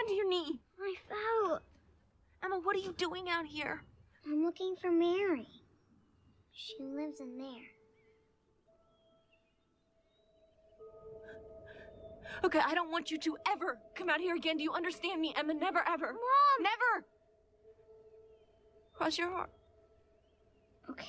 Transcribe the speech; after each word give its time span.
happened 0.00 0.08
to 0.08 0.16
your 0.16 0.28
knee? 0.28 0.60
I 0.80 0.94
fell. 1.08 1.60
Emma, 2.42 2.60
what 2.62 2.76
are 2.76 2.80
you 2.80 2.94
doing 2.96 3.28
out 3.28 3.46
here? 3.46 3.82
I'm 4.26 4.44
looking 4.44 4.74
for 4.80 4.90
Mary. 4.90 5.46
She 6.52 6.82
lives 6.82 7.20
in 7.20 7.36
there. 7.36 7.46
Okay, 12.42 12.60
I 12.64 12.74
don't 12.74 12.90
want 12.90 13.10
you 13.10 13.18
to 13.18 13.36
ever 13.52 13.78
come 13.94 14.08
out 14.08 14.20
here 14.20 14.34
again. 14.34 14.56
Do 14.56 14.62
you 14.62 14.72
understand 14.72 15.20
me, 15.20 15.34
Emma? 15.36 15.52
Never, 15.52 15.82
ever. 15.86 16.06
Mom! 16.06 16.62
Never! 16.62 17.06
Cross 18.94 19.18
your 19.18 19.30
heart. 19.30 19.50
Okay. 20.88 21.06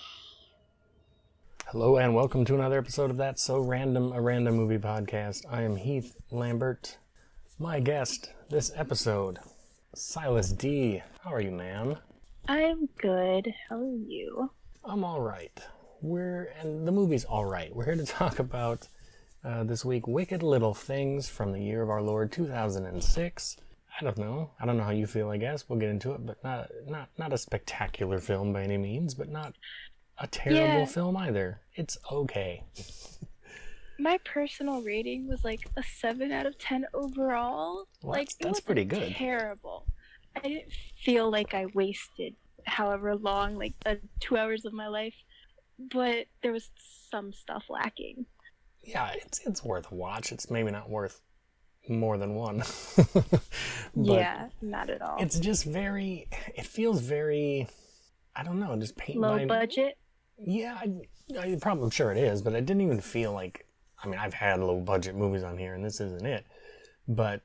Hello 1.68 1.98
and 1.98 2.14
welcome 2.14 2.44
to 2.44 2.56
another 2.56 2.78
episode 2.78 3.10
of 3.10 3.18
That 3.18 3.40
So 3.40 3.60
Random, 3.60 4.12
a 4.12 4.22
Random 4.22 4.56
Movie 4.56 4.78
Podcast. 4.78 5.46
I 5.50 5.62
am 5.62 5.78
Heath 5.78 6.18
Lambert. 6.30 6.98
My 7.62 7.80
guest 7.80 8.32
this 8.50 8.72
episode, 8.76 9.38
Silas 9.94 10.52
D. 10.52 11.04
How 11.24 11.32
are 11.32 11.42
you, 11.42 11.52
man? 11.52 11.96
I'm 12.48 12.90
good. 12.98 13.54
How 13.70 13.76
are 13.78 13.96
you? 13.96 14.50
I'm 14.84 15.04
all 15.04 15.22
right. 15.22 15.52
We're 16.02 16.46
and 16.60 16.88
the 16.88 16.92
movie's 16.92 17.24
all 17.24 17.46
right. 17.46 17.72
We're 17.76 17.86
here 17.86 17.96
to 17.98 18.06
talk 18.18 18.40
about 18.40 18.88
uh, 19.46 19.64
this 19.64 19.86
week 19.86 20.08
Wicked 20.08 20.42
Little 20.42 20.74
Things 20.74 21.30
from 21.30 21.52
the 21.52 21.62
year 21.62 21.84
of 21.84 21.92
our 21.92 22.02
Lord 22.02 22.32
2006. 22.32 23.58
I 24.00 24.04
don't 24.04 24.18
know. 24.18 24.50
I 24.60 24.66
don't 24.66 24.78
know 24.78 24.84
how 24.84 24.90
you 24.90 25.06
feel. 25.06 25.30
I 25.30 25.38
guess 25.38 25.70
we'll 25.70 25.78
get 25.78 25.90
into 25.90 26.14
it, 26.14 26.26
but 26.26 26.44
not 26.44 26.72
not 26.88 27.10
not 27.20 27.32
a 27.32 27.38
spectacular 27.38 28.18
film 28.18 28.54
by 28.54 28.64
any 28.64 28.80
means, 28.80 29.14
but 29.14 29.30
not 29.30 29.54
a 30.18 30.26
terrible 30.26 30.80
Yeah. 30.80 30.86
film 30.86 31.16
either. 31.16 31.62
It's 31.76 31.96
okay. 32.12 32.64
My 34.02 34.18
personal 34.26 34.82
rating 34.82 35.28
was 35.28 35.44
like 35.44 35.70
a 35.78 35.84
7 35.84 36.32
out 36.32 36.46
of 36.48 36.58
10 36.58 36.86
overall. 36.94 37.88
Well, 38.02 38.12
like 38.14 38.30
that's- 38.30 38.38
it 38.40 38.46
wasn't 38.48 38.66
pretty 38.66 38.86
good. 38.86 39.14
Terrible. 39.16 39.86
I 40.36 40.40
didn't 40.48 40.72
feel 41.04 41.30
like 41.30 41.54
I 41.54 41.68
wasted 41.68 42.36
however 42.66 43.16
long, 43.16 43.58
like 43.58 43.74
uh, 43.86 43.96
2 44.22 44.38
hours 44.38 44.66
of 44.66 44.74
my 44.74 44.88
life, 44.88 45.14
but 45.78 46.26
there 46.42 46.52
was 46.52 46.72
some 47.12 47.32
stuff 47.34 47.66
lacking. 47.70 48.26
Yeah, 48.84 49.12
it's 49.14 49.46
it's 49.46 49.64
worth 49.64 49.92
a 49.92 49.96
watch. 49.96 50.32
It's 50.32 50.50
maybe 50.50 50.72
not 50.72 50.90
worth 50.90 51.22
more 51.88 52.18
than 52.18 52.34
one. 52.34 52.64
Yeah, 53.94 54.48
not 54.62 54.90
at 54.90 55.02
all. 55.02 55.18
It's 55.20 55.38
just 55.38 55.66
very. 55.66 56.28
It 56.56 56.66
feels 56.66 57.02
very. 57.02 57.68
I 58.36 58.44
don't 58.44 58.60
know. 58.60 58.76
Just 58.80 58.96
paint 58.96 59.20
Low 59.20 59.38
by. 59.40 59.46
budget. 59.46 59.98
Yeah, 60.38 60.80
I, 60.80 61.38
I 61.38 61.58
probably 61.62 61.84
I'm 61.84 61.90
sure 61.92 62.12
it 62.12 62.18
is, 62.18 62.42
but 62.42 62.54
it 62.54 62.66
didn't 62.66 62.82
even 62.82 63.02
feel 63.02 63.34
like. 63.34 63.68
I 64.04 64.08
mean, 64.08 64.20
I've 64.20 64.34
had 64.34 64.60
low 64.60 64.80
budget 64.80 65.16
movies 65.16 65.44
on 65.44 65.58
here, 65.58 65.74
and 65.74 65.84
this 65.84 66.00
isn't 66.02 66.26
it. 66.26 66.46
But 67.08 67.42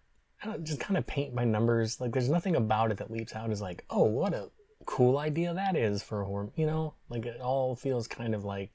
just 0.62 0.80
kind 0.80 0.96
of 0.96 1.06
paint 1.06 1.34
by 1.34 1.44
numbers. 1.44 2.00
Like, 2.00 2.12
there's 2.12 2.28
nothing 2.28 2.56
about 2.56 2.90
it 2.90 2.98
that 2.98 3.10
leaps 3.10 3.34
out 3.34 3.50
as 3.50 3.60
like, 3.60 3.84
oh, 3.90 4.04
what 4.04 4.34
a 4.34 4.50
cool 4.86 5.18
idea 5.18 5.52
that 5.52 5.77
is 5.77 6.02
for 6.02 6.22
a 6.22 6.24
horror. 6.24 6.50
You 6.56 6.66
know, 6.66 6.94
like 7.08 7.27
it 7.27 7.40
all 7.40 7.77
feels 7.77 8.08
kind 8.08 8.34
of 8.34 8.44
like 8.44 8.70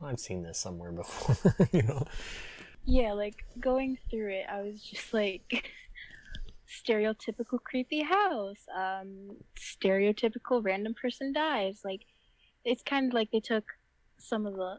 I've 0.00 0.20
seen 0.20 0.42
this 0.42 0.58
somewhere 0.58 0.92
before. 0.92 1.56
you 1.72 1.82
know. 1.82 2.04
Yeah, 2.84 3.12
like 3.12 3.44
going 3.58 3.98
through 4.10 4.30
it, 4.32 4.46
I 4.50 4.60
was 4.60 4.82
just 4.82 5.12
like 5.14 5.70
stereotypical 6.86 7.62
creepy 7.62 8.02
house, 8.02 8.66
um, 8.76 9.36
stereotypical 9.58 10.62
random 10.62 10.94
person 10.94 11.32
dies. 11.32 11.80
Like 11.84 12.02
it's 12.64 12.82
kind 12.82 13.08
of 13.08 13.14
like 13.14 13.30
they 13.30 13.40
took 13.40 13.64
some 14.18 14.46
of 14.46 14.54
the 14.54 14.78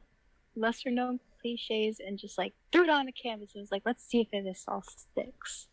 lesser 0.55 0.91
known 0.91 1.19
cliches 1.45 1.99
and 2.05 2.17
just 2.17 2.38
like 2.38 2.53
threw 2.71 2.83
it 2.83 2.89
on 2.89 3.07
a 3.07 3.11
canvas 3.11 3.51
and 3.53 3.61
was 3.61 3.71
like, 3.71 3.83
let's 3.85 4.03
see 4.03 4.21
if 4.21 4.31
this 4.43 4.63
all 4.67 4.81
sticks. 4.81 5.67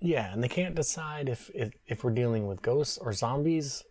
Yeah, 0.00 0.32
and 0.32 0.42
they 0.42 0.48
can't 0.48 0.74
decide 0.74 1.28
if 1.28 1.50
if, 1.54 1.72
if 1.86 2.04
we're 2.04 2.12
dealing 2.12 2.46
with 2.46 2.62
ghosts 2.62 2.98
or 2.98 3.12
zombies. 3.12 3.84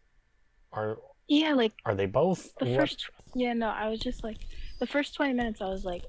Are 0.73 0.98
Yeah, 1.28 1.54
like 1.54 1.73
are 1.86 1.95
they 1.95 2.06
both? 2.06 2.54
the 2.60 2.66
What- 2.66 2.80
first 2.80 3.10
yeah, 3.36 3.54
no, 3.54 3.70
I 3.70 3.90
was 3.90 4.00
just 4.00 4.23
like 4.23 4.38
the 4.80 4.88
first 4.88 5.16
20 5.16 5.33
minutes 5.33 5.61
I 5.61 5.70
was 5.70 5.83
like, 5.86 6.04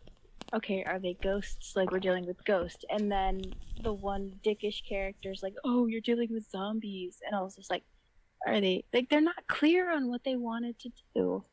okay, 0.55 0.85
are 0.85 0.99
they 0.99 1.15
ghosts? 1.23 1.75
Like 1.75 1.91
we're 1.91 1.99
dealing 2.01 2.27
with 2.27 2.43
ghosts. 2.45 2.85
And 2.91 3.11
then 3.11 3.43
the 3.83 3.93
one 3.93 4.33
dickish 4.45 4.83
character's 4.89 5.43
like, 5.43 5.55
"Oh, 5.65 5.87
you're 5.87 6.01
dealing 6.01 6.29
with 6.33 6.49
zombies." 6.51 7.19
And 7.27 7.35
I 7.35 7.41
was 7.41 7.57
just 7.57 7.71
like, 7.71 7.85
are 8.47 8.61
they 8.61 8.85
like 8.93 9.09
they're 9.11 9.21
not 9.21 9.47
clear 9.49 9.91
on 9.91 10.09
what 10.09 10.23
they 10.25 10.37
wanted 10.37 10.79
to 10.81 10.91
do. 11.15 11.45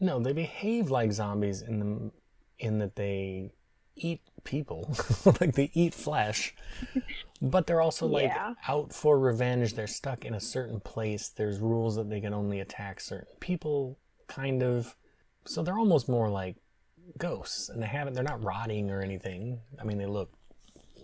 No, 0.00 0.18
they 0.18 0.32
behave 0.32 0.90
like 0.90 1.12
zombies 1.12 1.62
in 1.62 1.78
the 1.78 2.10
in 2.58 2.78
that 2.78 2.96
they 2.96 3.52
eat 3.96 4.20
people, 4.44 4.94
like 5.40 5.54
they 5.54 5.70
eat 5.74 5.94
flesh, 5.94 6.54
but 7.40 7.66
they're 7.66 7.80
also 7.80 8.06
like 8.06 8.24
Yeah. 8.24 8.54
out 8.68 8.92
for 8.92 9.18
revenge. 9.18 9.74
They're 9.74 9.86
stuck 9.86 10.24
in 10.24 10.34
a 10.34 10.40
certain 10.40 10.80
place. 10.80 11.28
There's 11.28 11.58
rules 11.60 11.96
that 11.96 12.08
they 12.08 12.20
can 12.20 12.32
only 12.34 12.60
attack 12.60 13.00
certain 13.00 13.34
people, 13.40 13.98
kind 14.28 14.62
of. 14.62 14.96
So 15.44 15.62
they're 15.62 15.78
almost 15.78 16.08
more 16.08 16.28
like 16.30 16.56
ghosts, 17.18 17.68
and 17.68 17.82
they 17.82 17.86
haven't. 17.86 18.14
They're 18.14 18.24
not 18.24 18.42
rotting 18.42 18.90
or 18.90 19.02
anything. 19.02 19.60
I 19.80 19.84
mean, 19.84 19.98
they 19.98 20.06
look 20.06 20.32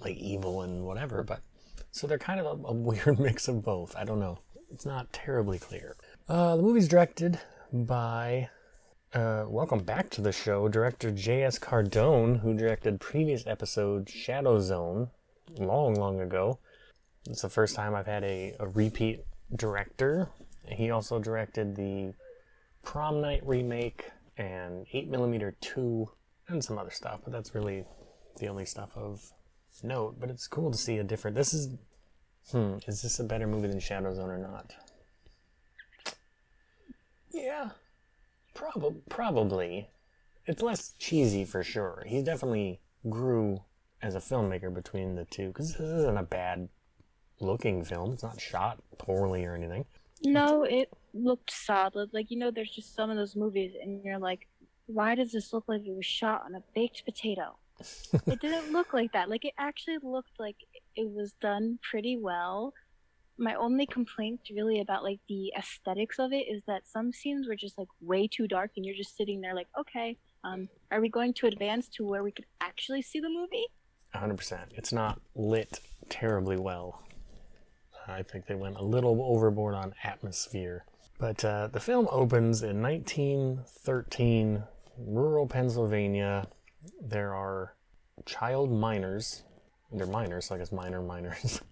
like 0.01 0.17
evil 0.17 0.63
and 0.63 0.85
whatever, 0.85 1.23
but 1.23 1.41
so 1.91 2.07
they're 2.07 2.19
kind 2.19 2.41
of 2.41 2.47
a, 2.47 2.69
a 2.69 2.73
weird 2.89 3.19
mix 3.19 3.49
of 3.49 3.63
both. 3.63 3.95
I 3.97 4.05
don't 4.05 4.21
know. 4.21 4.39
It's 4.71 4.87
not 4.87 5.13
terribly 5.13 5.59
clear. 5.59 5.97
Uh, 6.29 6.57
the 6.57 6.63
movie's 6.63 6.89
directed 6.89 7.41
by 7.73 8.49
uh, 9.15 9.45
welcome 9.49 9.81
back 9.81 10.11
to 10.11 10.21
the 10.21 10.33
show, 10.33 10.69
director 10.69 11.11
J.S. 11.11 11.59
Cardone, 11.59 12.41
who 12.41 12.55
directed 12.55 13.01
previous 13.01 13.47
episode 13.47 14.09
Shadow 14.09 14.61
Zone 14.61 15.09
long, 15.57 15.95
long 15.95 16.21
ago. 16.21 16.59
It's 17.29 17.43
the 17.43 17.49
first 17.49 17.75
time 17.75 17.95
I've 17.95 18.07
had 18.07 18.25
a, 18.25 18.55
a 18.61 18.69
repeat 18.69 19.25
director. 19.55 20.29
He 20.67 20.91
also 20.91 21.19
directed 21.19 21.75
the 21.75 22.13
Prom 22.83 23.21
Night 23.21 23.41
remake 23.47 24.11
and 24.37 24.87
8mm 24.93 25.55
2 25.61 26.11
and 26.49 26.63
some 26.63 26.79
other 26.79 26.91
stuff, 26.91 27.21
but 27.25 27.33
that's 27.33 27.55
really 27.55 27.85
the 28.39 28.49
only 28.49 28.67
stuff 28.67 28.91
of 28.97 29.33
note. 29.83 30.17
But 30.21 30.31
it's 30.31 30.47
cool 30.47 30.71
to 30.71 30.79
see 30.79 30.99
a 30.99 31.05
different. 31.05 31.37
This 31.37 31.55
is. 31.55 31.71
Hmm, 32.51 32.77
is 32.87 33.03
this 33.03 33.21
a 33.21 33.25
better 33.25 33.47
movie 33.47 33.69
than 33.69 33.81
Shadow 33.81 34.15
Zone 34.15 34.31
or 34.31 34.39
not? 34.39 34.75
Yeah, 37.31 37.71
Prob- 38.59 39.09
probably. 39.09 39.89
It's 40.47 40.63
less 40.63 40.95
cheesy 40.99 41.45
for 41.45 41.63
sure. 41.63 42.03
He 42.07 42.23
definitely 42.23 42.81
grew 43.09 43.63
as 44.03 44.15
a 44.15 44.19
filmmaker 44.19 44.73
between 44.73 45.15
the 45.15 45.25
two 45.27 45.49
because 45.49 45.73
this 45.73 45.81
isn't 45.81 46.19
a 46.19 46.23
bad 46.23 46.69
looking 47.41 47.85
film. 47.85 48.13
It's 48.13 48.23
not 48.23 48.41
shot 48.41 48.83
poorly 48.99 49.45
or 49.45 49.55
anything. 49.55 49.85
No, 50.25 50.65
it 50.65 50.93
looked 51.15 51.53
solid. 51.53 52.11
Like 52.13 52.31
you 52.31 52.39
know, 52.39 52.51
there's 52.51 52.71
just 52.71 52.97
some 52.97 53.11
of 53.11 53.17
those 53.17 53.37
movies, 53.37 53.75
and 53.81 54.03
you're 54.05 54.19
like, 54.19 54.49
why 54.87 55.15
does 55.15 55.31
this 55.31 55.53
look 55.53 55.65
like 55.69 55.83
it 55.87 55.95
was 55.95 56.07
shot 56.07 56.43
on 56.45 56.55
a 56.57 56.63
baked 56.75 57.05
potato? 57.05 57.57
it 58.27 58.41
didn't 58.41 58.73
look 58.73 58.93
like 58.93 59.13
that. 59.13 59.31
Like 59.31 59.45
it 59.45 59.55
actually 59.57 59.99
looked 60.03 60.33
like 60.41 60.57
it 60.97 61.09
was 61.09 61.33
done 61.41 61.79
pretty 61.89 62.17
well. 62.17 62.75
My 63.39 63.55
only 63.55 63.87
complaint 63.87 64.41
really 64.53 64.81
about 64.81 65.05
like 65.05 65.21
the 65.29 65.53
aesthetics 65.57 66.19
of 66.19 66.33
it 66.33 66.47
is 66.51 66.63
that 66.67 66.89
some 66.89 67.13
scenes 67.13 67.47
were 67.49 67.57
just 67.57 67.79
like 67.79 67.89
way 68.01 68.27
too 68.27 68.49
dark 68.49 68.73
and 68.77 68.85
you're 68.85 68.97
just 68.97 69.17
sitting 69.17 69.41
there 69.41 69.55
like, 69.55 69.69
okay, 69.79 70.17
um, 70.45 70.69
are 70.91 71.01
we 71.01 71.09
going 71.09 71.33
to 71.35 71.47
advance 71.47 71.89
to 71.91 72.05
where 72.05 72.23
we 72.23 72.33
could 72.33 72.47
actually 72.61 73.03
see 73.03 73.21
the 73.21 73.29
movie? 73.29 73.67
100%. 74.15 74.59
It's 74.75 74.93
not 74.93 75.21
lit 75.35 75.81
terribly 76.09 76.57
well. 76.57 77.03
I 78.09 78.23
think 78.23 78.47
they 78.47 78.55
went 78.55 78.77
a 78.77 78.83
little 78.83 79.23
overboard 79.23 79.75
on 79.75 79.95
atmosphere. 80.03 80.85
But 81.19 81.45
uh, 81.45 81.67
the 81.67 81.81
film 81.81 82.09
opens 82.11 82.63
in 82.63 82.81
1913, 82.81 84.63
rural 84.99 85.47
Pennsylvania. 85.47 86.47
There 87.01 87.35
are 87.35 87.75
child 88.25 88.71
miners. 88.73 89.43
They're 89.93 90.07
minors, 90.07 90.47
so 90.47 90.55
I 90.55 90.59
guess 90.59 90.73
minor 90.73 91.03
miners. 91.03 91.61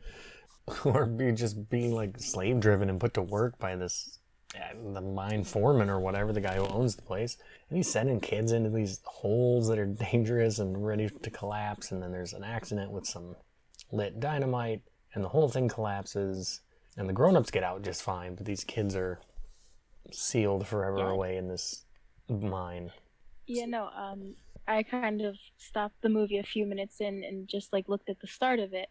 who 0.71 0.91
are 0.91 1.07
be 1.07 1.33
just 1.33 1.69
being 1.71 1.95
like 1.95 2.19
slave 2.19 2.61
driven 2.61 2.89
and 2.91 3.01
put 3.01 3.15
to 3.15 3.23
work 3.23 3.59
by 3.59 3.77
this 3.77 4.19
uh, 4.55 4.93
the 4.95 5.01
mine 5.01 5.45
foreman 5.45 5.91
or 5.91 6.01
whatever 6.01 6.33
the 6.33 6.41
guy 6.41 6.57
who 6.57 6.67
owns 6.67 6.97
the 6.97 7.03
place. 7.03 7.37
And 7.69 7.77
he's 7.77 7.91
sending 7.91 8.21
kids 8.21 8.53
into 8.53 8.71
these 8.71 9.01
holes 9.05 9.69
that 9.69 9.79
are 9.79 9.87
dangerous 10.13 10.59
and 10.59 10.85
ready 10.87 11.09
to 11.09 11.31
collapse. 11.31 11.93
And 11.93 12.03
then 12.03 12.13
there's 12.13 12.33
an 12.33 12.45
accident 12.45 12.91
with 12.91 13.07
some 13.07 13.37
lit 13.93 14.19
dynamite 14.21 14.83
and 15.15 15.23
the 15.23 15.29
whole 15.29 15.49
thing 15.49 15.69
collapses. 15.69 16.61
And 16.97 17.09
the 17.09 17.13
grown-ups 17.13 17.51
get 17.51 17.63
out 17.63 17.83
just 17.83 18.03
fine 18.03 18.35
but 18.35 18.47
these 18.47 18.65
kids 18.65 18.97
are 18.97 19.21
sealed 20.13 20.67
forever 20.67 20.99
Yeah. 20.99 21.11
away 21.11 21.37
in 21.37 21.49
this 21.49 21.85
mine. 22.29 22.91
Yeah, 23.47 23.67
no, 23.67 23.89
um, 23.95 24.35
I 24.67 24.83
kind 24.83 25.21
of 25.21 25.37
stopped 25.59 26.01
the 26.03 26.09
movie 26.09 26.39
a 26.39 26.43
few 26.43 26.67
minutes 26.67 27.01
in 27.01 27.23
and 27.23 27.47
just 27.47 27.73
like 27.73 27.89
looked 27.89 28.09
at 28.09 28.21
the 28.21 28.27
start 28.27 28.59
of 28.59 28.73
it 28.73 28.89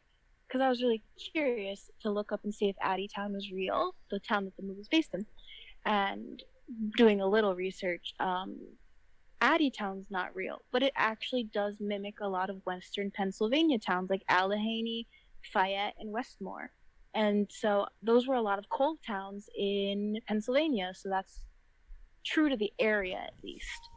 because 0.48 0.62
I 0.62 0.70
was 0.70 0.82
really 0.82 1.04
curious 1.34 1.90
to 2.02 2.12
look 2.12 2.32
up 2.32 2.42
and 2.44 2.54
see 2.54 2.70
if 2.70 2.76
Addie 2.82 3.10
Town 3.14 3.34
was 3.34 3.52
real, 3.52 3.96
the 4.12 4.20
town 4.20 4.46
that 4.46 4.56
the 4.58 4.64
movie 4.64 4.80
was 4.80 4.88
based 4.88 5.14
in. 5.14 5.26
And 5.86 6.44
doing 6.98 7.22
a 7.22 7.28
little 7.28 7.56
research, 7.56 8.14
um, 8.20 8.58
Addie 9.42 9.72
Town's 9.72 10.08
not 10.10 10.36
real, 10.36 10.62
but 10.72 10.84
it 10.84 10.94
actually 10.96 11.44
does 11.44 11.78
mimic 11.80 12.20
a 12.22 12.28
lot 12.28 12.50
of 12.50 12.66
Western 12.66 13.12
Pennsylvania 13.12 13.78
towns 13.80 14.10
like 14.10 14.24
Allegheny, 14.30 15.08
Fayette, 15.54 15.96
and 16.00 16.12
Westmore. 16.12 16.72
And 17.14 17.48
so 17.50 17.86
those 18.02 18.28
were 18.28 18.36
a 18.36 18.42
lot 18.42 18.60
of 18.60 18.70
coal 18.70 18.98
towns 19.06 19.50
in 19.58 20.20
Pennsylvania. 20.28 20.92
So 20.96 21.10
that's 21.10 21.46
true 22.26 22.50
to 22.50 22.58
the 22.58 22.74
area 22.80 23.18
at 23.18 23.34
least. 23.44 23.90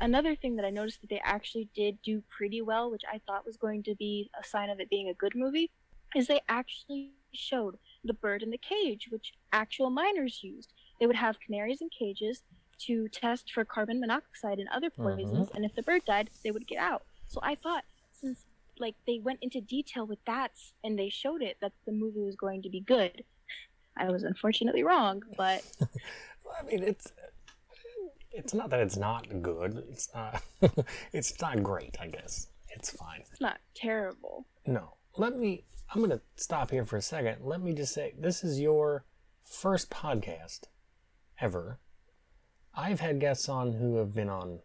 Another 0.00 0.36
thing 0.36 0.56
that 0.56 0.66
I 0.66 0.70
noticed 0.70 1.00
that 1.00 1.08
they 1.08 1.22
actually 1.24 1.70
did 1.74 1.98
do 2.02 2.22
pretty 2.36 2.60
well, 2.60 2.90
which 2.90 3.02
I 3.10 3.20
thought 3.26 3.46
was 3.46 3.56
going 3.56 3.82
to 3.84 3.94
be 3.94 4.30
a 4.38 4.44
sign 4.46 4.68
of 4.68 4.78
it 4.78 4.90
being 4.90 5.08
a 5.08 5.14
good 5.14 5.32
movie, 5.34 5.70
is 6.14 6.26
they 6.26 6.40
actually 6.48 7.12
showed 7.32 7.76
the 8.04 8.14
bird 8.14 8.42
in 8.42 8.50
the 8.50 8.58
cage, 8.58 9.08
which 9.10 9.34
actual 9.52 9.90
miners 9.90 10.40
used. 10.42 10.72
They 11.00 11.06
would 11.06 11.16
have 11.16 11.40
canaries 11.40 11.80
in 11.80 11.88
cages 11.90 12.42
to 12.78 13.08
test 13.08 13.52
for 13.52 13.64
carbon 13.64 14.00
monoxide 14.00 14.58
and 14.58 14.68
other 14.68 14.88
uh-huh. 14.88 15.14
poisons, 15.14 15.48
and 15.54 15.64
if 15.64 15.74
the 15.74 15.82
bird 15.82 16.04
died, 16.04 16.30
they 16.42 16.50
would 16.50 16.66
get 16.66 16.78
out. 16.78 17.02
So 17.28 17.40
I 17.42 17.54
thought, 17.54 17.84
since 18.12 18.44
like 18.78 18.94
they 19.06 19.18
went 19.18 19.38
into 19.42 19.60
detail 19.60 20.06
with 20.06 20.18
that 20.26 20.52
and 20.84 20.98
they 20.98 21.08
showed 21.08 21.42
it, 21.42 21.56
that 21.60 21.72
the 21.86 21.92
movie 21.92 22.22
was 22.22 22.36
going 22.36 22.62
to 22.62 22.68
be 22.68 22.80
good. 22.80 23.24
I 23.96 24.10
was 24.10 24.22
unfortunately 24.22 24.82
wrong, 24.82 25.22
but 25.36 25.64
I 25.80 26.64
mean, 26.64 26.82
it's 26.82 27.12
it's 28.30 28.52
not 28.52 28.70
that 28.70 28.80
it's 28.80 28.96
not 28.96 29.26
good. 29.42 29.82
It's 29.90 30.10
not. 30.14 30.42
it's 31.12 31.40
not 31.40 31.62
great. 31.62 31.96
I 32.00 32.08
guess 32.08 32.48
it's 32.68 32.90
fine. 32.90 33.22
it's 33.30 33.40
not 33.40 33.58
terrible. 33.74 34.46
No. 34.66 34.95
Let 35.16 35.38
me. 35.38 35.64
I'm 35.94 36.00
gonna 36.00 36.20
stop 36.36 36.70
here 36.70 36.84
for 36.84 36.96
a 36.96 37.02
second. 37.02 37.38
Let 37.42 37.60
me 37.60 37.72
just 37.72 37.94
say, 37.94 38.14
this 38.18 38.42
is 38.42 38.60
your 38.60 39.04
first 39.44 39.88
podcast 39.90 40.62
ever. 41.40 41.78
I've 42.74 43.00
had 43.00 43.20
guests 43.20 43.48
on 43.48 43.74
who 43.74 43.96
have 43.96 44.14
been 44.14 44.28
on 44.28 44.60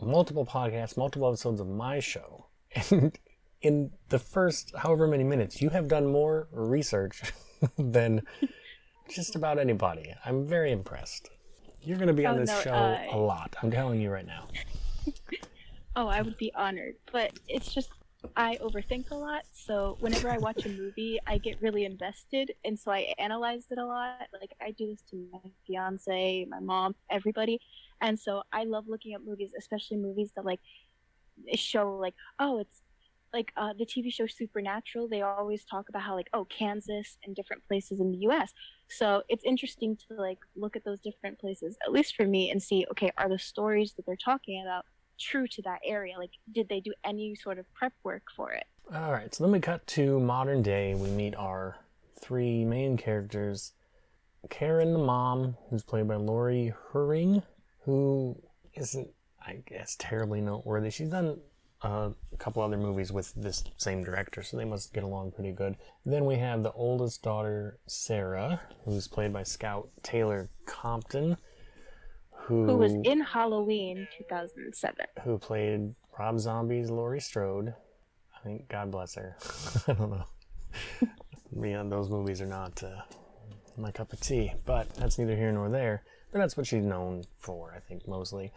multiple 0.00 0.46
podcasts, 0.46 0.96
multiple 0.96 1.28
episodes 1.28 1.60
of 1.60 1.68
my 1.68 1.98
show, 2.00 2.46
and 2.90 3.18
in 3.62 3.90
the 4.10 4.18
first 4.18 4.72
however 4.76 5.08
many 5.08 5.24
minutes, 5.24 5.60
you 5.60 5.70
have 5.70 5.88
done 5.88 6.06
more 6.06 6.48
research 6.52 7.22
than 7.78 8.22
just 9.10 9.34
about 9.34 9.58
anybody. 9.58 10.14
I'm 10.24 10.46
very 10.46 10.70
impressed. 10.70 11.30
You're 11.80 11.96
going 11.96 12.08
to 12.08 12.12
be 12.14 12.26
on 12.26 12.36
Oh, 12.36 12.40
this 12.40 12.50
no, 12.50 12.60
show 12.60 12.72
I- 12.72 13.08
a 13.10 13.16
lot. 13.16 13.56
I'm 13.62 13.70
telling 13.70 14.00
you 14.00 14.10
right 14.10 14.26
now. 14.26 14.46
Oh, 15.96 16.06
I 16.06 16.22
would 16.22 16.36
be 16.36 16.52
honored. 16.54 16.94
But 17.10 17.32
it's 17.48 17.74
just 17.74 17.88
I 18.36 18.56
overthink 18.56 19.10
a 19.10 19.14
lot, 19.14 19.42
so 19.52 19.96
whenever 20.00 20.28
I 20.28 20.38
watch 20.38 20.66
a 20.66 20.68
movie, 20.68 21.20
I 21.26 21.38
get 21.38 21.60
really 21.62 21.84
invested, 21.84 22.52
and 22.64 22.78
so 22.78 22.90
I 22.90 23.14
analyze 23.18 23.66
it 23.70 23.78
a 23.78 23.86
lot. 23.86 24.28
Like 24.32 24.52
I 24.60 24.72
do 24.72 24.88
this 24.88 25.02
to 25.10 25.28
my 25.32 25.50
fiance, 25.66 26.46
my 26.48 26.60
mom, 26.60 26.94
everybody, 27.10 27.60
and 28.00 28.18
so 28.18 28.42
I 28.52 28.64
love 28.64 28.86
looking 28.88 29.14
at 29.14 29.24
movies, 29.24 29.52
especially 29.56 29.98
movies 29.98 30.32
that 30.34 30.44
like 30.44 30.60
show 31.54 31.96
like 31.96 32.14
oh 32.40 32.58
it's 32.58 32.82
like 33.32 33.52
uh, 33.56 33.72
the 33.78 33.84
TV 33.84 34.12
show 34.12 34.26
Supernatural. 34.26 35.06
They 35.08 35.22
always 35.22 35.64
talk 35.64 35.88
about 35.88 36.02
how 36.02 36.14
like 36.14 36.28
oh 36.32 36.46
Kansas 36.46 37.18
and 37.24 37.36
different 37.36 37.62
places 37.68 38.00
in 38.00 38.10
the 38.10 38.18
U.S. 38.18 38.52
So 38.88 39.22
it's 39.28 39.44
interesting 39.44 39.96
to 40.08 40.14
like 40.14 40.38
look 40.56 40.76
at 40.76 40.84
those 40.84 41.00
different 41.00 41.38
places, 41.38 41.76
at 41.86 41.92
least 41.92 42.16
for 42.16 42.26
me, 42.26 42.50
and 42.50 42.62
see 42.62 42.86
okay 42.90 43.10
are 43.16 43.28
the 43.28 43.38
stories 43.38 43.94
that 43.94 44.06
they're 44.06 44.16
talking 44.16 44.62
about 44.62 44.86
true 45.18 45.46
to 45.48 45.62
that 45.62 45.80
area? 45.84 46.16
Like, 46.18 46.30
did 46.52 46.68
they 46.68 46.80
do 46.80 46.92
any 47.04 47.34
sort 47.34 47.58
of 47.58 47.72
prep 47.74 47.92
work 48.04 48.24
for 48.34 48.52
it? 48.52 48.64
All 48.94 49.12
right, 49.12 49.34
so 49.34 49.44
then 49.44 49.52
we 49.52 49.60
cut 49.60 49.86
to 49.88 50.18
modern 50.20 50.62
day. 50.62 50.94
We 50.94 51.10
meet 51.10 51.34
our 51.36 51.76
three 52.20 52.64
main 52.64 52.96
characters 52.96 53.72
Karen, 54.50 54.92
the 54.92 54.98
mom, 54.98 55.56
who's 55.68 55.82
played 55.82 56.08
by 56.08 56.16
Lori 56.16 56.72
Heuring, 56.92 57.42
who 57.80 58.40
isn't, 58.74 59.08
I 59.44 59.62
guess, 59.66 59.96
terribly 59.98 60.40
noteworthy. 60.40 60.90
She's 60.90 61.10
done 61.10 61.40
uh, 61.82 62.10
a 62.32 62.36
couple 62.36 62.62
other 62.62 62.76
movies 62.76 63.12
with 63.12 63.34
this 63.34 63.64
same 63.76 64.02
director, 64.02 64.42
so 64.42 64.56
they 64.56 64.64
must 64.64 64.92
get 64.92 65.02
along 65.02 65.32
pretty 65.32 65.52
good. 65.52 65.76
Then 66.06 66.24
we 66.24 66.36
have 66.36 66.62
the 66.62 66.72
oldest 66.72 67.22
daughter, 67.22 67.78
Sarah, 67.86 68.60
who's 68.84 69.08
played 69.08 69.32
by 69.32 69.42
Scout 69.42 69.88
Taylor 70.02 70.48
Compton, 70.66 71.36
who, 72.48 72.64
Who 72.64 72.76
was 72.76 72.94
in 73.04 73.20
Halloween 73.20 74.08
2007? 74.16 75.04
who 75.22 75.36
played 75.36 75.94
Rob 76.18 76.38
Zombie's 76.40 76.88
Laurie 76.90 77.20
Strode. 77.20 77.74
I 78.34 78.42
think 78.42 78.68
God 78.68 78.90
bless 78.90 79.16
her. 79.16 79.36
I 79.86 79.92
don't 79.92 80.10
know. 80.10 80.24
yeah, 81.62 81.82
those 81.82 82.08
movies 82.08 82.40
are 82.40 82.46
not 82.46 82.82
uh, 82.82 83.02
my 83.76 83.90
cup 83.90 84.14
of 84.14 84.20
tea, 84.20 84.54
but 84.64 84.88
that's 84.94 85.18
neither 85.18 85.36
here 85.36 85.52
nor 85.52 85.68
there. 85.68 86.04
But 86.32 86.38
that's 86.38 86.56
what 86.56 86.66
she's 86.66 86.82
known 86.82 87.24
for, 87.36 87.74
I 87.76 87.80
think, 87.80 88.08
mostly. 88.08 88.50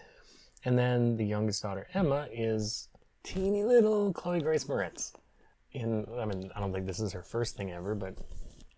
And 0.63 0.79
then 0.79 1.17
the 1.17 1.25
youngest 1.25 1.61
daughter, 1.61 1.85
Emma, 1.93 2.29
is 2.31 2.87
teeny 3.23 3.65
little 3.65 4.13
Chloe 4.13 4.39
Grace 4.39 4.63
Moretz. 4.63 5.11
In, 5.73 6.05
I 6.17 6.23
mean, 6.23 6.49
I 6.55 6.61
don't 6.61 6.71
think 6.71 6.87
this 6.87 7.01
is 7.01 7.11
her 7.11 7.23
first 7.23 7.57
thing 7.57 7.71
ever, 7.71 7.93
but 7.93 8.15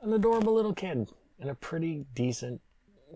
an 0.01 0.13
adorable 0.13 0.55
little 0.55 0.73
kid 0.73 1.07
and 1.39 1.51
a 1.51 1.55
pretty 1.55 2.05
decent 2.15 2.61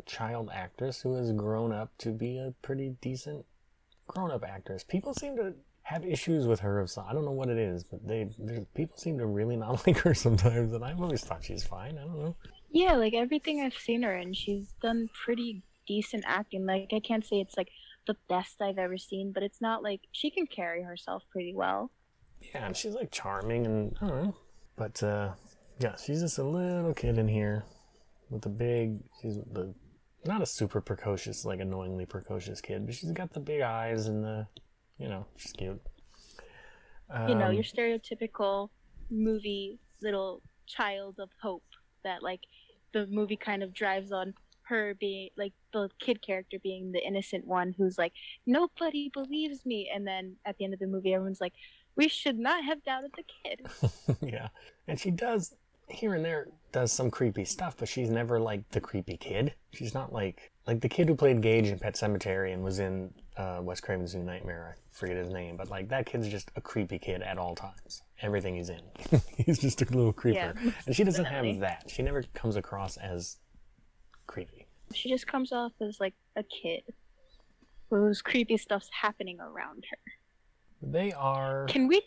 child 0.05 0.49
actress 0.53 1.01
who 1.01 1.15
has 1.15 1.31
grown 1.31 1.71
up 1.71 1.91
to 1.99 2.11
be 2.11 2.37
a 2.37 2.53
pretty 2.61 2.95
decent 3.01 3.45
grown-up 4.07 4.43
actress. 4.47 4.83
People 4.83 5.13
seem 5.13 5.35
to 5.37 5.53
have 5.83 6.05
issues 6.05 6.47
with 6.47 6.59
her 6.59 6.79
of 6.79 6.89
some. 6.89 7.05
I 7.07 7.13
don't 7.13 7.25
know 7.25 7.31
what 7.31 7.49
it 7.49 7.57
is, 7.57 7.83
but 7.83 8.05
they 8.05 8.29
people 8.73 8.97
seem 8.97 9.17
to 9.19 9.25
really 9.25 9.55
not 9.55 9.85
like 9.87 9.97
her 9.99 10.13
sometimes, 10.13 10.73
and 10.73 10.83
I've 10.83 11.01
always 11.01 11.23
thought 11.23 11.43
she's 11.43 11.63
fine. 11.63 11.97
I 11.97 12.01
don't 12.01 12.19
know. 12.19 12.35
Yeah, 12.69 12.93
like 12.93 13.13
everything 13.13 13.61
I've 13.61 13.77
seen 13.77 14.03
her 14.03 14.15
in, 14.15 14.33
she's 14.33 14.73
done 14.81 15.09
pretty 15.25 15.63
decent 15.87 16.25
acting. 16.27 16.65
Like, 16.65 16.89
I 16.93 16.99
can't 16.99 17.25
say 17.25 17.37
it's 17.39 17.55
like 17.55 17.69
the 18.05 18.17
best 18.27 18.61
I've 18.61 18.77
ever 18.77 18.97
seen, 18.97 19.31
but 19.31 19.43
it's 19.43 19.61
not 19.61 19.83
like 19.83 20.01
she 20.11 20.29
can 20.29 20.47
carry 20.47 20.83
herself 20.83 21.23
pretty 21.31 21.53
well. 21.53 21.91
Yeah, 22.41 22.65
and 22.65 22.75
she's 22.75 22.93
like 22.93 23.11
charming 23.11 23.65
and 23.65 23.95
I 24.01 24.07
don't 24.07 24.23
know. 24.23 24.35
But 24.75 25.01
uh, 25.01 25.31
yeah, 25.79 25.95
she's 25.95 26.21
just 26.21 26.37
a 26.37 26.43
little 26.43 26.93
kid 26.93 27.17
in 27.17 27.27
here 27.27 27.63
with 28.29 28.45
a 28.45 28.49
big. 28.49 28.99
She's 29.21 29.37
the 29.37 29.73
not 30.27 30.41
a 30.41 30.45
super 30.45 30.81
precocious, 30.81 31.45
like 31.45 31.59
annoyingly 31.59 32.05
precocious 32.05 32.61
kid, 32.61 32.85
but 32.85 32.95
she's 32.95 33.11
got 33.11 33.33
the 33.33 33.39
big 33.39 33.61
eyes 33.61 34.07
and 34.07 34.23
the, 34.23 34.47
you 34.97 35.07
know, 35.09 35.25
she's 35.35 35.53
cute. 35.53 35.81
you 37.27 37.35
know, 37.35 37.47
Um, 37.47 37.53
your 37.53 37.63
stereotypical 37.63 38.69
movie 39.09 39.79
little 40.01 40.41
child 40.65 41.15
of 41.19 41.29
hope 41.41 41.63
that 42.03 42.21
like 42.21 42.41
the 42.93 43.07
movie 43.07 43.37
kind 43.37 43.63
of 43.63 43.73
drives 43.73 44.11
on 44.11 44.33
her 44.63 44.93
being 44.99 45.29
like 45.37 45.53
the 45.71 45.89
kid 45.99 46.21
character 46.21 46.57
being 46.61 46.91
the 46.91 46.99
innocent 47.05 47.47
one 47.47 47.73
who's 47.77 47.97
like 47.97 48.11
nobody 48.45 49.09
believes 49.13 49.65
me. 49.65 49.89
And 49.93 50.05
then 50.05 50.35
at 50.45 50.57
the 50.57 50.65
end 50.65 50.73
of 50.73 50.79
the 50.79 50.87
movie 50.87 51.13
everyone's 51.13 51.39
like 51.41 51.53
we 51.95 52.07
should 52.09 52.37
not 52.37 52.63
have 52.65 52.83
doubted 52.83 53.11
the 53.15 53.23
kid. 53.43 53.61
Yeah, 54.21 54.49
and 54.87 54.99
she 54.99 55.09
does 55.11 55.55
here 55.89 56.13
and 56.15 56.23
there 56.25 56.47
does 56.71 56.91
some 56.91 57.09
creepy 57.09 57.45
stuff, 57.45 57.75
but 57.77 57.87
she's 57.87 58.09
never 58.09 58.39
like 58.39 58.67
the 58.71 58.81
creepy 58.81 59.17
kid. 59.17 59.53
She's 59.73 59.93
not 59.93 60.11
like 60.13 60.51
like 60.65 60.81
the 60.81 60.89
kid 60.89 61.07
who 61.07 61.15
played 61.15 61.41
Gage 61.41 61.67
in 61.67 61.79
Pet 61.79 61.95
Sematary 61.95 62.53
and 62.53 62.63
was 62.63 62.79
in 62.79 63.13
uh, 63.37 63.59
Wes 63.61 63.79
Craven's 63.79 64.13
New 64.15 64.23
Nightmare. 64.23 64.75
I 64.77 64.81
forget 64.91 65.15
his 65.15 65.29
name, 65.29 65.55
but 65.57 65.69
like 65.69 65.87
that 65.89 66.05
kid's 66.05 66.27
just 66.27 66.51
a 66.55 66.61
creepy 66.61 66.99
kid 66.99 67.21
at 67.21 67.37
all 67.37 67.55
times. 67.55 68.03
Everything 68.21 68.55
he's 68.55 68.69
in, 68.69 68.81
he's 69.37 69.59
just 69.59 69.81
a 69.81 69.85
little 69.85 70.11
creeper, 70.13 70.53
Yeah, 70.61 70.71
and 70.85 70.95
she 70.95 71.03
doesn't 71.03 71.23
definitely. 71.23 71.51
have 71.53 71.59
that. 71.61 71.83
She 71.89 72.01
never 72.03 72.23
comes 72.33 72.55
across 72.55 72.97
as 72.97 73.37
creepy. 74.25 74.67
she 74.93 75.07
just 75.09 75.27
comes 75.27 75.51
off 75.51 75.71
as 75.81 75.99
like 75.99 76.15
a 76.35 76.43
kid 76.43 76.81
whose 77.89 78.21
creepy 78.21 78.57
stuff's 78.57 78.89
happening 79.01 79.39
around 79.39 79.85
her 79.89 79.97
They 80.81 81.11
are. 81.13 81.65
can 81.69 81.87
we 81.87 82.01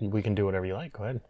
We 0.00 0.22
can 0.22 0.34
do 0.34 0.44
whatever 0.46 0.64
you 0.64 0.74
like. 0.74 0.92
Go 0.94 1.04
ahead. 1.04 1.20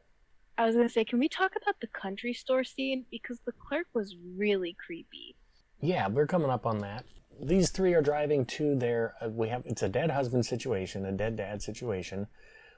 I 0.59 0.67
was 0.67 0.75
gonna 0.77 0.89
say 0.89 1.05
can 1.05 1.19
we 1.19 1.29
talk 1.29 1.53
about 1.61 1.75
the 1.81 1.87
country 1.89 2.33
store 2.33 2.65
scene 2.65 3.05
because 3.11 3.41
the 3.47 3.53
clerk 3.53 3.87
was 3.95 4.17
really 4.37 4.77
creepy 4.85 5.37
Yeah, 5.81 6.09
we're 6.09 6.27
coming 6.27 6.51
up 6.51 6.65
on 6.67 6.79
that. 6.81 7.05
These 7.43 7.71
three 7.71 7.93
are 7.93 8.01
driving 8.03 8.47
to 8.47 8.75
their. 8.75 9.15
Uh, 9.21 9.29
we 9.29 9.49
have 9.51 9.63
it's 9.67 9.83
a 9.83 9.89
dead 9.91 10.11
husband 10.11 10.47
situation, 10.47 11.05
a 11.05 11.13
dead 11.13 11.37
dad 11.37 11.61
situation. 11.61 12.29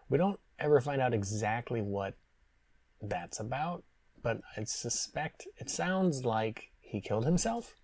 We 0.08 0.18
don't 0.18 0.40
ever 0.58 0.80
find 0.80 1.00
out 1.00 1.14
exactly 1.14 1.80
what 1.80 2.14
that's 3.00 3.38
about, 3.38 3.84
but 4.20 4.40
I 4.56 4.64
suspect 4.64 5.46
it 5.58 5.70
sounds 5.70 6.24
like 6.24 6.72
he 6.80 7.00
killed 7.00 7.24
himself. 7.24 7.76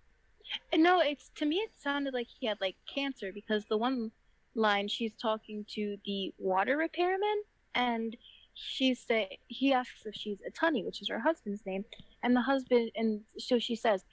No, 0.75 0.99
it's 0.99 1.31
to 1.35 1.45
me 1.45 1.57
it 1.57 1.71
sounded 1.81 2.13
like 2.13 2.27
he 2.39 2.47
had 2.47 2.59
like 2.59 2.75
cancer 2.93 3.31
because 3.33 3.65
the 3.69 3.77
one 3.77 4.11
line 4.53 4.87
she's 4.89 5.15
talking 5.15 5.65
to 5.75 5.97
the 6.05 6.33
water 6.37 6.75
repairman 6.77 7.43
and 7.73 8.17
she 8.55 8.95
say 8.95 9.39
he 9.47 9.73
asks 9.73 10.05
if 10.05 10.15
she's 10.15 10.39
a 10.47 10.51
Tunny, 10.51 10.83
which 10.83 11.01
is 11.01 11.09
her 11.09 11.19
husband's 11.19 11.65
name, 11.65 11.85
and 12.23 12.35
the 12.35 12.41
husband 12.41 12.91
and 12.95 13.21
so 13.37 13.59
she 13.59 13.75
says 13.75 14.03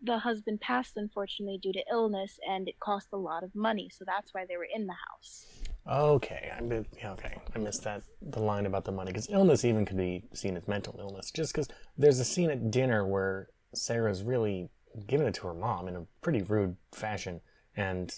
the 0.00 0.18
husband 0.18 0.60
passed 0.60 0.96
unfortunately 0.96 1.58
due 1.58 1.72
to 1.72 1.82
illness 1.90 2.38
and 2.48 2.68
it 2.68 2.78
cost 2.78 3.08
a 3.12 3.16
lot 3.16 3.42
of 3.42 3.54
money, 3.54 3.90
so 3.92 4.04
that's 4.06 4.32
why 4.32 4.44
they 4.48 4.56
were 4.56 4.68
in 4.72 4.86
the 4.86 4.94
house. 5.10 5.46
Okay, 5.90 6.50
I 6.54 6.62
okay. 7.06 7.36
I 7.54 7.58
missed 7.58 7.82
that 7.84 8.02
the 8.20 8.40
line 8.40 8.66
about 8.66 8.84
the 8.84 8.92
money 8.92 9.10
because 9.10 9.28
illness 9.30 9.64
even 9.64 9.84
could 9.84 9.96
be 9.96 10.24
seen 10.34 10.56
as 10.56 10.68
mental 10.68 10.96
illness. 10.98 11.30
Just 11.30 11.52
because 11.52 11.68
there's 11.96 12.20
a 12.20 12.24
scene 12.24 12.50
at 12.50 12.70
dinner 12.70 13.06
where 13.06 13.48
Sarah's 13.74 14.22
really 14.22 14.68
giving 15.06 15.26
it 15.26 15.34
to 15.34 15.46
her 15.46 15.54
mom 15.54 15.88
in 15.88 15.96
a 15.96 16.06
pretty 16.20 16.42
rude 16.42 16.76
fashion, 16.92 17.40
and 17.76 18.14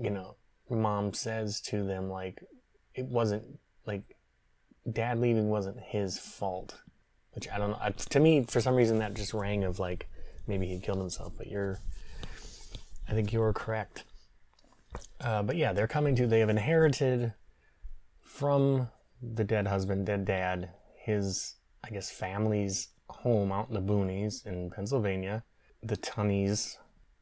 you 0.00 0.10
know, 0.10 0.36
mom 0.68 1.12
says 1.12 1.60
to 1.60 1.84
them 1.84 2.10
like, 2.10 2.42
it 2.94 3.06
wasn't 3.06 3.44
like, 3.86 4.02
dad 4.92 5.18
leaving 5.18 5.48
wasn't 5.48 5.80
his 5.80 6.18
fault. 6.18 6.80
Which 7.32 7.48
I 7.48 7.58
don't 7.58 7.70
know. 7.70 7.90
To 7.96 8.20
me, 8.20 8.42
for 8.42 8.60
some 8.60 8.74
reason, 8.74 8.98
that 8.98 9.14
just 9.14 9.34
rang 9.34 9.64
of 9.64 9.78
like 9.78 10.08
maybe 10.46 10.66
he 10.66 10.78
killed 10.80 10.98
himself. 10.98 11.34
But 11.36 11.46
you're, 11.46 11.78
I 13.08 13.12
think 13.12 13.32
you're 13.32 13.52
correct. 13.52 14.04
Uh, 15.20 15.42
but 15.42 15.56
yeah, 15.56 15.72
they're 15.72 15.86
coming 15.86 16.16
to. 16.16 16.26
They 16.26 16.40
have 16.40 16.48
inherited 16.48 17.32
from 18.20 18.88
the 19.22 19.44
dead 19.44 19.66
husband, 19.66 20.06
dead 20.06 20.24
dad, 20.24 20.70
his 20.96 21.54
I 21.84 21.90
guess 21.90 22.10
family's 22.10 22.88
home 23.08 23.52
out 23.52 23.68
in 23.68 23.74
the 23.74 23.80
boonies 23.80 24.46
in 24.46 24.70
Pennsylvania, 24.70 25.44
the 25.82 25.96
Tunnies, 25.96 26.76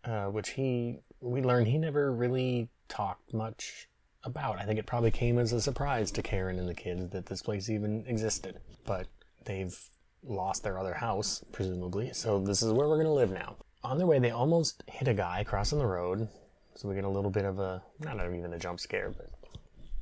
uh, 0.04 0.26
which 0.26 0.50
he 0.50 1.00
we 1.20 1.42
learned 1.42 1.68
he 1.68 1.78
never 1.78 2.12
really 2.12 2.68
talked 2.88 3.32
much 3.32 3.88
about. 4.26 4.60
I 4.60 4.64
think 4.64 4.78
it 4.78 4.86
probably 4.86 5.10
came 5.10 5.38
as 5.38 5.52
a 5.52 5.60
surprise 5.60 6.10
to 6.12 6.22
Karen 6.22 6.58
and 6.58 6.68
the 6.68 6.74
kids 6.74 7.10
that 7.10 7.26
this 7.26 7.42
place 7.42 7.70
even 7.70 8.04
existed. 8.06 8.60
But 8.84 9.06
they've 9.44 9.78
lost 10.22 10.62
their 10.62 10.78
other 10.78 10.94
house, 10.94 11.44
presumably, 11.52 12.12
so 12.12 12.40
this 12.40 12.62
is 12.62 12.72
where 12.72 12.88
we're 12.88 12.96
gonna 12.98 13.12
live 13.12 13.30
now. 13.30 13.56
On 13.84 13.96
their 13.96 14.06
way, 14.06 14.18
they 14.18 14.32
almost 14.32 14.82
hit 14.88 15.06
a 15.08 15.14
guy 15.14 15.44
crossing 15.44 15.78
the 15.78 15.86
road, 15.86 16.28
so 16.74 16.88
we 16.88 16.94
get 16.94 17.04
a 17.04 17.08
little 17.08 17.30
bit 17.30 17.44
of 17.44 17.60
a 17.60 17.82
not 18.00 18.16
even 18.16 18.52
a 18.52 18.58
jump 18.58 18.80
scare, 18.80 19.10
but 19.16 19.30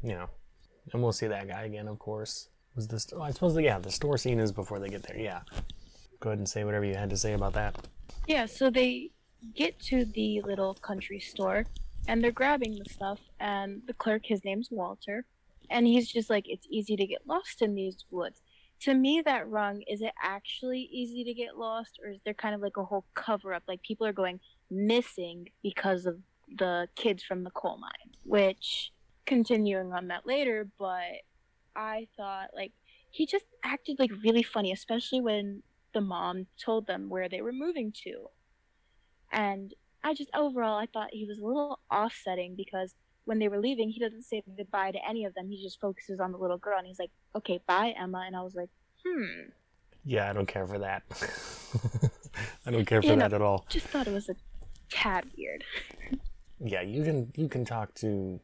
you 0.03 0.15
know, 0.15 0.29
and 0.93 1.03
we'll 1.03 1.13
see 1.13 1.27
that 1.27 1.49
guy 1.49 1.65
again, 1.65 1.89
of 1.89 1.99
course. 1.99 2.49
Was 2.75 2.89
this? 2.89 3.07
Oh, 3.13 3.23
I 3.23 3.31
suppose, 3.31 3.57
yeah, 3.59 3.79
the 3.79 3.91
store 3.91 4.19
scene 4.19 4.41
is 4.41 4.51
before 4.51 4.79
they 4.81 4.89
get 4.89 5.03
there. 5.03 5.17
Yeah. 5.17 5.41
Go 6.21 6.31
ahead 6.31 6.39
and 6.39 6.49
say 6.49 6.65
whatever 6.65 6.85
you 6.85 6.95
had 6.95 7.11
to 7.11 7.17
say 7.17 7.35
about 7.35 7.53
that. 7.53 7.77
Yeah, 8.27 8.47
so 8.47 8.71
they 8.71 9.11
get 9.55 9.79
to 9.81 10.05
the 10.07 10.41
little 10.43 10.75
country 10.75 11.21
store 11.21 11.67
and 12.07 12.23
they're 12.23 12.33
grabbing 12.33 12.79
the 12.79 12.91
stuff 12.91 13.21
and 13.41 13.83
the 13.87 13.95
clerk 13.95 14.23
his 14.25 14.45
name's 14.45 14.69
Walter 14.71 15.25
and 15.71 15.87
he's 15.87 16.11
just 16.11 16.31
like 16.31 16.45
it's 16.49 16.67
easy 16.71 16.97
to 16.97 17.07
get 17.07 17.27
lost 17.27 17.63
in 17.63 17.75
these 17.75 18.05
woods. 18.11 18.43
To 18.81 18.95
me 18.95 19.23
that 19.25 19.49
rung 19.49 19.83
is 19.83 20.03
it 20.03 20.13
actually 20.23 20.89
easy 20.93 21.25
to 21.25 21.35
get 21.35 21.57
lost 21.57 21.99
or 22.03 22.11
is 22.11 22.21
there 22.25 22.35
kind 22.35 22.55
of 22.55 22.61
like 22.61 22.77
a 22.77 22.85
whole 22.85 23.05
cover 23.15 23.55
up 23.55 23.63
like 23.67 23.83
people 23.83 24.07
are 24.07 24.13
going 24.13 24.41
missing 24.71 25.49
because 25.63 26.07
of 26.07 26.19
the 26.59 26.89
kids 26.95 27.23
from 27.23 27.45
the 27.45 27.51
coal 27.51 27.79
mine, 27.79 28.15
which 28.25 28.93
continuing 29.27 29.93
on 29.93 30.09
that 30.09 30.27
later, 30.27 30.69
but 30.79 31.23
I 31.75 32.09
thought 32.17 32.51
like 32.55 32.73
he 33.11 33.27
just 33.27 33.47
acted 33.63 33.99
like 33.99 34.11
really 34.23 34.43
funny, 34.43 34.73
especially 34.73 35.21
when 35.21 35.63
the 35.95 36.01
mom 36.01 36.47
told 36.63 36.87
them 36.87 37.09
where 37.09 37.29
they 37.29 37.41
were 37.41 37.53
moving 37.53 37.93
to. 38.05 38.27
And 39.33 39.73
I 40.05 40.15
just 40.15 40.31
overall 40.35 40.77
I 40.79 40.87
thought 40.87 41.09
he 41.13 41.25
was 41.27 41.39
a 41.39 41.45
little 41.45 41.81
offsetting 41.91 42.55
because 42.57 42.95
when 43.25 43.39
they 43.39 43.49
were 43.49 43.59
leaving, 43.59 43.89
he 43.89 43.99
doesn't 43.99 44.23
say 44.23 44.43
goodbye 44.57 44.93
to 44.93 44.99
any 45.09 45.25
of 45.25 45.35
them. 45.35 45.49
He 45.49 45.63
just 45.63 45.81
focuses 45.81 46.21
on 46.21 46.31
the 46.33 46.39
little 46.39 46.59
girl 46.59 46.77
and 46.79 46.87
he's 46.87 46.99
like, 46.99 47.11
"Okay, 47.35 47.59
bye, 47.67 47.95
Emma." 47.99 48.23
And 48.27 48.37
I 48.37 48.43
was 48.43 48.55
like, 48.55 48.69
"Hmm." 49.05 49.49
Yeah, 50.05 50.29
I 50.29 50.35
don't 50.35 50.47
care 50.47 50.67
for 50.67 50.79
that. 50.81 51.03
I 52.67 52.71
don't 52.71 52.85
care 52.85 53.01
for 53.01 53.09
You 53.09 53.17
know- 53.17 53.21
that 53.21 53.33
at 53.33 53.41
all. 53.43 53.65
Just 53.71 53.87
thought 53.87 54.07
it 54.07 54.13
was 54.13 54.29
a 54.29 54.37
tad 54.91 55.25
weird. 55.39 55.65
Yeah, 56.61 56.83
you 56.83 57.03
can 57.03 57.33
you 57.35 57.49
can 57.49 57.65
talk 57.65 57.95
to 57.97 58.39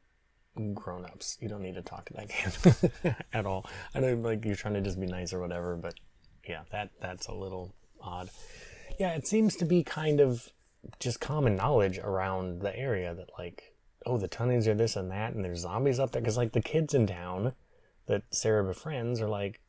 grown-ups. 0.74 1.38
You 1.40 1.48
don't 1.48 1.62
need 1.62 1.74
to 1.74 1.82
talk 1.82 2.06
to 2.06 2.14
that 2.14 2.28
kid 2.28 3.14
at 3.32 3.46
all. 3.46 3.66
I 3.94 4.00
know 4.00 4.14
like 4.14 4.44
you're 4.44 4.56
trying 4.56 4.74
to 4.74 4.80
just 4.80 4.98
be 4.98 5.06
nice 5.06 5.32
or 5.32 5.40
whatever, 5.40 5.76
but 5.76 5.94
yeah, 6.48 6.62
that 6.72 6.90
that's 7.00 7.26
a 7.26 7.34
little 7.34 7.74
odd. 8.00 8.30
Yeah, 8.98 9.10
it 9.14 9.26
seems 9.26 9.56
to 9.56 9.64
be 9.64 9.82
kind 9.84 10.20
of 10.20 10.48
just 10.99 11.20
common 11.20 11.56
knowledge 11.56 11.99
around 11.99 12.60
the 12.60 12.76
area 12.76 13.14
that 13.14 13.30
like, 13.38 13.75
oh, 14.06 14.18
the 14.18 14.28
Tunnies 14.28 14.66
are 14.66 14.75
this 14.75 14.96
and 14.96 15.10
that, 15.10 15.34
and 15.34 15.44
there's 15.44 15.60
zombies 15.60 15.99
up 15.99 16.12
there. 16.12 16.22
Because 16.22 16.37
like 16.37 16.52
the 16.52 16.62
kids 16.62 16.94
in 16.94 17.06
town 17.06 17.52
that 18.06 18.22
Sarah 18.30 18.64
befriends 18.64 19.20
are 19.20 19.28
like, 19.28 19.60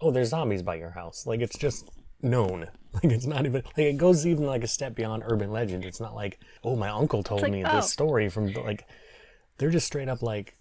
oh, 0.00 0.10
there's 0.10 0.30
zombies 0.30 0.62
by 0.62 0.76
your 0.76 0.90
house. 0.90 1.26
Like 1.26 1.40
it's 1.40 1.58
just 1.58 1.90
known. 2.22 2.68
Like 2.94 3.10
it's 3.10 3.26
not 3.26 3.44
even 3.44 3.64
like 3.76 3.86
it 3.86 3.96
goes 3.96 4.24
even 4.24 4.46
like 4.46 4.62
a 4.62 4.68
step 4.68 4.94
beyond 4.94 5.24
urban 5.26 5.50
legend. 5.50 5.84
It's 5.84 5.98
not 5.98 6.14
like, 6.14 6.38
oh, 6.62 6.76
my 6.76 6.90
uncle 6.90 7.24
told 7.24 7.42
like, 7.42 7.50
me 7.50 7.64
oh. 7.64 7.74
this 7.74 7.90
story 7.90 8.28
from 8.28 8.52
like 8.52 8.86
they're 9.58 9.70
just 9.70 9.88
straight 9.88 10.08
up 10.08 10.22
like, 10.22 10.56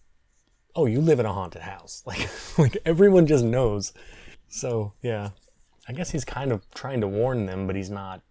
oh, 0.75 0.88
you 0.88 1.00
live 1.00 1.19
in 1.19 1.27
a 1.27 1.31
haunted 1.31 1.62
house. 1.62 2.01
Like 2.07 2.27
like 2.57 2.77
everyone 2.88 3.27
just 3.27 3.45
knows. 3.45 3.93
So 4.47 4.93
yeah, 5.03 5.29
I 5.88 5.93
guess 5.93 6.09
he's 6.09 6.25
kind 6.25 6.51
of 6.51 6.67
trying 6.73 7.01
to 7.01 7.07
warn 7.07 7.45
them, 7.45 7.67
but 7.67 7.75
he's 7.75 7.91
not. 7.91 8.23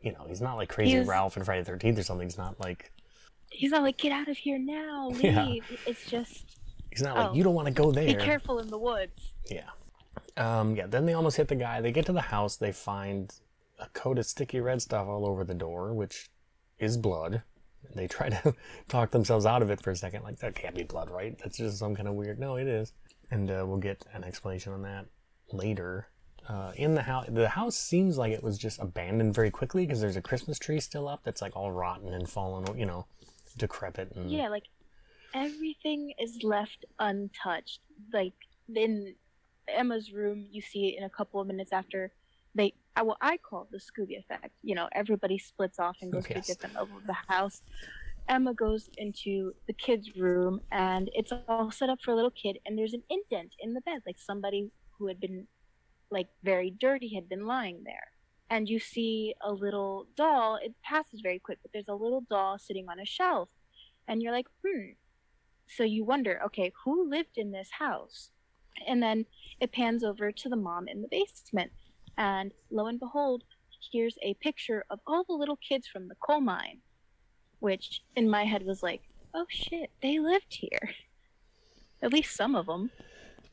You 0.00 0.12
know, 0.12 0.24
he's 0.28 0.40
not 0.40 0.54
like 0.56 0.68
crazy 0.68 1.00
Ralph 1.00 1.36
and 1.36 1.44
Friday 1.44 1.62
the 1.62 1.66
Thirteenth 1.72 1.98
or 1.98 2.02
something. 2.02 2.26
He's 2.26 2.38
not 2.38 2.60
like 2.60 2.92
He's 3.50 3.70
not 3.70 3.82
like, 3.82 3.96
"Get 3.96 4.12
out 4.12 4.28
of 4.28 4.36
here 4.36 4.58
now, 4.58 5.08
leave." 5.12 5.22
Yeah. 5.70 5.76
It's 5.86 6.04
just 6.10 6.58
he's 6.90 7.02
not 7.02 7.16
like 7.16 7.30
Oh. 7.30 7.34
you 7.34 7.42
don't 7.44 7.54
want 7.54 7.66
to 7.68 7.72
go 7.74 7.90
there. 7.92 8.06
be 8.06 8.14
careful 8.14 8.58
in 8.58 8.68
the 8.68 8.78
woods. 8.78 9.32
Yeah. 9.50 9.70
Um, 10.36 10.74
yeah, 10.76 10.86
then 10.86 11.06
they 11.06 11.12
almost 11.14 11.36
hit 11.36 11.48
the 11.48 11.54
guy. 11.54 11.80
They 11.80 11.92
get 11.92 12.06
to 12.06 12.12
the 12.12 12.20
house, 12.20 12.56
they 12.56 12.72
find 12.72 13.32
a 13.78 13.88
coat 13.90 14.18
of 14.18 14.26
sticky 14.26 14.60
red 14.60 14.82
stuff 14.82 15.06
all 15.06 15.26
over 15.26 15.44
the 15.44 15.54
door, 15.54 15.92
which 15.94 16.28
is 16.78 16.96
blood. 16.96 17.42
They 17.94 18.06
try 18.08 18.28
to 18.30 18.54
talk 18.88 19.10
themselves 19.12 19.46
out 19.46 19.62
of 19.62 19.70
it 19.70 19.80
for 19.80 19.90
a 19.90 19.96
second, 19.96 20.24
like, 20.24 20.38
that 20.40 20.54
can't 20.54 20.74
be 20.74 20.82
blood, 20.82 21.08
right? 21.10 21.38
That's 21.38 21.56
just 21.58 21.78
some 21.78 21.94
kind 21.94 22.08
of 22.08 22.14
weird. 22.14 22.38
No, 22.38 22.56
it 22.56 22.66
is. 22.66 22.92
And 23.30 23.50
uh, 23.50 23.64
we'll 23.66 23.78
get 23.78 24.04
an 24.12 24.24
explanation 24.24 24.72
on 24.72 24.82
that 24.82 25.06
later. 25.52 26.08
Uh, 26.48 26.72
in 26.76 26.94
the 26.94 27.02
house, 27.02 27.26
the 27.28 27.48
house 27.48 27.76
seems 27.76 28.16
like 28.18 28.32
it 28.32 28.42
was 28.42 28.56
just 28.56 28.80
abandoned 28.80 29.34
very 29.34 29.50
quickly 29.50 29.84
because 29.84 30.00
there's 30.00 30.16
a 30.16 30.22
Christmas 30.22 30.58
tree 30.58 30.78
still 30.80 31.08
up 31.08 31.22
that's 31.24 31.42
like 31.42 31.56
all 31.56 31.72
rotten 31.72 32.14
and 32.14 32.28
fallen, 32.28 32.78
you 32.78 32.86
know, 32.86 33.06
decrepit. 33.56 34.12
And 34.14 34.30
Yeah, 34.30 34.48
like 34.48 34.64
everything 35.34 36.12
is 36.18 36.38
left 36.42 36.84
untouched. 36.98 37.80
Like 38.12 38.34
in 38.74 39.14
Emma's 39.68 40.12
room, 40.12 40.46
you 40.50 40.62
see 40.62 40.88
it 40.88 40.98
in 40.98 41.04
a 41.04 41.10
couple 41.10 41.40
of 41.40 41.46
minutes 41.48 41.72
after 41.72 42.12
they, 42.54 42.74
uh, 42.96 43.04
what 43.04 43.18
I 43.20 43.36
call 43.38 43.62
it 43.62 43.68
the 43.72 43.78
Scooby 43.78 44.18
effect. 44.18 44.52
You 44.62 44.76
know, 44.76 44.88
everybody 44.92 45.38
splits 45.38 45.78
off 45.78 45.96
and 46.00 46.12
goes 46.12 46.24
to 46.26 46.32
a 46.32 46.34
Yes. 46.36 46.46
different 46.46 46.76
level 46.76 46.98
of 46.98 47.06
the 47.06 47.16
house. 47.28 47.62
Emma 48.28 48.54
goes 48.54 48.88
into 48.96 49.52
the 49.66 49.72
kid's 49.72 50.16
room, 50.16 50.60
and 50.72 51.10
it's 51.12 51.32
all 51.48 51.70
set 51.70 51.88
up 51.88 51.98
for 52.02 52.10
a 52.10 52.14
little 52.14 52.30
kid. 52.30 52.58
And 52.66 52.76
there's 52.76 52.92
an 52.92 53.02
indent 53.08 53.52
in 53.60 53.74
the 53.74 53.80
bed, 53.82 54.00
like 54.06 54.18
somebody 54.18 54.70
who 54.98 55.06
had 55.06 55.20
been, 55.20 55.46
like, 56.10 56.28
very 56.42 56.70
dirty 56.70 57.14
had 57.14 57.28
been 57.28 57.46
lying 57.46 57.82
there. 57.84 58.08
And 58.48 58.68
you 58.68 58.78
see 58.78 59.34
a 59.40 59.52
little 59.52 60.06
doll. 60.16 60.56
It 60.62 60.74
passes 60.82 61.20
very 61.20 61.38
quick, 61.38 61.58
but 61.62 61.72
there's 61.72 61.88
a 61.88 61.94
little 61.94 62.22
doll 62.30 62.58
sitting 62.58 62.88
on 62.88 63.00
a 63.00 63.04
shelf 63.04 63.50
and 64.08 64.22
you're 64.22 64.32
like, 64.32 64.46
hmm. 64.64 64.90
So 65.68 65.82
you 65.82 66.04
wonder, 66.04 66.40
okay, 66.46 66.72
who 66.84 67.08
lived 67.08 67.36
in 67.36 67.50
this 67.50 67.70
house? 67.78 68.30
And 68.86 69.02
then 69.02 69.26
it 69.60 69.72
pans 69.72 70.04
over 70.04 70.30
to 70.30 70.48
the 70.48 70.56
mom 70.56 70.86
in 70.86 71.02
the 71.02 71.08
basement, 71.08 71.72
and 72.16 72.52
lo 72.70 72.86
and 72.86 73.00
behold, 73.00 73.42
here's 73.92 74.16
a 74.22 74.34
picture 74.34 74.84
of 74.90 75.00
all 75.06 75.24
the 75.24 75.32
little 75.32 75.56
kids 75.56 75.86
from 75.86 76.08
the 76.08 76.14
coal 76.16 76.40
mine, 76.40 76.78
which 77.60 78.02
in 78.14 78.28
my 78.28 78.44
head 78.44 78.64
was 78.64 78.82
like, 78.82 79.02
oh 79.34 79.46
shit, 79.48 79.90
they 80.02 80.18
lived 80.18 80.54
here. 80.54 80.90
At 82.02 82.12
least 82.12 82.36
some 82.36 82.54
of 82.54 82.66
them. 82.66 82.90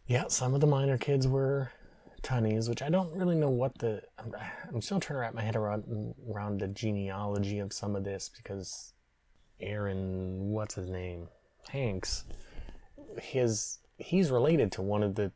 Yeah, 0.08 0.28
some 0.28 0.54
of 0.54 0.60
the 0.60 0.68
minor 0.68 0.98
kids 0.98 1.28
were 1.28 1.72
tunnies, 2.24 2.70
which 2.70 2.82
I 2.82 2.90
don't 2.90 3.14
really 3.14 3.36
know 3.36 3.50
what 3.50 3.78
the. 3.78 4.02
I'm, 4.18 4.34
I'm 4.70 4.82
still 4.82 5.00
trying 5.00 5.18
to 5.18 5.22
wrap 5.22 5.34
my 5.34 5.42
head 5.42 5.56
around 5.56 6.16
around 6.32 6.60
the 6.62 6.68
genealogy 6.68 7.60
of 7.60 7.74
some 7.74 7.96
of 7.96 8.04
this 8.04 8.30
because 8.36 8.94
Aaron, 9.60 10.50
what's 10.52 10.76
his 10.76 10.90
name, 10.90 11.28
Hanks, 11.70 12.24
his 13.22 13.80
he's 13.98 14.32
related 14.32 14.72
to 14.74 14.82
one 14.82 15.04
of 15.04 15.16
the 15.16 15.32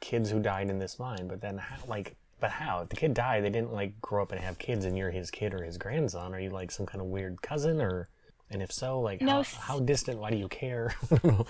kids 0.00 0.30
who 0.30 0.40
died 0.40 0.70
in 0.70 0.78
this 0.78 0.98
mine, 0.98 1.26
but 1.28 1.40
then 1.40 1.58
how, 1.58 1.76
like. 1.86 2.16
But 2.38 2.52
how? 2.52 2.80
If 2.80 2.88
the 2.88 2.96
kid 2.96 3.12
died, 3.12 3.44
they 3.44 3.50
didn't 3.50 3.74
like 3.74 4.00
grow 4.00 4.22
up 4.22 4.32
and 4.32 4.40
have 4.40 4.58
kids, 4.58 4.86
and 4.86 4.96
you're 4.96 5.10
his 5.10 5.30
kid 5.30 5.52
or 5.52 5.62
his 5.62 5.76
grandson. 5.76 6.32
Are 6.34 6.40
you 6.40 6.48
like 6.48 6.70
some 6.70 6.86
kind 6.86 7.02
of 7.02 7.08
weird 7.08 7.42
cousin, 7.42 7.82
or? 7.82 8.08
And 8.50 8.62
if 8.62 8.72
so, 8.72 8.98
like 9.00 9.20
No, 9.20 9.42
how, 9.42 9.60
how 9.60 9.80
distant? 9.80 10.18
Why 10.18 10.30
do 10.30 10.38
you 10.38 10.48
care? 10.48 10.94
I 11.12 11.16
don't 11.16 11.24
know. 11.24 11.46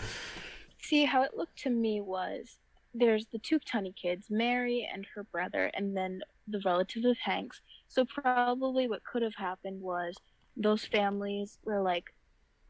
See, 0.83 1.05
how 1.05 1.23
it 1.23 1.37
looked 1.37 1.59
to 1.61 1.71
me 1.71 2.01
was 2.01 2.59
there's 2.93 3.27
the 3.27 3.39
two 3.39 3.59
kids, 4.01 4.27
Mary 4.31 4.89
and 4.93 5.07
her 5.15 5.25
brother, 5.25 5.71
and 5.75 5.97
then 5.97 6.21
the 6.49 6.61
relative 6.65 7.05
of 7.05 7.17
Hank's. 7.19 7.61
So 7.89 8.05
probably 8.05 8.89
what 8.89 9.05
could 9.05 9.23
have 9.23 9.37
happened 9.37 9.81
was 9.81 10.17
those 10.57 10.85
families 10.85 11.59
were 11.65 11.83
like, 11.83 12.13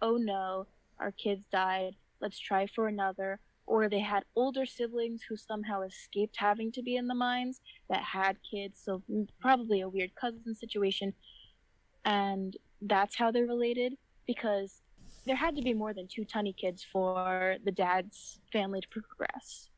oh 0.03 0.17
no, 0.17 0.67
our 0.99 1.13
kids 1.13 1.47
died, 1.51 1.97
let's 2.21 2.39
try 2.39 2.67
for 2.67 2.89
another. 2.89 3.41
Or 3.67 3.89
they 3.89 4.01
had 4.01 4.25
older 4.35 4.67
siblings 4.67 5.23
who 5.23 5.37
somehow 5.37 5.83
escaped 5.83 6.37
having 6.37 6.73
to 6.73 6.83
be 6.83 6.97
in 6.97 7.07
the 7.07 7.15
mines 7.15 7.61
that 7.89 8.03
had 8.03 8.37
kids, 8.49 8.81
so 8.85 9.03
mm, 9.11 9.29
probably 9.41 9.81
a 9.81 9.89
weird 9.89 10.15
cousin 10.17 10.55
situation. 10.55 11.15
And 12.05 12.57
that's 12.83 13.17
how 13.17 13.31
they're 13.31 13.47
related 13.47 13.95
because 14.27 14.83
there 15.25 15.37
had 15.37 15.55
to 15.57 15.63
be 15.63 15.75
more 15.75 15.95
than 15.95 16.09
two 16.09 16.25
Tunney 16.25 16.57
kids 16.57 16.85
for 16.93 17.57
the 17.65 17.71
dad's 17.71 18.41
family 18.53 18.81
to 18.81 18.89
progress. 18.89 19.69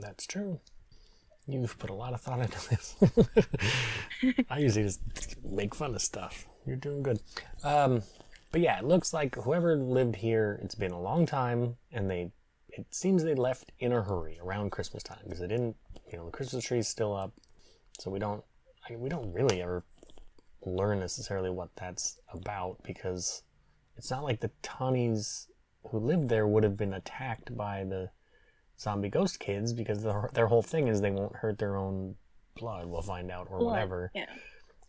That's 0.00 0.26
true. 0.26 0.60
You've 1.46 1.78
put 1.78 1.90
a 1.90 1.94
lot 1.94 2.12
of 2.12 2.20
thought 2.20 2.40
into 2.40 2.68
this. 2.68 2.96
I 4.50 4.58
usually 4.58 4.84
just 4.84 5.00
make 5.42 5.74
fun 5.74 5.94
of 5.94 6.02
stuff. 6.02 6.46
You're 6.66 6.76
doing 6.76 7.02
good. 7.02 7.20
Um, 7.64 8.02
but 8.52 8.60
yeah, 8.60 8.78
it 8.78 8.84
looks 8.84 9.14
like 9.14 9.34
whoever 9.36 9.76
lived 9.76 10.16
here, 10.16 10.60
it's 10.62 10.74
been 10.74 10.92
a 10.92 11.00
long 11.00 11.24
time, 11.24 11.76
and 11.90 12.10
they, 12.10 12.32
it 12.68 12.86
seems 12.90 13.24
they 13.24 13.34
left 13.34 13.72
in 13.78 13.92
a 13.92 14.02
hurry 14.02 14.38
around 14.42 14.72
Christmas 14.72 15.02
time 15.02 15.20
because 15.24 15.40
they 15.40 15.46
didn't, 15.46 15.76
you 16.12 16.18
know, 16.18 16.26
the 16.26 16.30
Christmas 16.30 16.64
tree's 16.64 16.86
still 16.86 17.14
up. 17.14 17.32
So 17.98 18.10
we 18.10 18.18
don't 18.18 18.44
I, 18.88 18.96
we 18.96 19.08
don't 19.08 19.32
really 19.32 19.62
ever 19.62 19.84
learn 20.64 21.00
necessarily 21.00 21.50
what 21.50 21.70
that's 21.76 22.18
about 22.32 22.82
because 22.82 23.42
it's 23.96 24.10
not 24.10 24.24
like 24.24 24.40
the 24.40 24.50
Tunnies 24.62 25.46
who 25.90 25.98
lived 25.98 26.28
there 26.28 26.46
would 26.46 26.62
have 26.62 26.76
been 26.76 26.94
attacked 26.94 27.56
by 27.56 27.84
the 27.84 28.10
zombie 28.80 29.08
ghost 29.08 29.40
kids 29.40 29.72
because 29.72 30.02
their, 30.02 30.30
their 30.32 30.46
whole 30.46 30.62
thing 30.62 30.88
is 30.88 31.00
they 31.00 31.10
won't 31.10 31.36
hurt 31.36 31.58
their 31.58 31.76
own 31.76 32.14
blood. 32.56 32.86
We'll 32.86 33.02
find 33.02 33.30
out 33.30 33.48
or 33.50 33.58
Blood, 33.58 33.72
whatever. 33.72 34.10
Yeah. 34.14 34.26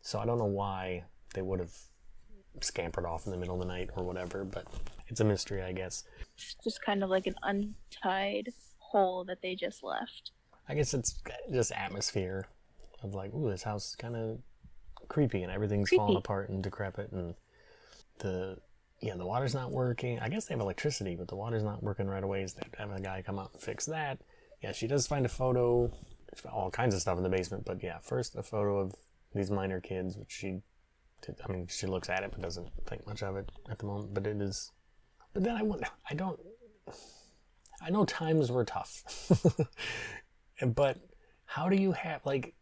So 0.01 0.19
I 0.19 0.25
don't 0.25 0.37
know 0.37 0.45
why 0.45 1.03
they 1.33 1.41
would 1.41 1.59
have 1.59 1.73
scampered 2.61 3.05
off 3.05 3.25
in 3.25 3.31
the 3.31 3.37
middle 3.37 3.55
of 3.55 3.61
the 3.61 3.67
night 3.67 3.89
or 3.95 4.03
whatever, 4.03 4.43
but 4.43 4.65
it's 5.07 5.19
a 5.19 5.23
mystery, 5.23 5.61
I 5.61 5.71
guess. 5.71 6.03
It's 6.35 6.55
just 6.63 6.81
kind 6.81 7.03
of 7.03 7.09
like 7.09 7.27
an 7.27 7.35
untied 7.43 8.49
hole 8.77 9.23
that 9.25 9.41
they 9.41 9.55
just 9.55 9.83
left. 9.83 10.31
I 10.67 10.75
guess 10.75 10.93
it's 10.93 11.19
just 11.51 11.71
atmosphere 11.71 12.45
of 13.03 13.15
like, 13.15 13.33
ooh, 13.33 13.49
this 13.49 13.63
house 13.63 13.89
is 13.89 13.95
kind 13.95 14.15
of 14.15 14.39
creepy 15.07 15.41
and 15.41 15.51
everything's 15.51 15.89
falling 15.89 16.17
apart 16.17 16.49
and 16.49 16.61
decrepit 16.61 17.11
and 17.11 17.33
the 18.19 18.57
yeah 19.01 19.15
the 19.15 19.25
water's 19.25 19.53
not 19.53 19.71
working. 19.71 20.19
I 20.19 20.29
guess 20.29 20.45
they 20.45 20.53
have 20.53 20.61
electricity, 20.61 21.15
but 21.15 21.27
the 21.27 21.35
water's 21.35 21.63
not 21.63 21.81
working 21.83 22.07
right 22.07 22.23
away. 22.23 22.45
They 22.45 22.61
have 22.79 22.89
have 22.89 22.99
a 22.99 23.01
guy 23.01 23.21
come 23.25 23.39
out 23.39 23.51
and 23.53 23.61
fix 23.61 23.85
that. 23.85 24.19
Yeah, 24.61 24.71
she 24.71 24.87
does 24.87 25.07
find 25.07 25.25
a 25.25 25.29
photo, 25.29 25.91
all 26.51 26.69
kinds 26.69 26.93
of 26.93 27.01
stuff 27.01 27.17
in 27.17 27.23
the 27.23 27.29
basement. 27.29 27.65
But 27.65 27.81
yeah, 27.81 27.99
first 27.99 28.35
a 28.35 28.43
photo 28.43 28.79
of 28.79 28.93
these 29.33 29.51
minor 29.51 29.79
kids, 29.79 30.17
which 30.17 30.31
she, 30.31 30.59
did, 31.21 31.35
I 31.47 31.51
mean, 31.51 31.67
she 31.69 31.87
looks 31.87 32.09
at 32.09 32.23
it 32.23 32.31
but 32.31 32.41
doesn't 32.41 32.69
think 32.87 33.07
much 33.07 33.23
of 33.23 33.37
it 33.37 33.49
at 33.69 33.79
the 33.79 33.85
moment. 33.85 34.13
But 34.13 34.27
it 34.27 34.41
is. 34.41 34.71
But 35.33 35.43
then 35.43 35.55
I 35.55 35.61
wonder, 35.61 35.87
I 36.09 36.13
don't. 36.13 36.39
I 37.81 37.89
know 37.91 38.03
times 38.03 38.51
were 38.51 38.65
tough, 38.65 39.03
but 40.75 40.97
how 41.45 41.69
do 41.69 41.77
you 41.77 41.93
have 41.93 42.25
like 42.25 42.53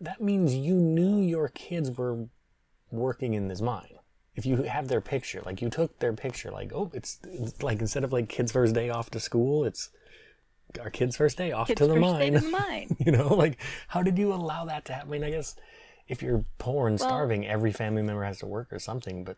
that 0.00 0.20
means 0.20 0.54
you 0.54 0.74
knew 0.74 1.20
your 1.20 1.48
kids 1.48 1.90
were 1.90 2.26
working 2.90 3.34
in 3.34 3.46
this 3.46 3.60
mine 3.60 3.98
if 4.36 4.44
you 4.46 4.56
have 4.62 4.88
their 4.88 5.00
picture 5.00 5.42
like 5.46 5.62
you 5.62 5.70
took 5.70 5.98
their 6.00 6.12
picture 6.12 6.50
like 6.50 6.72
oh 6.74 6.90
it's, 6.94 7.18
it's 7.24 7.62
like 7.62 7.80
instead 7.80 8.04
of 8.04 8.12
like 8.12 8.28
kids 8.28 8.52
first 8.52 8.74
day 8.74 8.90
off 8.90 9.10
to 9.10 9.20
school 9.20 9.64
it's 9.64 9.90
our 10.80 10.90
kids 10.90 11.16
first 11.16 11.38
day 11.38 11.52
off 11.52 11.68
Kids 11.68 11.78
to 11.78 11.86
the 11.86 11.94
first 11.94 12.02
day 12.18 12.30
mine 12.30 12.32
to 12.32 12.40
the 12.40 12.50
mine. 12.50 12.96
you 13.06 13.12
know 13.12 13.34
like 13.34 13.58
how 13.88 14.02
did 14.02 14.18
you 14.18 14.32
allow 14.32 14.64
that 14.64 14.84
to 14.86 14.92
happen 14.92 15.08
i 15.08 15.12
mean 15.12 15.24
i 15.24 15.30
guess 15.30 15.54
if 16.08 16.22
you're 16.22 16.44
poor 16.58 16.88
and 16.88 16.98
Well- 16.98 17.08
starving 17.08 17.46
every 17.46 17.72
family 17.72 18.02
member 18.02 18.24
has 18.24 18.38
to 18.38 18.46
work 18.46 18.72
or 18.72 18.78
something 18.78 19.24
but 19.24 19.36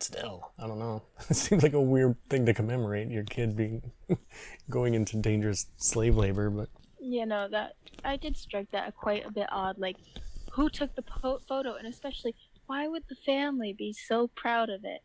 still 0.00 0.52
i 0.58 0.66
don't 0.66 0.78
know 0.78 1.02
it 1.30 1.34
seems 1.34 1.62
like 1.62 1.72
a 1.74 1.80
weird 1.80 2.16
thing 2.28 2.46
to 2.46 2.54
commemorate 2.54 3.08
your 3.08 3.24
kid 3.24 3.56
being 3.56 3.90
going 4.70 4.94
into 4.94 5.16
dangerous 5.16 5.66
slave 5.76 6.16
labor 6.16 6.50
but 6.50 6.68
You 7.00 7.26
know 7.26 7.48
that 7.50 7.74
I 8.04 8.16
did 8.16 8.36
strike 8.36 8.70
that 8.72 8.94
quite 8.96 9.26
a 9.26 9.30
bit 9.32 9.48
odd. 9.50 9.76
Like, 9.78 9.96
who 10.52 10.68
took 10.70 10.94
the 10.94 11.02
po- 11.02 11.40
photo, 11.48 11.74
and 11.74 11.86
especially 11.88 12.34
why 12.68 12.86
would 12.86 13.02
the 13.08 13.16
family 13.26 13.74
be 13.76 13.92
so 13.92 14.28
proud 14.28 14.68
of 14.68 14.84
it? 14.84 15.00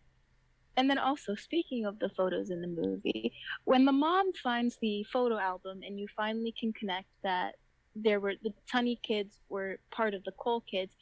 And 0.76 0.90
then 0.90 0.98
also, 0.98 1.34
speaking 1.36 1.86
of 1.86 2.00
the 2.00 2.10
photos 2.10 2.50
in 2.50 2.62
the 2.62 2.68
movie, 2.68 3.32
when 3.64 3.86
the 3.86 3.92
mom 3.92 4.34
finds 4.34 4.78
the 4.82 5.06
photo 5.12 5.38
album 5.38 5.80
and 5.86 6.00
you 6.00 6.08
finally 6.16 6.54
can 6.60 6.74
connect 6.74 7.08
that 7.24 7.56
there 7.96 8.20
were 8.20 8.34
the 8.44 8.54
Tunny 8.70 9.00
kids 9.02 9.40
were 9.50 9.80
part 9.92 10.14
of 10.14 10.24
the 10.26 10.34
coal 10.34 10.62
kids, 10.70 10.96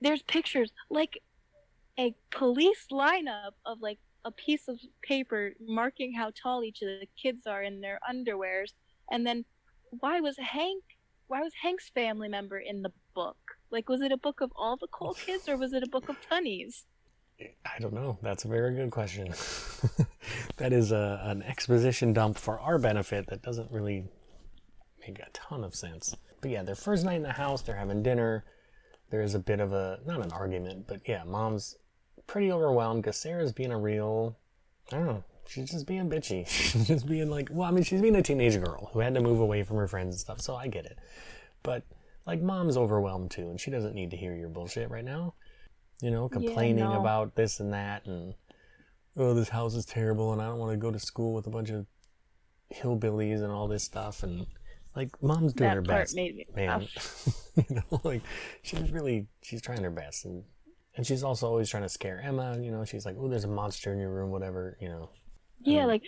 there's 0.00 0.22
pictures 0.22 0.72
like 0.90 1.22
a 2.00 2.14
police 2.30 2.86
lineup 2.90 3.52
of 3.64 3.78
like 3.80 3.98
a 4.24 4.32
piece 4.32 4.66
of 4.66 4.80
paper 5.02 5.52
marking 5.60 6.12
how 6.14 6.32
tall 6.42 6.64
each 6.64 6.82
of 6.82 6.88
the 6.88 7.08
kids 7.20 7.46
are 7.46 7.62
in 7.62 7.80
their 7.80 8.00
underwears, 8.10 8.72
and 9.12 9.24
then 9.26 9.44
why 10.00 10.20
was 10.20 10.36
Hank 10.38 10.82
why 11.28 11.42
was 11.42 11.52
Hank's 11.62 11.90
family 11.90 12.28
member 12.28 12.58
in 12.58 12.82
the 12.82 12.92
book? 13.14 13.36
Like 13.70 13.88
was 13.88 14.00
it 14.00 14.12
a 14.12 14.16
book 14.16 14.40
of 14.40 14.52
all 14.56 14.76
the 14.76 14.88
coal 14.88 15.14
kids 15.26 15.48
or 15.48 15.56
was 15.56 15.72
it 15.72 15.82
a 15.82 15.88
book 15.88 16.08
of 16.08 16.16
Tunnies? 16.20 16.84
I 17.40 17.78
don't 17.80 17.94
know. 17.94 18.18
That's 18.20 18.44
a 18.44 18.48
very 18.48 18.74
good 18.74 18.90
question. 18.90 19.28
that 20.56 20.72
is 20.72 20.90
a, 20.90 21.20
an 21.24 21.42
exposition 21.42 22.12
dump 22.12 22.36
for 22.36 22.58
our 22.58 22.78
benefit 22.78 23.28
that 23.28 23.42
doesn't 23.42 23.70
really 23.70 24.04
make 25.06 25.20
a 25.20 25.28
ton 25.32 25.62
of 25.62 25.74
sense. 25.74 26.16
But 26.40 26.50
yeah, 26.50 26.62
their 26.64 26.74
first 26.74 27.04
night 27.04 27.16
in 27.16 27.22
the 27.22 27.32
house, 27.32 27.62
they're 27.62 27.76
having 27.76 28.02
dinner. 28.02 28.44
There's 29.10 29.34
a 29.34 29.38
bit 29.38 29.60
of 29.60 29.72
a, 29.72 30.00
not 30.04 30.24
an 30.24 30.32
argument, 30.32 30.86
but 30.88 31.00
yeah, 31.06 31.22
mom's 31.24 31.76
pretty 32.26 32.50
overwhelmed 32.50 33.02
because 33.02 33.16
Sarah's 33.16 33.52
being 33.52 33.70
a 33.70 33.78
real, 33.78 34.36
I 34.92 34.96
don't 34.96 35.06
know, 35.06 35.24
she's 35.46 35.70
just 35.70 35.86
being 35.86 36.10
bitchy. 36.10 36.46
She's 36.48 36.86
just 36.86 37.06
being 37.06 37.30
like, 37.30 37.48
well, 37.50 37.68
I 37.68 37.70
mean, 37.70 37.84
she's 37.84 38.02
being 38.02 38.16
a 38.16 38.22
teenage 38.22 38.60
girl 38.62 38.90
who 38.92 39.00
had 39.00 39.14
to 39.14 39.20
move 39.20 39.40
away 39.40 39.62
from 39.62 39.78
her 39.78 39.88
friends 39.88 40.14
and 40.14 40.20
stuff, 40.20 40.40
so 40.40 40.54
I 40.54 40.68
get 40.68 40.84
it. 40.84 40.98
But 41.62 41.84
like, 42.28 42.40
mom's 42.40 42.76
overwhelmed 42.76 43.32
too, 43.32 43.50
and 43.50 43.60
she 43.60 43.72
doesn't 43.72 43.94
need 43.94 44.12
to 44.12 44.16
hear 44.16 44.36
your 44.36 44.48
bullshit 44.48 44.88
right 44.88 45.04
now 45.04 45.34
you 46.00 46.10
know, 46.10 46.28
complaining 46.28 46.84
no. 46.84 47.00
about 47.00 47.34
this 47.34 47.60
and 47.60 47.72
that, 47.72 48.06
and 48.06 48.34
oh, 49.16 49.34
this 49.34 49.48
house 49.48 49.74
is 49.74 49.84
terrible, 49.84 50.32
and 50.32 50.40
I 50.40 50.46
don't 50.46 50.58
want 50.58 50.72
to 50.72 50.76
go 50.76 50.90
to 50.90 50.98
school 50.98 51.34
with 51.34 51.46
a 51.46 51.50
bunch 51.50 51.70
of 51.70 51.86
hillbillies 52.72 53.42
and 53.42 53.50
all 53.50 53.66
this 53.66 53.82
stuff, 53.82 54.22
and 54.22 54.46
like, 54.94 55.10
mom's 55.22 55.52
doing 55.52 55.70
that 55.70 55.76
her 55.76 55.82
part 55.82 56.02
best, 56.02 56.16
made 56.16 56.36
me 56.36 56.46
man. 56.54 56.86
you 57.56 57.76
know, 57.76 58.00
like 58.04 58.22
she's 58.62 58.90
really 58.92 59.26
she's 59.42 59.60
trying 59.60 59.82
her 59.82 59.90
best, 59.90 60.24
and 60.24 60.44
and 60.96 61.06
she's 61.06 61.24
also 61.24 61.48
always 61.48 61.68
trying 61.68 61.82
to 61.82 61.88
scare 61.88 62.20
Emma. 62.20 62.58
You 62.60 62.70
know, 62.70 62.84
she's 62.84 63.04
like, 63.04 63.16
oh, 63.18 63.28
there's 63.28 63.44
a 63.44 63.48
monster 63.48 63.92
in 63.92 63.98
your 63.98 64.10
room, 64.10 64.30
whatever. 64.30 64.76
You 64.80 64.88
know, 64.88 65.10
Yeah, 65.62 65.82
Um, 65.82 65.88
like 65.88 66.02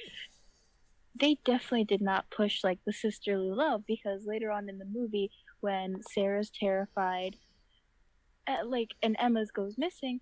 they 1.20 1.36
definitely 1.44 1.84
did 1.84 2.00
not 2.00 2.30
push 2.30 2.62
like 2.62 2.78
the 2.86 2.92
sisterly 2.92 3.50
love 3.50 3.82
because 3.86 4.24
later 4.24 4.52
on 4.52 4.68
in 4.68 4.78
the 4.78 4.84
movie 4.84 5.32
when 5.60 6.02
Sarah's 6.02 6.50
terrified 6.50 7.36
uh, 8.46 8.64
like 8.64 8.94
and 9.02 9.16
Emma's 9.18 9.50
goes 9.50 9.76
missing, 9.78 10.20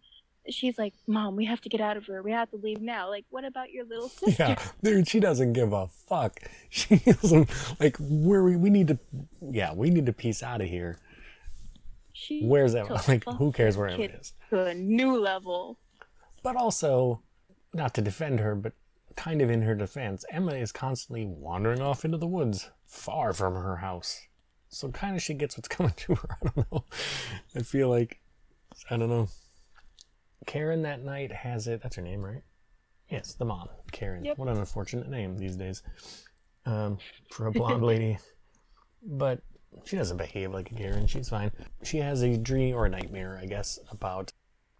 she's 0.48 0.78
like, 0.78 0.94
"Mom, 1.06 1.36
we 1.36 1.44
have 1.46 1.60
to 1.62 1.68
get 1.68 1.80
out 1.80 1.96
of 1.96 2.04
here. 2.04 2.22
We 2.22 2.32
have 2.32 2.50
to 2.50 2.56
leave 2.56 2.80
now." 2.80 3.08
Like, 3.08 3.24
what 3.30 3.44
about 3.44 3.70
your 3.70 3.84
little 3.84 4.08
sister? 4.08 4.44
yeah, 4.48 4.58
dude, 4.82 5.08
she 5.08 5.20
doesn't 5.20 5.52
give 5.52 5.72
a 5.72 5.86
fuck. 5.86 6.40
She 6.70 6.96
doesn't 6.96 7.48
like 7.80 7.96
where 7.98 8.42
we 8.42 8.56
we 8.56 8.70
need 8.70 8.88
to. 8.88 8.98
Yeah, 9.40 9.72
we 9.72 9.90
need 9.90 10.06
to 10.06 10.12
piece 10.12 10.42
out 10.42 10.60
of 10.60 10.68
here. 10.68 10.98
She 12.12 12.42
Where's 12.42 12.74
Emma? 12.74 13.00
Like, 13.08 13.24
who 13.24 13.52
cares 13.52 13.76
where 13.76 13.88
Emma 13.88 14.04
is? 14.04 14.34
to 14.50 14.66
a 14.66 14.74
new 14.74 15.16
level. 15.18 15.78
But 16.42 16.56
also, 16.56 17.22
not 17.72 17.94
to 17.94 18.02
defend 18.02 18.40
her, 18.40 18.54
but 18.54 18.72
kind 19.16 19.40
of 19.40 19.50
in 19.50 19.62
her 19.62 19.74
defense, 19.74 20.24
Emma 20.30 20.52
is 20.52 20.72
constantly 20.72 21.26
wandering 21.26 21.80
off 21.80 22.04
into 22.04 22.18
the 22.18 22.26
woods, 22.26 22.70
far 22.86 23.32
from 23.32 23.54
her 23.54 23.76
house. 23.76 24.27
So 24.68 24.88
kind 24.88 25.16
of 25.16 25.22
she 25.22 25.34
gets 25.34 25.56
what's 25.56 25.68
coming 25.76 25.94
to 25.96 26.14
her. 26.14 26.28
I 26.42 26.48
don't 26.54 26.72
know. 26.72 26.84
I 27.56 27.60
feel 27.60 27.88
like, 27.88 28.20
I 28.90 28.96
don't 28.96 29.08
know. 29.08 29.28
Karen 30.46 30.82
that 30.82 31.04
night 31.04 31.32
has 31.32 31.66
it. 31.66 31.82
That's 31.82 31.96
her 31.96 32.02
name, 32.02 32.24
right? 32.24 32.42
Yes, 33.10 33.34
the 33.34 33.44
mom, 33.44 33.68
Karen. 33.92 34.24
Yep. 34.24 34.38
What 34.38 34.48
an 34.48 34.58
unfortunate 34.58 35.08
name 35.08 35.38
these 35.38 35.56
days 35.56 35.82
um, 36.66 36.98
for 37.30 37.46
a 37.46 37.52
blonde 37.52 37.82
lady. 37.82 38.18
But 39.02 39.40
she 39.84 39.96
doesn't 39.96 40.16
behave 40.16 40.52
like 40.52 40.70
a 40.70 40.74
Karen. 40.74 41.06
She's 41.06 41.28
fine. 41.28 41.50
She 41.82 41.98
has 41.98 42.22
a 42.22 42.36
dream 42.36 42.74
or 42.74 42.86
a 42.86 42.90
nightmare, 42.90 43.38
I 43.40 43.46
guess, 43.46 43.78
about 43.90 44.32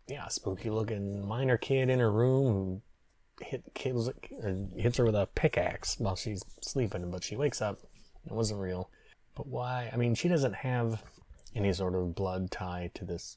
yeah, 0.09 0.27
a 0.27 0.31
spooky 0.31 0.71
looking 0.71 1.27
minor 1.27 1.57
kid 1.57 1.91
in 1.91 1.99
her 1.99 2.11
room 2.11 2.47
who 2.47 2.83
hit 3.45 3.63
kills 3.75 4.09
uh, 4.09 4.13
hits 4.77 4.97
her 4.99 5.05
with 5.05 5.15
a 5.15 5.29
pickaxe 5.35 5.99
while 5.99 6.17
she's 6.17 6.43
sleeping, 6.63 7.11
but 7.11 7.23
she 7.23 7.37
wakes 7.37 7.63
up. 7.63 7.79
It 8.27 8.33
wasn't 8.33 8.61
real. 8.61 8.91
But 9.39 9.47
why? 9.47 9.89
I 9.93 9.97
mean, 9.97 10.17
she 10.17 10.27
doesn't 10.29 10.57
have 10.57 11.05
any 11.55 11.73
sort 11.73 11.95
of 11.95 12.17
blood 12.17 12.51
tie 12.51 12.91
to 12.95 13.05
this 13.05 13.37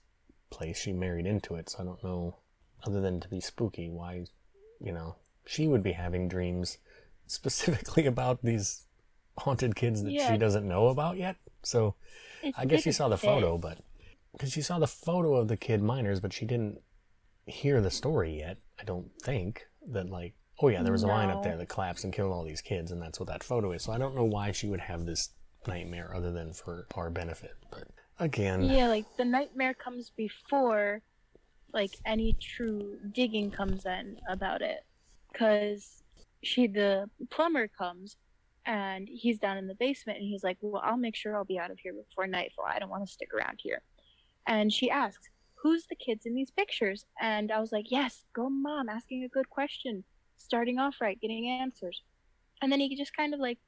place. 0.49 0.79
She 0.81 0.91
married 0.93 1.27
into 1.27 1.53
it, 1.55 1.69
so 1.69 1.77
I 1.79 1.83
don't 1.85 2.03
know. 2.03 2.37
Other 2.83 2.99
than 3.01 3.19
to 3.19 3.29
be 3.29 3.39
spooky, 3.39 3.87
why? 3.91 4.25
You 4.79 4.93
know, 4.93 5.17
she 5.45 5.67
would 5.67 5.83
be 5.83 5.91
having 5.91 6.27
dreams 6.27 6.79
specifically 7.27 8.07
about 8.07 8.41
these 8.41 8.87
haunted 9.37 9.75
kids 9.75 10.01
that 10.03 10.11
Yeah. 10.11 10.31
she 10.31 10.39
doesn't 10.39 10.67
know 10.67 10.87
about 10.87 11.17
yet. 11.17 11.35
So 11.61 11.93
It's 12.41 12.57
I 12.57 12.65
guess 12.65 12.81
she 12.81 12.91
saw 12.91 13.07
the 13.07 13.17
photo, 13.17 13.59
but 13.59 13.77
because 14.31 14.51
she 14.51 14.63
saw 14.63 14.79
the 14.79 14.87
photo 14.87 15.35
of 15.35 15.49
the 15.49 15.57
kid 15.57 15.83
minors, 15.83 16.19
but 16.19 16.33
she 16.33 16.45
didn't 16.45 16.81
hear 17.45 17.79
the 17.79 17.91
story 17.91 18.39
yet. 18.39 18.57
I 18.79 18.83
don't 18.85 19.11
think 19.21 19.67
that 19.89 20.09
like, 20.09 20.33
oh 20.61 20.69
yeah, 20.69 20.81
there 20.81 20.91
was 20.91 21.03
a 21.03 21.07
line 21.07 21.29
up 21.29 21.43
there 21.43 21.57
that 21.57 21.69
collapsed 21.69 22.03
and 22.05 22.11
killed 22.11 22.31
all 22.33 22.43
these 22.43 22.61
kids, 22.61 22.91
and 22.91 22.99
that's 22.99 23.19
what 23.19 23.29
that 23.29 23.43
photo 23.43 23.71
is. 23.71 23.83
So 23.83 23.91
I 23.93 23.99
don't 23.99 24.15
know 24.15 24.25
why 24.25 24.51
she 24.51 24.67
would 24.67 24.81
have 24.81 25.05
this 25.05 25.29
nightmare 25.67 26.13
other 26.15 26.31
than 26.31 26.53
for 26.53 26.87
our 26.95 27.09
benefit. 27.09 27.55
But 27.69 27.87
again, 28.19 28.63
Yeah, 28.63 28.87
like 28.87 29.05
the 29.17 29.25
nightmare 29.25 29.73
comes 29.73 30.11
before 30.15 31.01
like 31.73 31.91
any 32.05 32.33
true 32.33 32.99
digging 33.11 33.51
comes 33.51 33.85
in 33.85 34.17
about 34.29 34.61
it. 34.61 34.85
Cuz 35.33 36.03
she 36.43 36.67
the 36.67 37.09
plumber 37.29 37.67
comes 37.67 38.17
and 38.65 39.07
he's 39.09 39.39
down 39.39 39.57
in 39.57 39.67
the 39.67 39.75
basement 39.75 40.19
and 40.19 40.27
he's 40.27 40.43
like, 40.43 40.57
"Well, 40.61 40.81
I'll 40.83 40.97
make 40.97 41.15
sure 41.15 41.35
I'll 41.35 41.45
be 41.45 41.57
out 41.59 41.71
of 41.71 41.79
here 41.79 41.93
before 41.93 42.27
nightfall. 42.27 42.65
I 42.65 42.79
don't 42.79 42.89
want 42.89 43.05
to 43.05 43.11
stick 43.11 43.33
around 43.33 43.59
here." 43.61 43.81
And 44.47 44.71
she 44.73 44.89
asks, 44.89 45.29
"Who's 45.55 45.85
the 45.87 45.95
kids 45.95 46.25
in 46.25 46.35
these 46.35 46.51
pictures?" 46.51 47.05
And 47.19 47.51
I 47.51 47.59
was 47.59 47.71
like, 47.71 47.89
"Yes, 47.89 48.25
go 48.33 48.49
mom, 48.49 48.89
asking 48.89 49.23
a 49.23 49.29
good 49.29 49.49
question, 49.49 50.03
starting 50.37 50.79
off 50.79 50.99
right, 51.01 51.19
getting 51.19 51.47
answers." 51.47 52.03
And 52.61 52.71
then 52.71 52.79
he 52.79 52.95
just 52.95 53.15
kind 53.15 53.33
of 53.33 53.39
like 53.39 53.59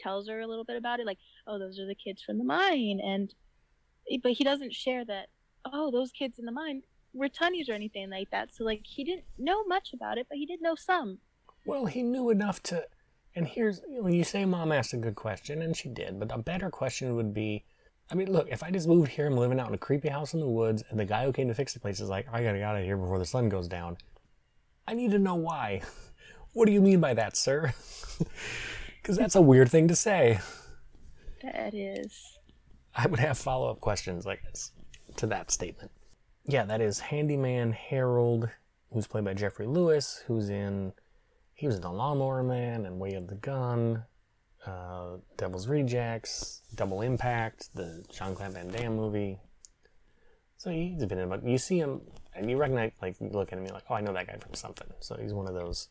tells 0.00 0.28
her 0.28 0.40
a 0.40 0.46
little 0.46 0.64
bit 0.64 0.76
about 0.76 0.98
it 1.00 1.06
like, 1.06 1.18
"Oh, 1.50 1.58
those 1.58 1.78
are 1.78 1.86
the 1.86 1.94
kids 1.94 2.22
from 2.22 2.38
the 2.38 2.44
mine." 2.44 3.00
And 3.02 3.34
but 4.22 4.32
he 4.32 4.44
doesn't 4.44 4.74
share 4.74 5.04
that. 5.04 5.28
Oh, 5.64 5.90
those 5.90 6.12
kids 6.12 6.38
in 6.38 6.46
the 6.46 6.52
mine 6.52 6.82
were 7.12 7.28
tunnies 7.28 7.68
or 7.68 7.72
anything 7.72 8.10
like 8.10 8.30
that. 8.30 8.54
So 8.54 8.64
like 8.64 8.82
he 8.84 9.04
didn't 9.04 9.24
know 9.38 9.64
much 9.64 9.92
about 9.92 10.18
it, 10.18 10.26
but 10.28 10.38
he 10.38 10.46
did 10.46 10.62
know 10.62 10.74
some. 10.74 11.18
Well, 11.64 11.86
he 11.86 12.02
knew 12.02 12.30
enough 12.30 12.62
to. 12.64 12.86
And 13.34 13.46
here's 13.46 13.80
when 13.86 14.14
you 14.14 14.24
say 14.24 14.44
mom 14.44 14.72
asked 14.72 14.92
a 14.92 14.96
good 14.96 15.14
question, 15.16 15.62
and 15.62 15.76
she 15.76 15.88
did, 15.88 16.18
but 16.18 16.32
a 16.32 16.38
better 16.38 16.70
question 16.70 17.14
would 17.16 17.34
be 17.34 17.64
I 18.10 18.16
mean, 18.16 18.32
look, 18.32 18.48
if 18.50 18.64
I 18.64 18.70
just 18.72 18.88
moved 18.88 19.12
here, 19.12 19.26
I'm 19.26 19.36
living 19.36 19.60
out 19.60 19.68
in 19.68 19.74
a 19.74 19.78
creepy 19.78 20.08
house 20.08 20.34
in 20.34 20.40
the 20.40 20.48
woods, 20.48 20.82
and 20.90 20.98
the 20.98 21.04
guy 21.04 21.24
who 21.24 21.32
came 21.32 21.46
to 21.46 21.54
fix 21.54 21.74
the 21.74 21.80
place 21.80 22.00
is 22.00 22.08
like, 22.08 22.26
I 22.32 22.42
gotta 22.42 22.58
get 22.58 22.64
out 22.64 22.76
of 22.76 22.84
here 22.84 22.96
before 22.96 23.20
the 23.20 23.24
sun 23.24 23.48
goes 23.48 23.68
down. 23.68 23.98
I 24.88 24.94
need 24.94 25.12
to 25.12 25.18
know 25.18 25.36
why. 25.36 25.82
What 26.52 26.66
do 26.66 26.72
you 26.72 26.80
mean 26.80 26.98
by 26.98 27.14
that, 27.14 27.36
sir? 27.36 27.74
Because 29.00 29.16
that's 29.16 29.36
a 29.36 29.40
weird 29.40 29.70
thing 29.70 29.86
to 29.88 29.96
say. 29.96 30.40
That 31.42 31.74
is. 31.74 32.38
I 32.94 33.06
would 33.06 33.20
have 33.20 33.38
follow 33.38 33.70
up 33.70 33.80
questions, 33.80 34.26
I 34.26 34.36
guess, 34.36 34.72
to 35.16 35.26
that 35.28 35.50
statement. 35.50 35.90
Yeah, 36.46 36.64
that 36.64 36.80
is 36.80 37.00
Handyman 37.00 37.72
Harold, 37.72 38.48
who's 38.92 39.06
played 39.06 39.24
by 39.24 39.34
Geoffrey 39.34 39.66
Lewis, 39.66 40.22
who's 40.26 40.48
in. 40.48 40.92
He 41.54 41.66
was 41.66 41.76
in 41.76 41.82
The 41.82 41.92
Lawnmower 41.92 42.42
Man 42.42 42.86
and 42.86 42.98
Way 42.98 43.14
of 43.14 43.28
the 43.28 43.34
Gun, 43.34 44.04
uh, 44.66 45.18
Devil's 45.36 45.68
Rejects, 45.68 46.62
Double 46.74 47.02
Impact, 47.02 47.68
the 47.74 48.02
Jean 48.10 48.34
Claude 48.34 48.52
Van 48.52 48.68
Damme 48.68 48.96
movie. 48.96 49.38
So 50.56 50.70
he's 50.70 51.04
been 51.04 51.18
in, 51.18 51.28
but 51.28 51.44
you 51.44 51.58
see 51.58 51.78
him 51.78 52.00
and 52.34 52.50
you 52.50 52.56
recognize, 52.56 52.92
like, 53.02 53.20
you 53.20 53.28
look 53.28 53.52
at 53.52 53.58
him, 53.58 53.64
you're 53.64 53.74
like, 53.74 53.84
oh, 53.90 53.94
I 53.94 54.00
know 54.00 54.12
that 54.12 54.26
guy 54.26 54.36
from 54.36 54.54
something. 54.54 54.88
So 55.00 55.16
he's 55.16 55.34
one 55.34 55.48
of 55.48 55.54
those 55.54 55.88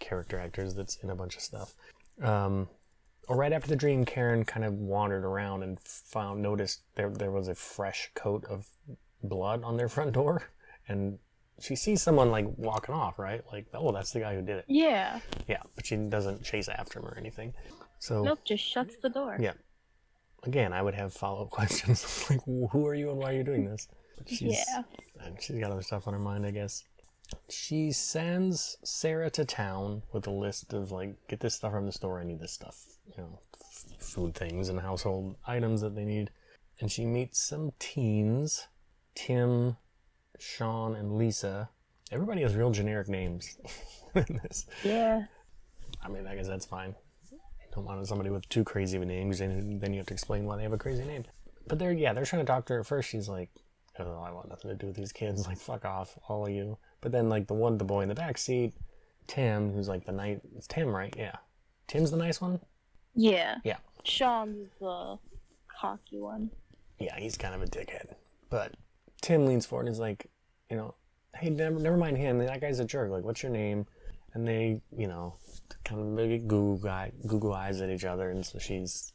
character 0.00 0.38
actors 0.38 0.74
that's 0.74 0.96
in 0.96 1.10
a 1.10 1.14
bunch 1.14 1.36
of 1.36 1.42
stuff. 1.42 1.74
Um, 2.22 2.68
or 3.28 3.36
right 3.36 3.52
after 3.52 3.68
the 3.68 3.76
dream, 3.76 4.04
Karen 4.04 4.44
kind 4.44 4.64
of 4.64 4.74
wandered 4.74 5.24
around 5.24 5.62
and 5.62 5.78
found 5.80 6.42
noticed 6.42 6.82
there 6.94 7.10
there 7.10 7.30
was 7.30 7.48
a 7.48 7.54
fresh 7.54 8.10
coat 8.14 8.44
of 8.46 8.66
blood 9.22 9.62
on 9.64 9.76
their 9.76 9.88
front 9.96 10.12
door, 10.12 10.42
and 10.88 11.18
she 11.60 11.76
sees 11.76 12.02
someone 12.02 12.30
like 12.30 12.46
walking 12.56 12.94
off, 12.94 13.18
right? 13.18 13.42
Like, 13.52 13.66
oh, 13.74 13.92
that's 13.92 14.12
the 14.12 14.20
guy 14.20 14.34
who 14.34 14.42
did 14.42 14.56
it. 14.58 14.64
Yeah. 14.68 15.20
Yeah, 15.46 15.62
but 15.76 15.86
she 15.86 15.96
doesn't 15.96 16.42
chase 16.42 16.68
after 16.68 16.98
him 16.98 17.06
or 17.06 17.16
anything. 17.16 17.54
So 18.00 18.22
Nope, 18.22 18.40
just 18.44 18.64
shuts 18.64 18.96
the 19.02 19.08
door. 19.08 19.36
yeah, 19.40 19.52
again, 20.42 20.72
I 20.72 20.82
would 20.82 20.94
have 20.94 21.12
follow 21.12 21.42
up 21.42 21.50
questions 21.58 22.26
like, 22.28 22.40
who 22.44 22.86
are 22.86 22.94
you 22.94 23.10
and 23.10 23.18
why 23.18 23.30
are 23.32 23.36
you 23.36 23.44
doing 23.44 23.64
this? 23.64 23.88
But 24.18 24.28
she's, 24.28 24.42
Yeah. 24.68 24.82
and 25.20 25.40
she's 25.40 25.58
got 25.58 25.70
other 25.70 25.82
stuff 25.82 26.06
on 26.08 26.12
her 26.12 26.18
mind, 26.20 26.44
I 26.44 26.50
guess. 26.50 26.84
She 27.48 27.92
sends 27.92 28.76
Sarah 28.84 29.30
to 29.30 29.44
town 29.44 30.02
with 30.12 30.26
a 30.26 30.30
list 30.30 30.72
of 30.72 30.92
like, 30.92 31.16
get 31.28 31.40
this 31.40 31.54
stuff 31.54 31.72
from 31.72 31.86
the 31.86 31.92
store. 31.92 32.20
I 32.20 32.24
need 32.24 32.40
this 32.40 32.52
stuff, 32.52 32.76
you 33.06 33.22
know, 33.22 33.38
f- 33.54 34.02
food 34.02 34.34
things 34.34 34.68
and 34.68 34.80
household 34.80 35.36
items 35.46 35.80
that 35.80 35.94
they 35.94 36.04
need. 36.04 36.30
And 36.80 36.90
she 36.90 37.06
meets 37.06 37.40
some 37.40 37.72
teens, 37.78 38.66
Tim, 39.14 39.76
Sean, 40.38 40.94
and 40.94 41.16
Lisa. 41.16 41.68
Everybody 42.10 42.42
has 42.42 42.54
real 42.54 42.70
generic 42.70 43.08
names 43.08 43.56
in 44.14 44.40
this. 44.42 44.66
Yeah. 44.82 45.24
I 46.02 46.08
mean, 46.08 46.26
I 46.26 46.34
guess 46.34 46.48
that's 46.48 46.66
fine. 46.66 46.94
You 47.30 47.38
don't 47.74 47.84
want 47.84 48.06
somebody 48.06 48.30
with 48.30 48.48
too 48.48 48.64
crazy 48.64 48.96
of 48.96 49.02
a 49.02 49.06
name, 49.06 49.28
because 49.28 49.38
then, 49.38 49.78
then 49.78 49.92
you 49.92 49.98
have 49.98 50.06
to 50.08 50.14
explain 50.14 50.44
why 50.44 50.56
they 50.56 50.62
have 50.62 50.72
a 50.72 50.78
crazy 50.78 51.04
name. 51.04 51.24
But 51.66 51.78
they're, 51.78 51.92
yeah, 51.92 52.12
they're 52.12 52.24
trying 52.24 52.42
to 52.42 52.46
talk 52.46 52.66
to 52.66 52.74
her. 52.74 52.80
At 52.80 52.86
first, 52.86 53.08
she's 53.08 53.28
like, 53.28 53.50
oh, 53.98 54.22
I 54.22 54.30
want 54.32 54.48
nothing 54.48 54.70
to 54.70 54.76
do 54.76 54.86
with 54.86 54.96
these 54.96 55.12
kids. 55.12 55.46
Like, 55.48 55.58
fuck 55.58 55.84
off, 55.84 56.18
all 56.28 56.46
of 56.46 56.52
you. 56.52 56.78
But 57.00 57.12
then, 57.12 57.28
like, 57.28 57.46
the 57.46 57.54
one, 57.54 57.78
the 57.78 57.84
boy 57.84 58.02
in 58.02 58.08
the 58.08 58.14
back 58.14 58.38
seat, 58.38 58.72
Tim, 59.26 59.72
who's 59.72 59.88
like 59.88 60.04
the 60.04 60.12
nice, 60.12 60.38
it's 60.56 60.66
Tim, 60.66 60.94
right? 60.94 61.14
Yeah. 61.16 61.36
Tim's 61.86 62.10
the 62.10 62.16
nice 62.16 62.40
one? 62.40 62.60
Yeah. 63.14 63.56
Yeah. 63.64 63.78
Sean's 64.04 64.68
the 64.80 65.18
cocky 65.68 66.18
one. 66.18 66.50
Yeah, 66.98 67.16
he's 67.18 67.36
kind 67.36 67.54
of 67.54 67.62
a 67.62 67.66
dickhead. 67.66 68.14
But 68.50 68.74
Tim 69.20 69.46
leans 69.46 69.66
forward 69.66 69.86
and 69.86 69.92
is 69.92 70.00
like, 70.00 70.30
you 70.70 70.76
know, 70.76 70.94
hey, 71.34 71.50
never, 71.50 71.78
never 71.78 71.96
mind 71.96 72.16
him. 72.16 72.38
That 72.38 72.60
guy's 72.60 72.80
a 72.80 72.84
jerk. 72.84 73.10
Like, 73.10 73.24
what's 73.24 73.42
your 73.42 73.52
name? 73.52 73.86
And 74.34 74.46
they, 74.46 74.80
you 74.96 75.06
know, 75.06 75.34
kind 75.84 76.00
of 76.00 76.06
make 76.06 76.46
Google 76.46 76.76
guy, 76.76 77.12
Google 77.26 77.52
eyes 77.54 77.80
at 77.80 77.90
each 77.90 78.04
other, 78.04 78.30
and 78.30 78.44
so 78.44 78.58
she's, 78.58 79.12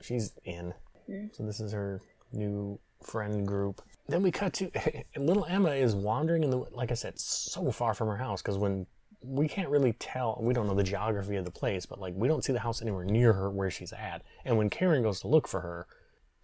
she's 0.00 0.32
in. 0.44 0.72
Mm-hmm. 1.08 1.26
So 1.32 1.42
this 1.44 1.60
is 1.60 1.72
her 1.72 2.00
new 2.32 2.78
friend 3.02 3.46
group. 3.46 3.82
Then 4.08 4.22
we 4.22 4.30
cut 4.30 4.52
to 4.54 4.70
little 5.16 5.44
Emma 5.44 5.70
is 5.70 5.94
wandering 5.94 6.42
in 6.44 6.50
the 6.50 6.58
like 6.72 6.90
I 6.90 6.94
said, 6.94 7.18
so 7.18 7.70
far 7.70 7.94
from 7.94 8.08
her 8.08 8.16
house 8.16 8.42
because 8.42 8.58
when 8.58 8.86
we 9.22 9.48
can't 9.48 9.68
really 9.68 9.92
tell, 9.94 10.38
we 10.40 10.54
don't 10.54 10.66
know 10.66 10.74
the 10.74 10.82
geography 10.82 11.36
of 11.36 11.44
the 11.44 11.50
place, 11.50 11.86
but 11.86 12.00
like 12.00 12.14
we 12.16 12.26
don't 12.26 12.44
see 12.44 12.52
the 12.52 12.60
house 12.60 12.80
anywhere 12.82 13.04
near 13.04 13.32
her 13.32 13.50
where 13.50 13.70
she's 13.70 13.92
at. 13.92 14.22
And 14.44 14.56
when 14.56 14.70
Karen 14.70 15.02
goes 15.02 15.20
to 15.20 15.28
look 15.28 15.46
for 15.46 15.60
her, 15.60 15.86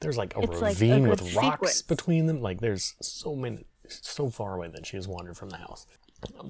there's 0.01 0.19
like 0.19 0.37
a 0.37 0.41
It's 0.41 0.61
like 0.61 0.61
a 0.61 0.85
ravine 0.85 1.09
with 1.09 1.35
rocks 1.35 1.53
sequence. 1.57 1.83
between 1.83 2.27
them. 2.27 2.41
Like 2.43 2.61
there's 2.61 2.95
so 3.01 3.35
many, 3.35 3.67
so 3.89 4.29
far 4.29 4.55
away 4.55 4.69
that 4.69 4.87
she 4.87 4.97
has 4.97 5.09
wandered 5.09 5.37
from 5.37 5.49
the 5.51 5.57
house, 5.57 5.87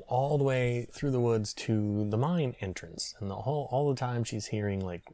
all 0.09 0.37
the 0.37 0.45
way 0.45 0.88
through 0.92 1.12
the 1.12 1.21
woods 1.21 1.55
to 1.55 2.09
the 2.11 2.16
mine 2.16 2.57
entrance. 2.61 3.14
And 3.21 3.31
the 3.31 3.37
whole 3.37 3.69
all 3.71 3.88
the 3.88 3.99
time 3.99 4.25
she's 4.25 4.47
hearing 4.47 4.81
like 4.81 5.05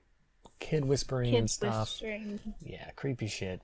kid 0.61 0.85
whispering 0.85 1.35
and 1.35 1.51
stuff. 1.51 1.89
whispering. 1.91 2.41
Yeah, 2.63 2.91
creepy 2.97 3.27
shit. 3.27 3.61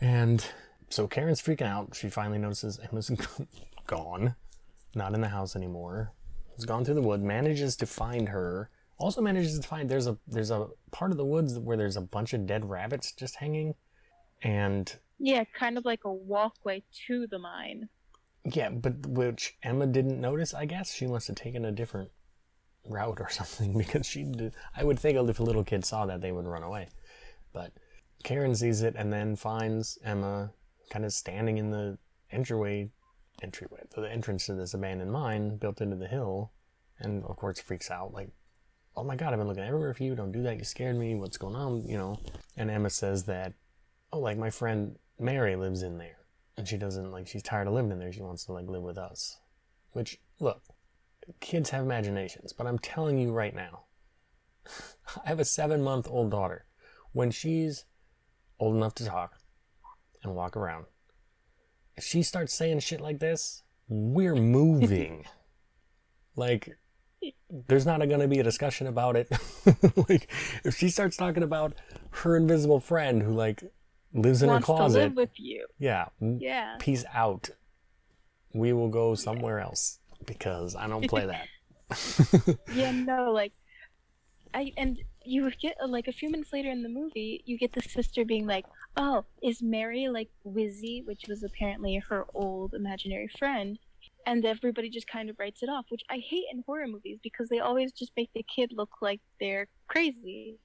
And 0.00 0.44
so 0.92 1.06
Karen's 1.08 1.40
freaking 1.40 1.66
out. 1.66 1.94
She 1.94 2.08
finally 2.10 2.38
notices 2.38 2.78
Emma's 2.90 3.10
gone, 3.86 4.34
not 4.94 5.14
in 5.14 5.20
the 5.20 5.28
house 5.28 5.56
anymore. 5.56 6.12
Has 6.56 6.66
gone 6.66 6.84
through 6.84 6.94
the 6.96 7.02
wood. 7.02 7.22
Manages 7.22 7.76
to 7.76 7.86
find 7.86 8.28
her. 8.28 8.68
Also 8.98 9.22
manages 9.22 9.58
to 9.58 9.66
find 9.66 9.88
there's 9.88 10.06
a 10.06 10.16
there's 10.28 10.50
a 10.50 10.68
part 10.90 11.10
of 11.10 11.16
the 11.16 11.24
woods 11.24 11.58
where 11.58 11.76
there's 11.76 11.96
a 11.96 12.00
bunch 12.02 12.34
of 12.34 12.46
dead 12.46 12.68
rabbits 12.68 13.12
just 13.12 13.36
hanging, 13.36 13.74
and 14.42 14.98
Yeah, 15.18 15.44
kind 15.58 15.78
of 15.78 15.84
like 15.84 16.04
a 16.04 16.12
walkway 16.12 16.82
to 17.06 17.26
the 17.26 17.38
mine. 17.38 17.88
yeah, 18.44 18.68
but 18.68 19.06
which 19.06 19.56
Emma 19.62 19.86
didn't 19.86 20.20
notice. 20.20 20.52
I 20.54 20.66
guess 20.66 20.92
she 20.92 21.06
must 21.06 21.26
have 21.28 21.36
taken 21.36 21.64
a 21.64 21.72
different 21.72 22.10
route 22.84 23.18
or 23.18 23.30
something 23.40 23.76
because 23.76 24.06
she. 24.06 24.24
Did, 24.24 24.54
I 24.76 24.84
would 24.84 24.98
think 25.00 25.16
if 25.16 25.40
a 25.40 25.42
little 25.42 25.64
kid 25.64 25.84
saw 25.86 26.04
that 26.06 26.20
they 26.20 26.30
would 26.32 26.46
run 26.46 26.62
away, 26.62 26.88
but 27.54 27.72
Karen 28.22 28.54
sees 28.54 28.82
it 28.82 28.94
and 28.96 29.10
then 29.12 29.36
finds 29.36 29.98
Emma 30.04 30.52
kind 30.90 31.04
of 31.04 31.12
standing 31.12 31.58
in 31.58 31.70
the 31.70 31.98
entryway, 32.30 32.90
entryway, 33.42 33.80
the 33.94 34.10
entrance 34.10 34.46
to 34.46 34.54
this 34.54 34.74
abandoned 34.74 35.12
mine 35.12 35.56
built 35.56 35.80
into 35.80 35.96
the 35.96 36.08
hill, 36.08 36.52
and 36.98 37.24
of 37.24 37.36
course 37.36 37.60
freaks 37.60 37.90
out 37.90 38.12
like, 38.12 38.30
"Oh 38.96 39.04
my 39.04 39.16
God, 39.16 39.32
I've 39.32 39.38
been 39.38 39.48
looking 39.48 39.64
everywhere 39.64 39.94
for 39.94 40.02
you. 40.02 40.14
Don't 40.14 40.32
do 40.32 40.42
that. 40.42 40.58
You 40.58 40.64
scared 40.64 40.96
me. 40.96 41.14
What's 41.14 41.36
going 41.36 41.56
on?" 41.56 41.86
You 41.86 41.98
know. 41.98 42.20
And 42.56 42.70
Emma 42.70 42.90
says 42.90 43.24
that, 43.24 43.54
"Oh, 44.12 44.20
like 44.20 44.38
my 44.38 44.50
friend 44.50 44.98
Mary 45.18 45.56
lives 45.56 45.82
in 45.82 45.98
there." 45.98 46.22
and 46.56 46.68
she 46.68 46.76
doesn't 46.76 47.10
like 47.10 47.26
she's 47.26 47.42
tired 47.42 47.66
of 47.66 47.74
living 47.74 47.90
in 47.90 47.98
there 47.98 48.12
she 48.12 48.22
wants 48.22 48.44
to 48.44 48.52
like 48.52 48.68
live 48.68 48.82
with 48.82 48.98
us 48.98 49.38
which 49.92 50.18
look 50.38 50.62
kids 51.40 51.70
have 51.70 51.82
imaginations 51.82 52.52
but 52.52 52.66
i'm 52.66 52.78
telling 52.78 53.18
you 53.18 53.32
right 53.32 53.54
now 53.54 53.84
i 55.24 55.28
have 55.28 55.40
a 55.40 55.44
seven 55.44 55.82
month 55.82 56.06
old 56.08 56.30
daughter 56.30 56.66
when 57.12 57.30
she's 57.30 57.84
old 58.58 58.76
enough 58.76 58.94
to 58.94 59.04
talk 59.04 59.38
and 60.22 60.34
walk 60.34 60.56
around 60.56 60.86
if 61.96 62.04
she 62.04 62.22
starts 62.22 62.54
saying 62.54 62.78
shit 62.80 63.00
like 63.00 63.18
this 63.18 63.62
we're 63.88 64.34
moving 64.34 65.24
like 66.36 66.76
there's 67.68 67.86
not 67.86 67.98
going 67.98 68.20
to 68.20 68.28
be 68.28 68.38
a 68.38 68.42
discussion 68.42 68.86
about 68.86 69.16
it 69.16 69.28
like 70.08 70.28
if 70.64 70.76
she 70.76 70.88
starts 70.88 71.16
talking 71.16 71.42
about 71.42 71.74
her 72.10 72.36
invisible 72.36 72.80
friend 72.80 73.22
who 73.22 73.32
like 73.32 73.62
lives 74.14 74.42
in 74.42 74.48
Wants 74.48 74.66
her 74.66 74.72
to 74.72 74.76
closet 74.76 74.98
live 75.04 75.16
with 75.16 75.30
you. 75.40 75.66
yeah. 75.78 76.06
Yeah. 76.20 76.76
Peace 76.78 77.04
out. 77.14 77.48
We 78.52 78.72
will 78.72 78.88
go 78.90 79.14
somewhere 79.14 79.58
else 79.60 80.00
because 80.26 80.76
I 80.76 80.86
don't 80.86 81.08
play 81.08 81.26
that. 81.26 81.46
Yeah, 82.74 82.90
no, 82.90 83.32
like 83.32 83.52
I 84.52 84.72
and 84.76 84.98
you 85.24 85.50
get 85.60 85.76
uh, 85.82 85.88
like 85.88 86.08
a 86.08 86.12
few 86.12 86.30
minutes 86.30 86.52
later 86.52 86.70
in 86.70 86.82
the 86.82 86.88
movie, 86.88 87.42
you 87.46 87.58
get 87.58 87.72
the 87.72 87.82
sister 87.82 88.24
being 88.24 88.46
like, 88.46 88.66
"Oh, 88.96 89.24
is 89.42 89.62
Mary 89.62 90.08
like 90.08 90.30
Wizzy, 90.46 91.04
which 91.04 91.24
was 91.28 91.42
apparently 91.42 91.96
her 92.08 92.26
old 92.34 92.74
imaginary 92.74 93.28
friend?" 93.38 93.78
And 94.26 94.44
everybody 94.44 94.88
just 94.90 95.08
kind 95.08 95.30
of 95.30 95.38
writes 95.38 95.62
it 95.62 95.68
off, 95.68 95.86
which 95.88 96.02
I 96.10 96.18
hate 96.18 96.44
in 96.52 96.62
horror 96.66 96.86
movies 96.86 97.18
because 97.22 97.48
they 97.48 97.58
always 97.60 97.92
just 97.92 98.12
make 98.16 98.30
the 98.34 98.44
kid 98.44 98.72
look 98.74 98.90
like 99.00 99.20
they're 99.40 99.68
crazy. 99.88 100.58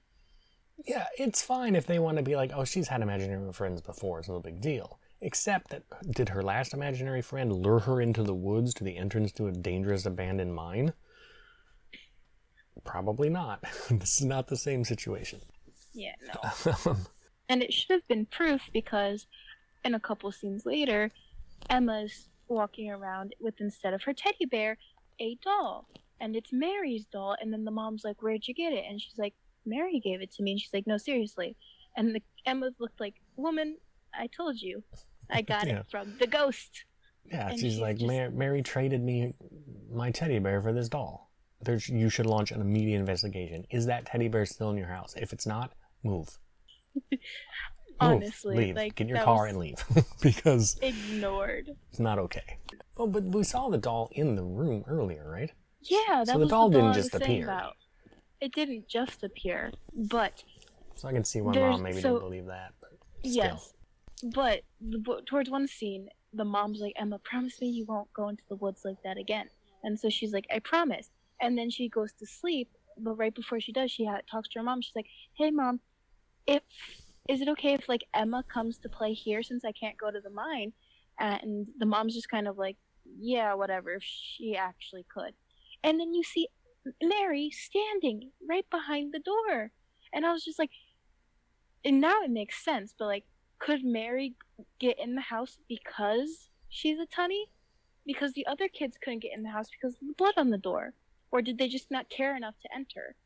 yeah, 0.86 1.06
it's 1.18 1.42
fine 1.42 1.74
if 1.74 1.86
they 1.86 1.98
want 1.98 2.16
to 2.18 2.22
be 2.22 2.36
like, 2.36 2.52
oh, 2.54 2.64
she's 2.64 2.88
had 2.88 3.02
imaginary 3.02 3.52
friends 3.52 3.80
before. 3.80 4.20
It's 4.20 4.28
no 4.28 4.40
big 4.40 4.60
deal. 4.60 5.00
Except 5.20 5.70
that, 5.70 5.82
did 6.10 6.28
her 6.30 6.42
last 6.42 6.72
imaginary 6.72 7.22
friend 7.22 7.52
lure 7.52 7.80
her 7.80 8.00
into 8.00 8.22
the 8.22 8.34
woods 8.34 8.72
to 8.74 8.84
the 8.84 8.96
entrance 8.96 9.32
to 9.32 9.48
a 9.48 9.52
dangerous 9.52 10.06
abandoned 10.06 10.54
mine? 10.54 10.92
Probably 12.84 13.28
not. 13.28 13.60
this 13.90 14.16
is 14.20 14.24
not 14.24 14.48
the 14.48 14.56
same 14.56 14.84
situation. 14.84 15.40
Yeah, 15.92 16.12
no. 16.86 16.96
And 17.50 17.62
it 17.62 17.72
should 17.72 17.92
have 17.92 18.06
been 18.08 18.26
proof 18.26 18.60
because 18.74 19.26
in 19.82 19.94
a 19.94 20.00
couple 20.00 20.30
scenes 20.30 20.66
later, 20.66 21.10
Emma's 21.70 22.28
walking 22.48 22.90
around 22.90 23.34
with 23.40 23.54
instead 23.60 23.94
of 23.94 24.02
her 24.02 24.12
teddy 24.12 24.44
bear, 24.44 24.76
a 25.18 25.36
doll. 25.42 25.88
And 26.20 26.36
it's 26.36 26.52
Mary's 26.52 27.06
doll. 27.06 27.36
And 27.40 27.50
then 27.50 27.64
the 27.64 27.70
mom's 27.70 28.04
like, 28.04 28.22
Where'd 28.22 28.46
you 28.46 28.52
get 28.52 28.74
it? 28.74 28.84
And 28.86 29.00
she's 29.00 29.16
like, 29.16 29.32
Mary 29.64 29.98
gave 29.98 30.20
it 30.20 30.30
to 30.32 30.42
me. 30.42 30.50
And 30.52 30.60
she's 30.60 30.74
like, 30.74 30.86
No, 30.86 30.98
seriously. 30.98 31.56
And 31.96 32.14
the 32.14 32.22
Emma 32.44 32.70
looked 32.78 33.00
like, 33.00 33.14
Woman, 33.36 33.78
I 34.14 34.26
told 34.26 34.60
you. 34.60 34.82
I 35.30 35.40
got 35.40 35.66
Yeah. 35.68 35.78
it 35.80 35.86
from 35.90 36.16
the 36.18 36.26
ghost. 36.26 36.84
Yeah, 37.24 37.50
she's, 37.52 37.60
she's 37.60 37.78
like, 37.78 37.96
just- 37.96 38.10
Mar- 38.12 38.30
Mary 38.30 38.60
traded 38.62 39.02
me 39.02 39.32
my 39.90 40.10
teddy 40.10 40.38
bear 40.38 40.60
for 40.60 40.74
this 40.74 40.90
doll. 40.90 41.27
There's, 41.60 41.88
you 41.88 42.08
should 42.08 42.26
launch 42.26 42.50
an 42.52 42.60
immediate 42.60 42.98
investigation. 42.98 43.64
Is 43.70 43.86
that 43.86 44.06
teddy 44.06 44.28
bear 44.28 44.46
still 44.46 44.70
in 44.70 44.76
your 44.76 44.86
house? 44.88 45.14
If 45.16 45.32
it's 45.32 45.46
not, 45.46 45.72
move. 46.04 46.38
Move. 47.10 47.20
Honestly, 48.00 48.56
leave. 48.56 48.76
like, 48.76 48.94
Get 48.94 49.08
your 49.08 49.18
car 49.18 49.46
and 49.46 49.58
leave 49.58 49.84
because 50.22 50.78
Ignored. 50.80 51.70
it's 51.90 51.98
not 51.98 52.16
okay. 52.20 52.58
Oh, 52.96 53.08
but 53.08 53.24
we 53.24 53.42
saw 53.42 53.68
the 53.70 53.78
doll 53.78 54.08
in 54.12 54.36
the 54.36 54.44
room 54.44 54.84
earlier, 54.86 55.28
right? 55.28 55.50
Yeah, 55.82 56.22
that 56.24 56.28
So 56.28 56.32
the 56.34 56.38
was 56.38 56.48
doll 56.50 56.68
the 56.70 56.78
didn't 56.78 56.94
just 56.94 57.12
appear. 57.16 57.42
About. 57.42 57.74
It 58.40 58.52
didn't 58.54 58.86
just 58.88 59.24
appear, 59.24 59.72
but 59.92 60.44
So 60.94 61.08
I 61.08 61.12
can 61.12 61.24
see 61.24 61.40
why 61.40 61.54
mom 61.54 61.82
maybe 61.82 62.00
so- 62.00 62.10
didn't 62.10 62.20
believe 62.20 62.46
that. 62.46 62.72
But 62.80 62.90
yes. 63.24 63.74
But 64.22 64.60
the- 64.80 64.98
but 64.98 65.26
towards 65.26 65.50
one 65.50 65.66
scene, 65.66 66.08
the 66.32 66.44
mom's 66.44 66.78
like, 66.80 66.92
"Emma, 66.96 67.18
promise 67.18 67.60
me 67.60 67.68
you 67.68 67.84
won't 67.84 68.12
go 68.12 68.28
into 68.28 68.44
the 68.48 68.54
woods 68.56 68.82
like 68.84 69.02
that 69.02 69.16
again." 69.18 69.48
And 69.82 69.98
so 69.98 70.08
she's 70.08 70.32
like, 70.32 70.46
"I 70.54 70.60
promise." 70.60 71.10
And 71.40 71.56
then 71.56 71.70
she 71.70 71.88
goes 71.88 72.12
to 72.14 72.26
sleep, 72.26 72.70
but 72.96 73.14
right 73.14 73.34
before 73.34 73.60
she 73.60 73.72
does, 73.72 73.90
she 73.90 74.04
ha- 74.04 74.20
talks 74.30 74.48
to 74.50 74.58
her 74.58 74.64
mom. 74.64 74.82
She's 74.82 74.96
like, 74.96 75.08
"Hey, 75.34 75.50
mom, 75.50 75.80
if 76.46 76.62
is 77.28 77.40
it 77.40 77.48
okay 77.48 77.74
if 77.74 77.88
like 77.88 78.04
Emma 78.14 78.44
comes 78.52 78.78
to 78.78 78.88
play 78.88 79.12
here 79.12 79.42
since 79.42 79.64
I 79.64 79.72
can't 79.72 79.96
go 79.96 80.10
to 80.10 80.20
the 80.20 80.30
mine?" 80.30 80.72
And 81.18 81.68
the 81.78 81.86
mom's 81.86 82.14
just 82.14 82.28
kind 82.28 82.48
of 82.48 82.58
like, 82.58 82.76
"Yeah, 83.04 83.54
whatever. 83.54 83.94
If 83.94 84.02
she 84.02 84.56
actually 84.56 85.04
could." 85.12 85.34
And 85.84 86.00
then 86.00 86.12
you 86.14 86.22
see 86.22 86.48
Mary 87.02 87.50
standing 87.50 88.32
right 88.48 88.68
behind 88.70 89.12
the 89.12 89.20
door, 89.20 89.72
and 90.12 90.26
I 90.26 90.32
was 90.32 90.44
just 90.44 90.58
like, 90.58 90.70
and 91.84 92.00
now 92.00 92.22
it 92.22 92.30
makes 92.30 92.62
sense. 92.64 92.94
But 92.98 93.06
like, 93.06 93.24
could 93.58 93.84
Mary 93.84 94.34
get 94.78 94.98
in 94.98 95.14
the 95.14 95.20
house 95.20 95.58
because 95.68 96.50
she's 96.68 96.98
a 96.98 97.06
tunny? 97.06 97.46
Because 98.06 98.32
the 98.32 98.46
other 98.46 98.68
kids 98.68 98.96
couldn't 99.02 99.22
get 99.22 99.32
in 99.34 99.42
the 99.42 99.50
house 99.50 99.68
because 99.70 99.94
of 99.94 100.06
the 100.06 100.14
blood 100.14 100.34
on 100.36 100.50
the 100.50 100.58
door, 100.58 100.94
or 101.30 101.42
did 101.42 101.58
they 101.58 101.68
just 101.68 101.90
not 101.90 102.08
care 102.10 102.36
enough 102.36 102.54
to 102.62 102.68
enter? 102.74 103.16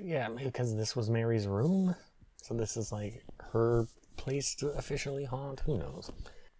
Yeah, 0.00 0.28
because 0.28 0.76
this 0.76 0.94
was 0.94 1.10
Mary's 1.10 1.46
room. 1.46 1.94
So 2.42 2.54
this 2.54 2.76
is 2.76 2.92
like 2.92 3.24
her 3.52 3.86
place 4.16 4.54
to 4.56 4.68
officially 4.70 5.24
haunt. 5.24 5.60
Who 5.60 5.78
knows? 5.78 6.10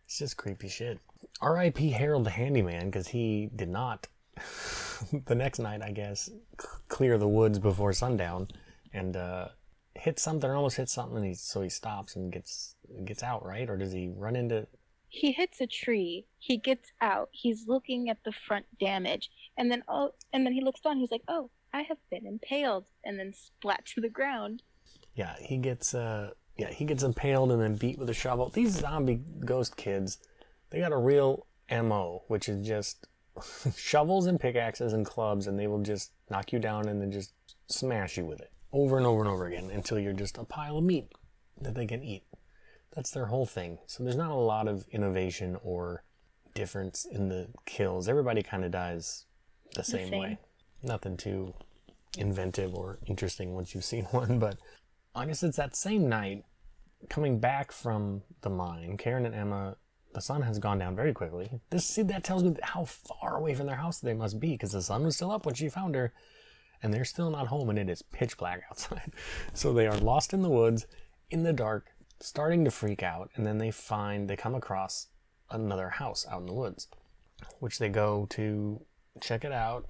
It's 0.04 0.18
just 0.18 0.36
creepy 0.36 0.68
shit. 0.68 0.98
R.I.P. 1.40 1.90
Harold 1.90 2.24
the 2.24 2.30
handyman 2.30 2.86
because 2.86 3.08
he 3.08 3.50
did 3.54 3.68
not. 3.68 4.08
the 5.26 5.34
next 5.34 5.58
night, 5.58 5.82
I 5.82 5.90
guess, 5.90 6.26
c- 6.26 6.68
clear 6.88 7.18
the 7.18 7.28
woods 7.28 7.58
before 7.58 7.92
sundown 7.92 8.48
and 8.92 9.16
uh, 9.16 9.48
hit 9.94 10.18
something 10.18 10.48
or 10.48 10.56
almost 10.56 10.76
hit 10.76 10.88
something. 10.88 11.16
And 11.18 11.26
he 11.26 11.34
so 11.34 11.62
he 11.62 11.68
stops 11.68 12.16
and 12.16 12.32
gets 12.32 12.74
gets 13.04 13.22
out 13.22 13.44
right, 13.44 13.68
or 13.68 13.76
does 13.76 13.92
he 13.92 14.12
run 14.16 14.36
into? 14.36 14.66
He 15.08 15.32
hits 15.32 15.60
a 15.60 15.66
tree. 15.66 16.26
He 16.38 16.56
gets 16.56 16.90
out. 17.00 17.28
He's 17.32 17.66
looking 17.66 18.10
at 18.10 18.18
the 18.24 18.32
front 18.32 18.66
damage, 18.78 19.30
and 19.56 19.70
then 19.70 19.82
oh, 19.88 20.12
and 20.32 20.44
then 20.44 20.52
he 20.52 20.62
looks 20.62 20.80
down. 20.80 20.98
He's 20.98 21.10
like, 21.10 21.24
"Oh, 21.28 21.50
I 21.72 21.82
have 21.82 21.98
been 22.10 22.26
impaled," 22.26 22.86
and 23.04 23.18
then 23.18 23.32
splat 23.32 23.84
to 23.94 24.00
the 24.00 24.08
ground. 24.08 24.62
Yeah, 25.14 25.34
he 25.40 25.56
gets 25.56 25.94
uh 25.94 26.30
yeah, 26.56 26.70
he 26.70 26.84
gets 26.84 27.02
impaled 27.02 27.52
and 27.52 27.60
then 27.60 27.76
beat 27.76 27.98
with 27.98 28.10
a 28.10 28.14
shovel. 28.14 28.48
These 28.48 28.78
zombie 28.78 29.22
ghost 29.44 29.76
kids, 29.76 30.18
they 30.70 30.80
got 30.80 30.92
a 30.92 30.96
real 30.96 31.46
MO, 31.70 32.22
which 32.28 32.48
is 32.48 32.66
just 32.66 33.06
shovels 33.76 34.26
and 34.26 34.40
pickaxes 34.40 34.92
and 34.92 35.04
clubs 35.04 35.46
and 35.46 35.58
they 35.58 35.66
will 35.66 35.82
just 35.82 36.12
knock 36.30 36.52
you 36.52 36.58
down 36.58 36.88
and 36.88 37.00
then 37.00 37.12
just 37.12 37.32
smash 37.68 38.16
you 38.16 38.24
with 38.24 38.40
it 38.40 38.50
over 38.72 38.96
and 38.96 39.06
over 39.06 39.20
and 39.20 39.28
over 39.28 39.46
again 39.46 39.70
until 39.70 39.98
you're 39.98 40.12
just 40.12 40.38
a 40.38 40.44
pile 40.44 40.78
of 40.78 40.84
meat 40.84 41.12
that 41.60 41.74
they 41.74 41.86
can 41.86 42.02
eat. 42.02 42.24
That's 42.94 43.10
their 43.10 43.26
whole 43.26 43.46
thing. 43.46 43.78
So 43.86 44.02
there's 44.02 44.16
not 44.16 44.30
a 44.30 44.34
lot 44.34 44.68
of 44.68 44.86
innovation 44.90 45.58
or 45.62 46.04
difference 46.54 47.04
in 47.04 47.28
the 47.28 47.48
kills. 47.66 48.08
Everybody 48.08 48.42
kind 48.42 48.64
of 48.64 48.70
dies 48.70 49.25
the 49.74 49.84
same, 49.84 50.08
same. 50.08 50.18
way. 50.18 50.38
Nothing 50.82 51.16
too 51.16 51.54
inventive 52.18 52.74
or 52.74 52.98
interesting 53.06 53.54
once 53.54 53.74
you've 53.74 53.84
seen 53.92 54.04
one, 54.06 54.38
but 54.38 54.56
I 55.14 55.26
guess 55.26 55.42
it's 55.42 55.56
that 55.56 55.76
same 55.76 56.08
night, 56.08 56.44
coming 57.08 57.38
back 57.38 57.72
from 57.72 58.22
the 58.42 58.50
mine, 58.50 58.96
Karen 58.96 59.26
and 59.26 59.34
Emma, 59.34 59.76
the 60.14 60.20
sun 60.20 60.42
has 60.42 60.58
gone 60.58 60.78
down 60.78 60.96
very 60.96 61.12
quickly. 61.12 61.50
This 61.70 61.86
see 61.86 62.02
that 62.02 62.24
tells 62.24 62.42
me 62.42 62.54
how 62.62 62.84
far 62.84 63.36
away 63.36 63.54
from 63.54 63.66
their 63.66 63.76
house 63.76 63.98
they 63.98 64.14
must 64.14 64.40
be, 64.40 64.52
because 64.52 64.72
the 64.72 64.82
sun 64.82 65.04
was 65.04 65.16
still 65.16 65.30
up 65.30 65.46
when 65.46 65.54
she 65.54 65.68
found 65.68 65.94
her, 65.94 66.12
and 66.82 66.92
they're 66.92 67.04
still 67.04 67.30
not 67.30 67.48
home, 67.48 67.70
and 67.70 67.78
it 67.78 67.88
is 67.88 68.02
pitch 68.02 68.36
black 68.36 68.62
outside. 68.70 69.12
So 69.52 69.72
they 69.72 69.86
are 69.86 69.98
lost 69.98 70.32
in 70.32 70.42
the 70.42 70.50
woods, 70.50 70.86
in 71.30 71.42
the 71.42 71.52
dark, 71.52 71.88
starting 72.20 72.64
to 72.64 72.70
freak 72.70 73.02
out, 73.02 73.30
and 73.36 73.46
then 73.46 73.58
they 73.58 73.70
find 73.70 74.28
they 74.28 74.36
come 74.36 74.54
across 74.54 75.08
another 75.50 75.90
house 75.90 76.26
out 76.30 76.40
in 76.40 76.46
the 76.46 76.54
woods, 76.54 76.88
which 77.60 77.78
they 77.78 77.88
go 77.88 78.26
to 78.30 78.80
check 79.20 79.44
it 79.44 79.52
out. 79.52 79.86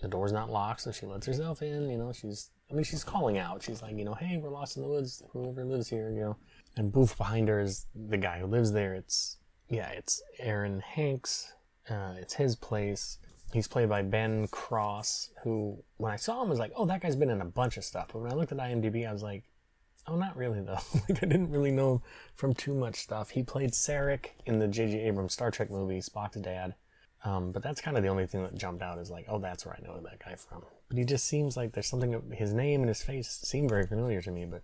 The 0.00 0.08
door's 0.08 0.32
not 0.32 0.50
locked, 0.50 0.82
so 0.82 0.92
she 0.92 1.06
lets 1.06 1.26
herself 1.26 1.62
in. 1.62 1.88
You 1.88 1.98
know, 1.98 2.12
she's 2.12 2.50
I 2.70 2.74
mean, 2.74 2.84
she's 2.84 3.04
calling 3.04 3.38
out. 3.38 3.62
She's 3.62 3.82
like, 3.82 3.96
you 3.96 4.04
know, 4.04 4.14
hey, 4.14 4.36
we're 4.36 4.50
lost 4.50 4.76
in 4.76 4.82
the 4.82 4.88
woods. 4.88 5.22
Whoever 5.32 5.64
lives 5.64 5.88
here, 5.88 6.10
you 6.10 6.20
know. 6.20 6.36
And 6.76 6.90
boof 6.90 7.16
behind 7.16 7.48
her 7.48 7.60
is 7.60 7.86
the 7.94 8.16
guy 8.16 8.40
who 8.40 8.46
lives 8.46 8.72
there. 8.72 8.94
It's 8.94 9.38
yeah, 9.68 9.88
it's 9.90 10.22
Aaron 10.38 10.80
Hanks. 10.80 11.52
Uh, 11.88 12.14
it's 12.18 12.34
his 12.34 12.56
place. 12.56 13.18
He's 13.52 13.68
played 13.68 13.88
by 13.88 14.02
Ben 14.02 14.48
Cross, 14.48 15.30
who 15.42 15.84
when 15.98 16.12
I 16.12 16.16
saw 16.16 16.42
him 16.42 16.48
was 16.48 16.58
like, 16.58 16.72
oh, 16.74 16.86
that 16.86 17.00
guy's 17.00 17.16
been 17.16 17.30
in 17.30 17.40
a 17.40 17.46
bunch 17.46 17.76
of 17.76 17.84
stuff. 17.84 18.08
But 18.12 18.22
when 18.22 18.32
I 18.32 18.34
looked 18.34 18.52
at 18.52 18.58
IMDb, 18.58 19.08
I 19.08 19.12
was 19.12 19.22
like, 19.22 19.44
oh, 20.08 20.16
not 20.16 20.36
really 20.36 20.60
though. 20.60 20.78
like 21.08 21.22
I 21.22 21.26
didn't 21.26 21.50
really 21.50 21.70
know 21.70 22.02
from 22.34 22.54
too 22.54 22.74
much 22.74 22.96
stuff. 22.96 23.30
He 23.30 23.42
played 23.42 23.70
Sarek 23.70 24.30
in 24.46 24.58
the 24.58 24.66
J.J. 24.66 24.98
Abrams 25.00 25.34
Star 25.34 25.50
Trek 25.50 25.70
movie, 25.70 26.00
Spock's 26.00 26.40
dad. 26.40 26.74
Um, 27.24 27.52
but 27.52 27.62
that's 27.62 27.80
kind 27.80 27.96
of 27.96 28.02
the 28.02 28.10
only 28.10 28.26
thing 28.26 28.42
that 28.42 28.54
jumped 28.54 28.82
out 28.82 28.98
is 28.98 29.10
like, 29.10 29.24
oh, 29.28 29.38
that's 29.38 29.64
where 29.64 29.74
I 29.74 29.86
know 29.86 29.98
that 30.00 30.22
guy 30.22 30.36
from. 30.36 30.62
But 30.88 30.98
he 30.98 31.04
just 31.04 31.24
seems 31.24 31.56
like 31.56 31.72
there's 31.72 31.88
something. 31.88 32.20
His 32.32 32.52
name 32.52 32.82
and 32.82 32.88
his 32.88 33.02
face 33.02 33.28
seem 33.28 33.68
very 33.68 33.86
familiar 33.86 34.20
to 34.20 34.30
me, 34.30 34.44
but 34.44 34.62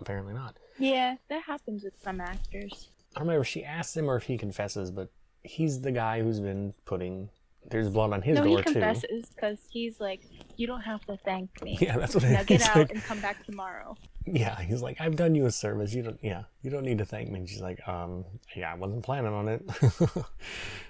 apparently 0.00 0.32
not. 0.32 0.56
Yeah, 0.78 1.16
that 1.28 1.42
happens 1.42 1.84
with 1.84 1.94
some 2.02 2.20
actors. 2.20 2.88
I 3.14 3.20
don't 3.20 3.28
remember 3.28 3.42
if 3.42 3.48
she 3.48 3.64
asks 3.64 3.94
him 3.94 4.08
or 4.08 4.16
if 4.16 4.22
he 4.22 4.38
confesses, 4.38 4.90
but 4.90 5.10
he's 5.42 5.82
the 5.82 5.92
guy 5.92 6.22
who's 6.22 6.40
been 6.40 6.72
putting. 6.86 7.28
There's 7.68 7.90
blood 7.90 8.14
on 8.14 8.22
his 8.22 8.36
no, 8.36 8.44
door 8.44 8.58
he 8.58 8.62
confesses 8.62 9.26
because 9.28 9.58
he's 9.68 10.00
like, 10.00 10.22
"You 10.56 10.66
don't 10.66 10.80
have 10.80 11.04
to 11.06 11.18
thank 11.18 11.62
me. 11.62 11.76
Yeah, 11.78 11.98
that's 11.98 12.14
what 12.14 12.24
now 12.24 12.42
get 12.42 12.62
out 12.62 12.76
like. 12.76 12.90
and 12.90 13.02
come 13.02 13.20
back 13.20 13.44
tomorrow." 13.44 13.96
Yeah, 14.24 14.58
he's 14.62 14.80
like, 14.80 14.98
I've 15.00 15.16
done 15.16 15.34
you 15.34 15.44
a 15.44 15.50
service. 15.50 15.92
You 15.92 16.02
don't. 16.02 16.18
Yeah, 16.22 16.44
you 16.62 16.70
don't 16.70 16.84
need 16.84 16.98
to 16.98 17.04
thank 17.04 17.30
me. 17.30 17.40
And 17.40 17.48
she's 17.48 17.60
like, 17.60 17.86
um, 17.86 18.24
yeah, 18.56 18.72
I 18.72 18.76
wasn't 18.76 19.02
planning 19.02 19.32
on 19.32 19.48
it. 19.48 19.62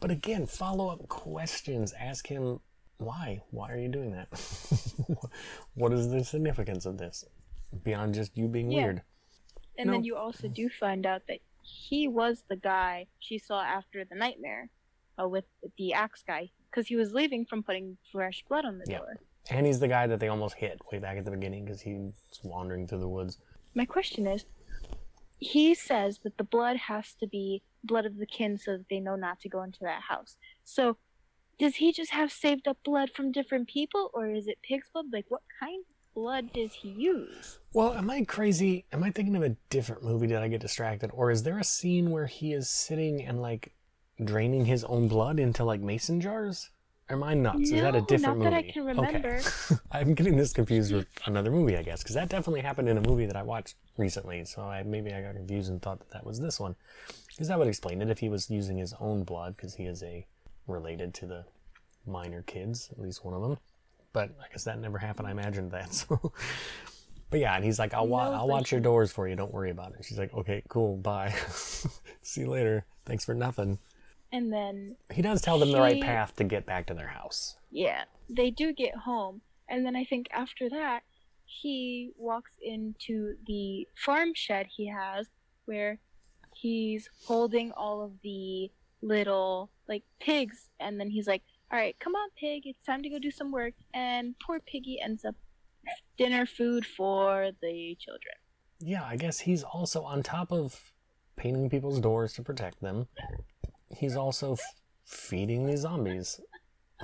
but 0.00 0.10
again, 0.10 0.46
follow 0.46 0.88
up 0.88 1.06
questions. 1.08 1.92
Ask 1.98 2.26
him 2.26 2.60
why. 2.98 3.42
Why 3.50 3.70
are 3.72 3.78
you 3.78 3.88
doing 3.88 4.12
that? 4.12 4.28
what 5.74 5.92
is 5.92 6.10
the 6.10 6.24
significance 6.24 6.86
of 6.86 6.98
this 6.98 7.24
beyond 7.84 8.14
just 8.14 8.36
you 8.36 8.48
being 8.48 8.70
Yeah. 8.70 8.84
weird? 8.84 9.02
And 9.78 9.86
No. 9.86 9.92
then 9.94 10.04
you 10.04 10.16
also 10.16 10.48
do 10.48 10.68
find 10.68 11.06
out 11.06 11.22
that 11.28 11.38
he 11.62 12.08
was 12.08 12.44
the 12.48 12.56
guy 12.56 13.06
she 13.18 13.38
saw 13.38 13.62
after 13.62 14.04
the 14.04 14.14
nightmare 14.16 14.70
uh, 15.20 15.28
with 15.28 15.44
the 15.78 15.92
axe 15.92 16.22
guy 16.26 16.50
because 16.70 16.86
he 16.88 16.96
was 16.96 17.12
leaving 17.12 17.44
from 17.46 17.62
putting 17.62 17.96
fresh 18.12 18.42
blood 18.48 18.64
on 18.64 18.78
the 18.78 18.84
Yeah. 18.90 18.98
door. 18.98 19.20
And 19.50 19.66
he's 19.66 19.80
the 19.80 19.88
guy 19.88 20.06
that 20.06 20.20
they 20.20 20.28
almost 20.28 20.54
hit 20.56 20.78
way 20.92 20.98
back 20.98 21.16
at 21.16 21.24
the 21.24 21.30
beginning 21.30 21.64
because 21.64 21.80
he's 21.80 22.12
wandering 22.42 22.86
through 22.86 23.00
the 23.00 23.08
woods. 23.08 23.38
My 23.74 23.84
question 23.84 24.26
is 24.26 24.44
he 25.40 25.74
says 25.74 26.20
that 26.22 26.36
the 26.36 26.44
blood 26.44 26.76
has 26.76 27.14
to 27.14 27.26
be 27.26 27.62
blood 27.82 28.04
of 28.04 28.18
the 28.18 28.26
kin 28.26 28.58
so 28.58 28.76
that 28.76 28.86
they 28.90 29.00
know 29.00 29.16
not 29.16 29.40
to 29.40 29.48
go 29.48 29.62
into 29.62 29.80
that 29.80 30.02
house. 30.02 30.36
So 30.62 30.98
does 31.58 31.76
he 31.76 31.92
just 31.92 32.10
have 32.12 32.30
saved 32.30 32.68
up 32.68 32.78
blood 32.84 33.10
from 33.10 33.32
different 33.32 33.68
people 33.68 34.10
or 34.12 34.28
is 34.30 34.46
it 34.46 34.58
pig's 34.62 34.88
blood? 34.92 35.06
Like 35.12 35.24
what 35.28 35.42
kind 35.58 35.80
of 35.80 36.14
blood 36.14 36.52
does 36.52 36.74
he 36.74 36.90
use? 36.90 37.58
Well, 37.72 37.94
am 37.94 38.10
I 38.10 38.24
crazy? 38.24 38.84
Am 38.92 39.02
I 39.02 39.10
thinking 39.10 39.34
of 39.34 39.42
a 39.42 39.56
different 39.70 40.04
movie? 40.04 40.26
Did 40.26 40.38
I 40.38 40.48
get 40.48 40.60
distracted? 40.60 41.10
Or 41.14 41.30
is 41.30 41.42
there 41.42 41.58
a 41.58 41.64
scene 41.64 42.10
where 42.10 42.26
he 42.26 42.52
is 42.52 42.68
sitting 42.68 43.24
and 43.24 43.40
like 43.40 43.72
draining 44.22 44.66
his 44.66 44.84
own 44.84 45.08
blood 45.08 45.40
into 45.40 45.64
like 45.64 45.80
mason 45.80 46.20
jars? 46.20 46.70
Am 47.10 47.22
I 47.22 47.34
nuts? 47.34 47.60
is 47.60 47.70
that 47.82 47.94
a 47.96 48.00
different 48.02 48.38
not 48.40 48.50
that 48.50 48.56
movie? 48.56 48.68
I 48.68 48.72
can 48.72 48.84
remember. 48.84 49.28
Okay. 49.36 49.76
I'm 49.92 50.14
getting 50.14 50.36
this 50.36 50.52
confused 50.52 50.92
with 50.92 51.06
another 51.26 51.50
movie, 51.50 51.76
I 51.76 51.82
guess, 51.82 52.02
because 52.02 52.14
that 52.14 52.28
definitely 52.28 52.60
happened 52.60 52.88
in 52.88 52.96
a 52.98 53.00
movie 53.00 53.26
that 53.26 53.36
I 53.36 53.42
watched 53.42 53.74
recently. 53.96 54.44
So 54.44 54.62
I, 54.62 54.82
maybe 54.84 55.12
I 55.12 55.20
got 55.22 55.34
confused 55.34 55.70
and 55.70 55.82
thought 55.82 55.98
that 56.00 56.10
that 56.10 56.24
was 56.24 56.40
this 56.40 56.60
one, 56.60 56.76
because 57.28 57.48
that 57.48 57.58
would 57.58 57.68
explain 57.68 58.00
it 58.00 58.10
if 58.10 58.18
he 58.20 58.28
was 58.28 58.48
using 58.50 58.78
his 58.78 58.94
own 59.00 59.24
blood, 59.24 59.56
because 59.56 59.74
he 59.74 59.84
is 59.84 60.02
a 60.02 60.26
related 60.66 61.12
to 61.14 61.26
the 61.26 61.44
minor 62.06 62.42
kids, 62.42 62.88
at 62.92 62.98
least 63.00 63.24
one 63.24 63.34
of 63.34 63.42
them. 63.42 63.58
But 64.12 64.30
I 64.40 64.50
guess 64.52 64.64
that 64.64 64.78
never 64.78 64.98
happened. 64.98 65.28
I 65.28 65.30
imagined 65.32 65.72
that. 65.72 65.92
So, 65.94 66.32
but 67.30 67.38
yeah, 67.38 67.54
and 67.54 67.64
he's 67.64 67.78
like, 67.78 67.94
"I'll 67.94 68.08
wa- 68.08 68.28
No, 68.28 68.34
I'll 68.38 68.48
watch 68.48 68.72
your 68.72 68.80
doors 68.80 69.12
for 69.12 69.28
you. 69.28 69.36
Don't 69.36 69.52
worry 69.54 69.70
about 69.70 69.92
it." 69.92 70.04
She's 70.04 70.18
like, 70.18 70.34
"Okay, 70.34 70.64
cool, 70.68 70.96
bye. 70.96 71.32
See 72.22 72.40
you 72.40 72.48
later. 72.48 72.84
Thanks 73.06 73.24
for 73.24 73.34
nothing." 73.34 73.78
And 74.32 74.52
then 74.52 74.96
He 75.12 75.22
does 75.22 75.40
tell 75.42 75.58
them 75.58 75.72
the 75.72 75.80
right 75.80 76.00
path 76.02 76.36
to 76.36 76.44
get 76.44 76.66
back 76.66 76.86
to 76.86 76.94
their 76.94 77.08
house. 77.08 77.56
yeah, 77.70 78.04
they 78.28 78.50
do 78.50 78.72
get 78.72 78.94
home. 78.94 79.40
And 79.68 79.84
then 79.84 79.96
I 79.96 80.04
think 80.04 80.26
after 80.32 80.68
that, 80.70 81.02
he 81.44 82.12
walks 82.16 82.52
into 82.62 83.34
the 83.46 83.88
farm 83.96 84.32
shed 84.34 84.66
he 84.76 84.86
has 84.88 85.26
where 85.64 85.98
he's 86.54 87.08
holding 87.26 87.72
all 87.72 88.02
of 88.02 88.12
the 88.22 88.70
little 89.02 89.70
like 89.88 90.04
pigs 90.20 90.68
and 90.78 91.00
then 91.00 91.10
he's 91.10 91.26
like 91.26 91.42
all 91.72 91.78
right 91.78 91.96
come 91.98 92.14
on 92.14 92.28
pig 92.38 92.62
it's 92.66 92.84
time 92.84 93.02
to 93.02 93.08
go 93.08 93.18
do 93.18 93.30
some 93.30 93.50
work 93.50 93.72
and 93.94 94.34
poor 94.38 94.60
piggy 94.60 95.00
ends 95.02 95.24
up 95.24 95.34
dinner 96.18 96.44
food 96.46 96.84
for 96.86 97.50
the 97.62 97.96
children 97.98 98.34
Yeah, 98.80 99.04
I 99.04 99.16
guess 99.16 99.40
he's 99.40 99.62
also 99.64 100.02
on 100.02 100.22
top 100.22 100.52
of 100.52 100.92
painting 101.36 101.68
people's 101.70 101.98
doors 102.00 102.32
to 102.34 102.42
protect 102.42 102.80
them. 102.80 103.08
He's 103.96 104.16
also 104.16 104.52
f- 104.52 104.60
feeding 105.04 105.66
these 105.66 105.80
zombies. 105.80 106.40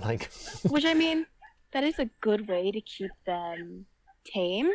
Like, 0.03 0.31
which 0.69 0.85
i 0.85 0.93
mean 0.93 1.27
that 1.73 1.83
is 1.83 1.99
a 1.99 2.05
good 2.21 2.47
way 2.49 2.71
to 2.71 2.81
keep 2.83 3.11
them 3.25 3.87
tamed 4.25 4.75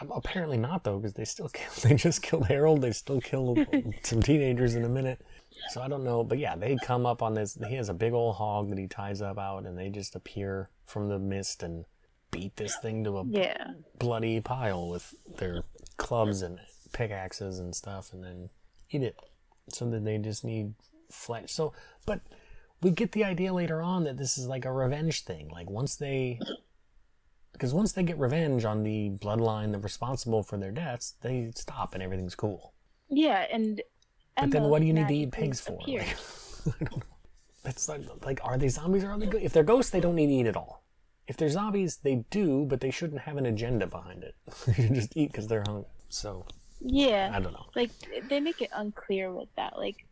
um, 0.00 0.10
apparently 0.14 0.56
not 0.56 0.84
though, 0.84 0.98
because 0.98 1.14
they 1.14 1.24
still 1.24 1.48
kill. 1.48 1.70
They 1.82 1.94
just 1.94 2.22
killed 2.22 2.46
Harold. 2.46 2.82
They 2.82 2.92
still 2.92 3.20
kill 3.20 3.56
some 4.02 4.22
teenagers 4.22 4.74
in 4.74 4.84
a 4.84 4.88
minute. 4.88 5.24
So 5.70 5.80
I 5.80 5.88
don't 5.88 6.02
know, 6.02 6.24
but 6.24 6.38
yeah, 6.38 6.56
they 6.56 6.76
come 6.84 7.06
up 7.06 7.22
on 7.22 7.34
this. 7.34 7.56
He 7.68 7.76
has 7.76 7.88
a 7.88 7.94
big 7.94 8.12
old 8.12 8.36
hog 8.36 8.70
that 8.70 8.78
he 8.78 8.88
ties 8.88 9.22
up 9.22 9.38
out, 9.38 9.66
and 9.66 9.78
they 9.78 9.88
just 9.88 10.16
appear 10.16 10.68
from 10.84 11.08
the 11.08 11.18
mist 11.18 11.62
and 11.62 11.84
beat 12.32 12.56
this 12.56 12.76
thing 12.82 13.04
to 13.04 13.18
a 13.18 13.24
yeah 13.26 13.68
bloody 13.98 14.40
pile 14.40 14.88
with 14.88 15.14
their 15.38 15.62
clubs 15.96 16.42
and 16.42 16.58
pickaxes 16.92 17.60
and 17.60 17.74
stuff 17.74 18.12
and 18.12 18.24
then 18.24 18.50
eat 18.90 19.02
it. 19.04 19.16
So 19.68 19.88
then 19.88 20.04
they 20.04 20.18
just 20.18 20.44
need 20.44 20.74
flesh. 21.10 21.52
So, 21.52 21.72
but 22.06 22.20
we 22.82 22.90
get 22.90 23.12
the 23.12 23.24
idea 23.24 23.52
later 23.52 23.80
on 23.80 24.04
that 24.04 24.16
this 24.16 24.36
is 24.36 24.46
like 24.46 24.64
a 24.64 24.72
revenge 24.72 25.24
thing. 25.24 25.48
Like 25.48 25.70
once 25.70 25.96
they, 25.96 26.38
because 27.52 27.72
once 27.72 27.92
they 27.92 28.02
get 28.02 28.18
revenge 28.18 28.64
on 28.64 28.82
the 28.82 29.10
bloodline 29.10 29.72
that's 29.72 29.84
responsible 29.84 30.42
for 30.42 30.56
their 30.58 30.70
deaths, 30.70 31.14
they 31.22 31.50
stop 31.54 31.94
and 31.94 32.02
everything's 32.02 32.34
cool. 32.34 32.74
yeah 33.08 33.46
and 33.50 33.80
But 34.36 34.50
then 34.50 34.64
what 34.64 34.80
do 34.80 34.86
you 34.86 34.92
need 34.92 35.08
to 35.08 35.14
eat 35.14 35.32
pigs 35.32 35.60
for? 35.60 35.78
Like, 35.86 36.16
I 36.66 36.84
don't 36.84 36.96
know. 36.96 37.02
It's 37.66 37.88
like, 37.88 38.02
like, 38.24 38.40
are 38.44 38.58
they 38.58 38.68
zombies 38.68 39.04
or 39.04 39.10
are 39.12 39.18
they 39.18 39.26
good? 39.26 39.42
If 39.42 39.52
they're 39.54 39.62
ghosts, 39.62 39.90
they 39.90 40.00
don't 40.00 40.14
need 40.14 40.26
to 40.26 40.32
eat 40.34 40.46
at 40.46 40.56
all. 40.56 40.82
If 41.26 41.38
they're 41.38 41.48
zombies, 41.48 41.96
they 41.96 42.16
do, 42.30 42.66
but 42.66 42.80
they 42.80 42.90
shouldn't 42.90 43.22
have 43.22 43.38
an 43.38 43.46
agenda 43.46 43.86
behind 43.86 44.22
it. 44.22 44.34
they 44.66 44.74
should 44.74 44.94
just 44.94 45.16
eat 45.16 45.32
because 45.32 45.46
they're 45.46 45.62
hungry. 45.66 45.88
So, 46.10 46.44
yeah 46.86 47.30
I 47.34 47.40
don't 47.40 47.52
know. 47.52 47.66
like 47.74 47.90
they 48.28 48.40
make 48.40 48.60
it 48.60 48.70
unclear 48.74 49.32
with 49.32 49.48
that 49.56 49.78
like 49.78 50.04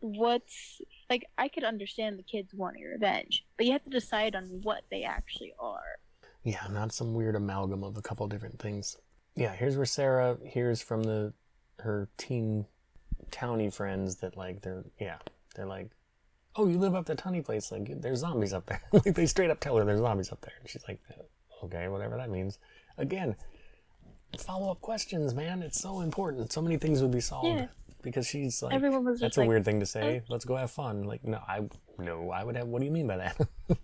what's 0.00 0.80
like 1.08 1.24
i 1.38 1.48
could 1.48 1.64
understand 1.64 2.18
the 2.18 2.22
kids 2.22 2.52
wanting 2.52 2.82
revenge 2.82 3.44
but 3.56 3.64
you 3.66 3.72
have 3.72 3.84
to 3.84 3.90
decide 3.90 4.34
on 4.36 4.44
what 4.62 4.82
they 4.90 5.04
actually 5.04 5.54
are 5.58 5.96
Yeah, 6.44 6.66
not 6.70 6.92
some 6.92 7.14
weird 7.14 7.34
amalgam 7.36 7.82
of 7.82 7.96
a 7.96 8.02
couple 8.02 8.26
different 8.28 8.58
things. 8.60 8.96
Yeah, 9.34 9.52
here's 9.54 9.76
where 9.76 9.86
Sarah 9.86 10.36
hears 10.44 10.80
from 10.80 11.02
the 11.02 11.32
her 11.80 12.08
teen 12.18 12.66
towny 13.32 13.68
friends 13.70 14.16
that 14.16 14.36
like 14.36 14.62
they're 14.62 14.84
yeah 15.00 15.18
they're 15.54 15.66
like, 15.66 15.90
oh 16.54 16.68
you 16.68 16.78
live 16.78 16.94
up 16.94 17.06
the 17.06 17.14
towny 17.16 17.40
place 17.42 17.72
like 17.72 18.00
there's 18.00 18.20
zombies 18.20 18.52
up 18.52 18.66
there 18.66 18.80
like 18.92 19.14
they 19.14 19.26
straight 19.26 19.50
up 19.50 19.58
tell 19.60 19.76
her 19.76 19.84
there's 19.84 20.00
zombies 20.00 20.30
up 20.30 20.40
there 20.42 20.54
and 20.60 20.68
she's 20.70 20.84
like 20.88 21.00
okay 21.64 21.88
whatever 21.88 22.16
that 22.16 22.30
means. 22.30 22.58
Again, 22.98 23.34
follow 24.44 24.70
up 24.70 24.80
questions, 24.80 25.34
man. 25.34 25.62
It's 25.62 25.80
so 25.80 26.00
important. 26.00 26.52
So 26.52 26.60
many 26.62 26.76
things 26.76 27.02
would 27.02 27.10
be 27.10 27.20
solved 27.20 27.46
Yeah. 27.48 27.66
because 28.02 28.26
she's 28.26 28.62
like 28.62 28.74
everyone 28.74 29.04
was 29.04 29.20
that's 29.20 29.36
a 29.36 29.40
like 29.40 29.48
weird 29.48 29.64
thing 29.64 29.80
to 29.80 29.86
say. 29.86 30.22
Let's 30.28 30.44
go 30.44 30.56
have 30.56 30.70
fun. 30.70 31.04
Like, 31.04 31.24
no, 31.24 31.38
I 31.46 31.62
no, 31.98 32.30
I 32.30 32.44
would 32.44 32.56
have. 32.56 32.66
What 32.68 32.80
do 32.80 32.84
you 32.86 32.92
mean 32.92 33.06
by 33.06 33.16
that? 33.16 33.48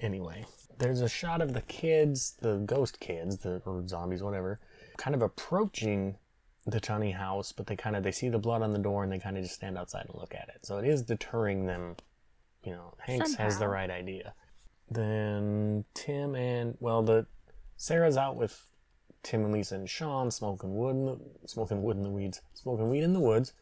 anyway, 0.00 0.44
there's 0.78 1.00
a 1.00 1.08
shot 1.08 1.40
of 1.42 1.52
the 1.52 1.62
kids, 1.62 2.36
the 2.40 2.58
ghost 2.58 3.00
kids, 3.00 3.38
the 3.38 3.60
or 3.66 3.86
zombies, 3.86 4.22
whatever, 4.22 4.60
kind 4.96 5.14
of 5.14 5.22
approaching 5.22 6.16
the 6.66 6.80
tiny 6.80 7.10
house, 7.12 7.52
but 7.52 7.66
they 7.66 7.76
kind 7.76 7.96
of 7.96 8.02
they 8.02 8.12
see 8.12 8.28
the 8.28 8.38
blood 8.38 8.62
on 8.62 8.72
the 8.72 8.78
door 8.78 9.02
and 9.02 9.10
they 9.12 9.18
kind 9.18 9.36
of 9.36 9.42
just 9.42 9.54
stand 9.56 9.76
outside 9.78 10.06
and 10.06 10.14
look 10.18 10.34
at 10.34 10.48
it. 10.48 10.64
So 10.64 10.78
it 10.78 10.84
is 10.86 11.02
deterring 11.02 11.66
them. 11.66 11.96
You 12.62 12.72
know, 12.72 12.94
Hanks 12.98 13.34
has 13.36 13.58
the 13.58 13.68
right 13.68 13.90
idea. 13.90 14.34
Then 14.90 15.84
Tim 15.94 16.34
and 16.34 16.76
well, 16.80 17.02
the 17.02 17.26
Sarah's 17.76 18.18
out 18.18 18.36
with 18.36 18.62
Tim 19.22 19.44
and 19.44 19.52
Lisa 19.52 19.74
and 19.74 19.88
Sean 19.88 20.30
smoking 20.30 20.76
wood, 20.76 20.96
in 20.96 21.06
the, 21.06 21.18
smoking 21.46 21.82
wood 21.82 21.96
in 21.96 22.02
the 22.02 22.10
weeds, 22.10 22.40
smoking 22.54 22.88
weed 22.88 23.02
in 23.02 23.12
the 23.12 23.20
woods, 23.20 23.52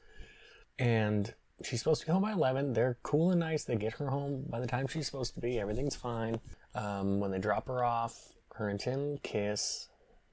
and 0.78 1.34
she's 1.64 1.80
supposed 1.80 2.00
to 2.00 2.06
be 2.06 2.12
home 2.12 2.22
by 2.22 2.32
eleven. 2.32 2.72
They're 2.72 2.98
cool 3.02 3.30
and 3.30 3.40
nice. 3.40 3.64
They 3.64 3.76
get 3.76 3.94
her 3.94 4.08
home 4.08 4.44
by 4.48 4.60
the 4.60 4.66
time 4.66 4.86
she's 4.86 5.06
supposed 5.06 5.34
to 5.34 5.40
be. 5.40 5.58
Everything's 5.58 5.96
fine. 5.96 6.40
Um, 6.74 7.18
when 7.20 7.30
they 7.30 7.38
drop 7.38 7.66
her 7.68 7.84
off, 7.84 8.34
her 8.54 8.68
and 8.68 8.78
Tim 8.78 9.18
kiss. 9.18 9.88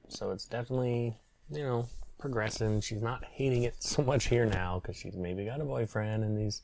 So 0.07 0.31
it's 0.31 0.45
definitely 0.45 1.17
you 1.49 1.63
know 1.63 1.87
progressing. 2.19 2.81
She's 2.81 3.01
not 3.01 3.23
hating 3.25 3.63
it 3.63 3.75
so 3.79 4.03
much 4.03 4.27
here 4.27 4.45
now 4.45 4.79
because 4.79 4.97
she's 4.97 5.15
maybe 5.15 5.45
got 5.45 5.61
a 5.61 5.65
boyfriend 5.65 6.23
and 6.23 6.37
these 6.37 6.61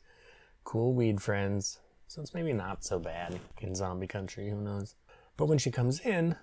cool 0.64 0.94
weed 0.94 1.22
friends. 1.22 1.80
So 2.08 2.22
it's 2.22 2.34
maybe 2.34 2.54
not 2.54 2.84
so 2.84 3.00
bad 3.00 3.40
in 3.62 3.74
zombie 3.74 4.08
country. 4.08 4.50
Who 4.50 4.62
knows? 4.62 4.96
But 5.38 5.46
when 5.46 5.58
she 5.58 5.72
comes 5.72 6.00
in, 6.02 6.36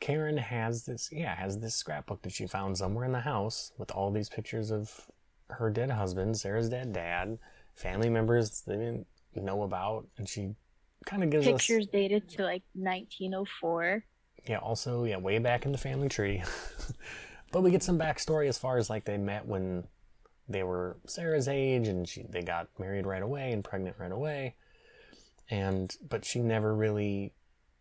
Karen 0.00 0.36
has 0.36 0.84
this, 0.84 1.08
yeah, 1.12 1.34
has 1.34 1.58
this 1.58 1.74
scrapbook 1.74 2.22
that 2.22 2.32
she 2.32 2.46
found 2.46 2.76
somewhere 2.76 3.04
in 3.04 3.12
the 3.12 3.20
house 3.20 3.72
with 3.78 3.90
all 3.90 4.10
these 4.10 4.28
pictures 4.28 4.70
of 4.70 5.08
her 5.50 5.70
dead 5.70 5.90
husband, 5.90 6.36
Sarah's 6.36 6.68
dead 6.68 6.92
dad, 6.92 7.38
family 7.74 8.08
members 8.08 8.62
they 8.62 8.76
didn't 8.76 9.06
know 9.34 9.62
about, 9.62 10.06
and 10.16 10.28
she 10.28 10.54
kind 11.06 11.22
of 11.22 11.30
gives 11.30 11.46
us, 11.46 11.52
pictures 11.52 11.86
dated 11.86 12.28
to 12.30 12.42
like 12.42 12.62
1904 12.74 14.04
yeah, 14.46 14.58
also, 14.58 15.04
yeah, 15.04 15.16
way 15.16 15.38
back 15.38 15.64
in 15.64 15.72
the 15.72 15.78
family 15.78 16.08
tree. 16.08 16.42
but 17.52 17.62
we 17.62 17.70
get 17.70 17.82
some 17.82 17.98
backstory 17.98 18.48
as 18.48 18.58
far 18.58 18.76
as 18.76 18.90
like 18.90 19.04
they 19.04 19.16
met 19.16 19.46
when 19.46 19.84
they 20.48 20.62
were 20.62 20.98
Sarah's 21.06 21.48
age, 21.48 21.88
and 21.88 22.06
she 22.08 22.24
they 22.28 22.42
got 22.42 22.68
married 22.78 23.06
right 23.06 23.22
away 23.22 23.52
and 23.52 23.64
pregnant 23.64 23.96
right 23.98 24.12
away, 24.12 24.54
and 25.48 25.96
but 26.06 26.24
she 26.24 26.40
never 26.40 26.74
really, 26.74 27.32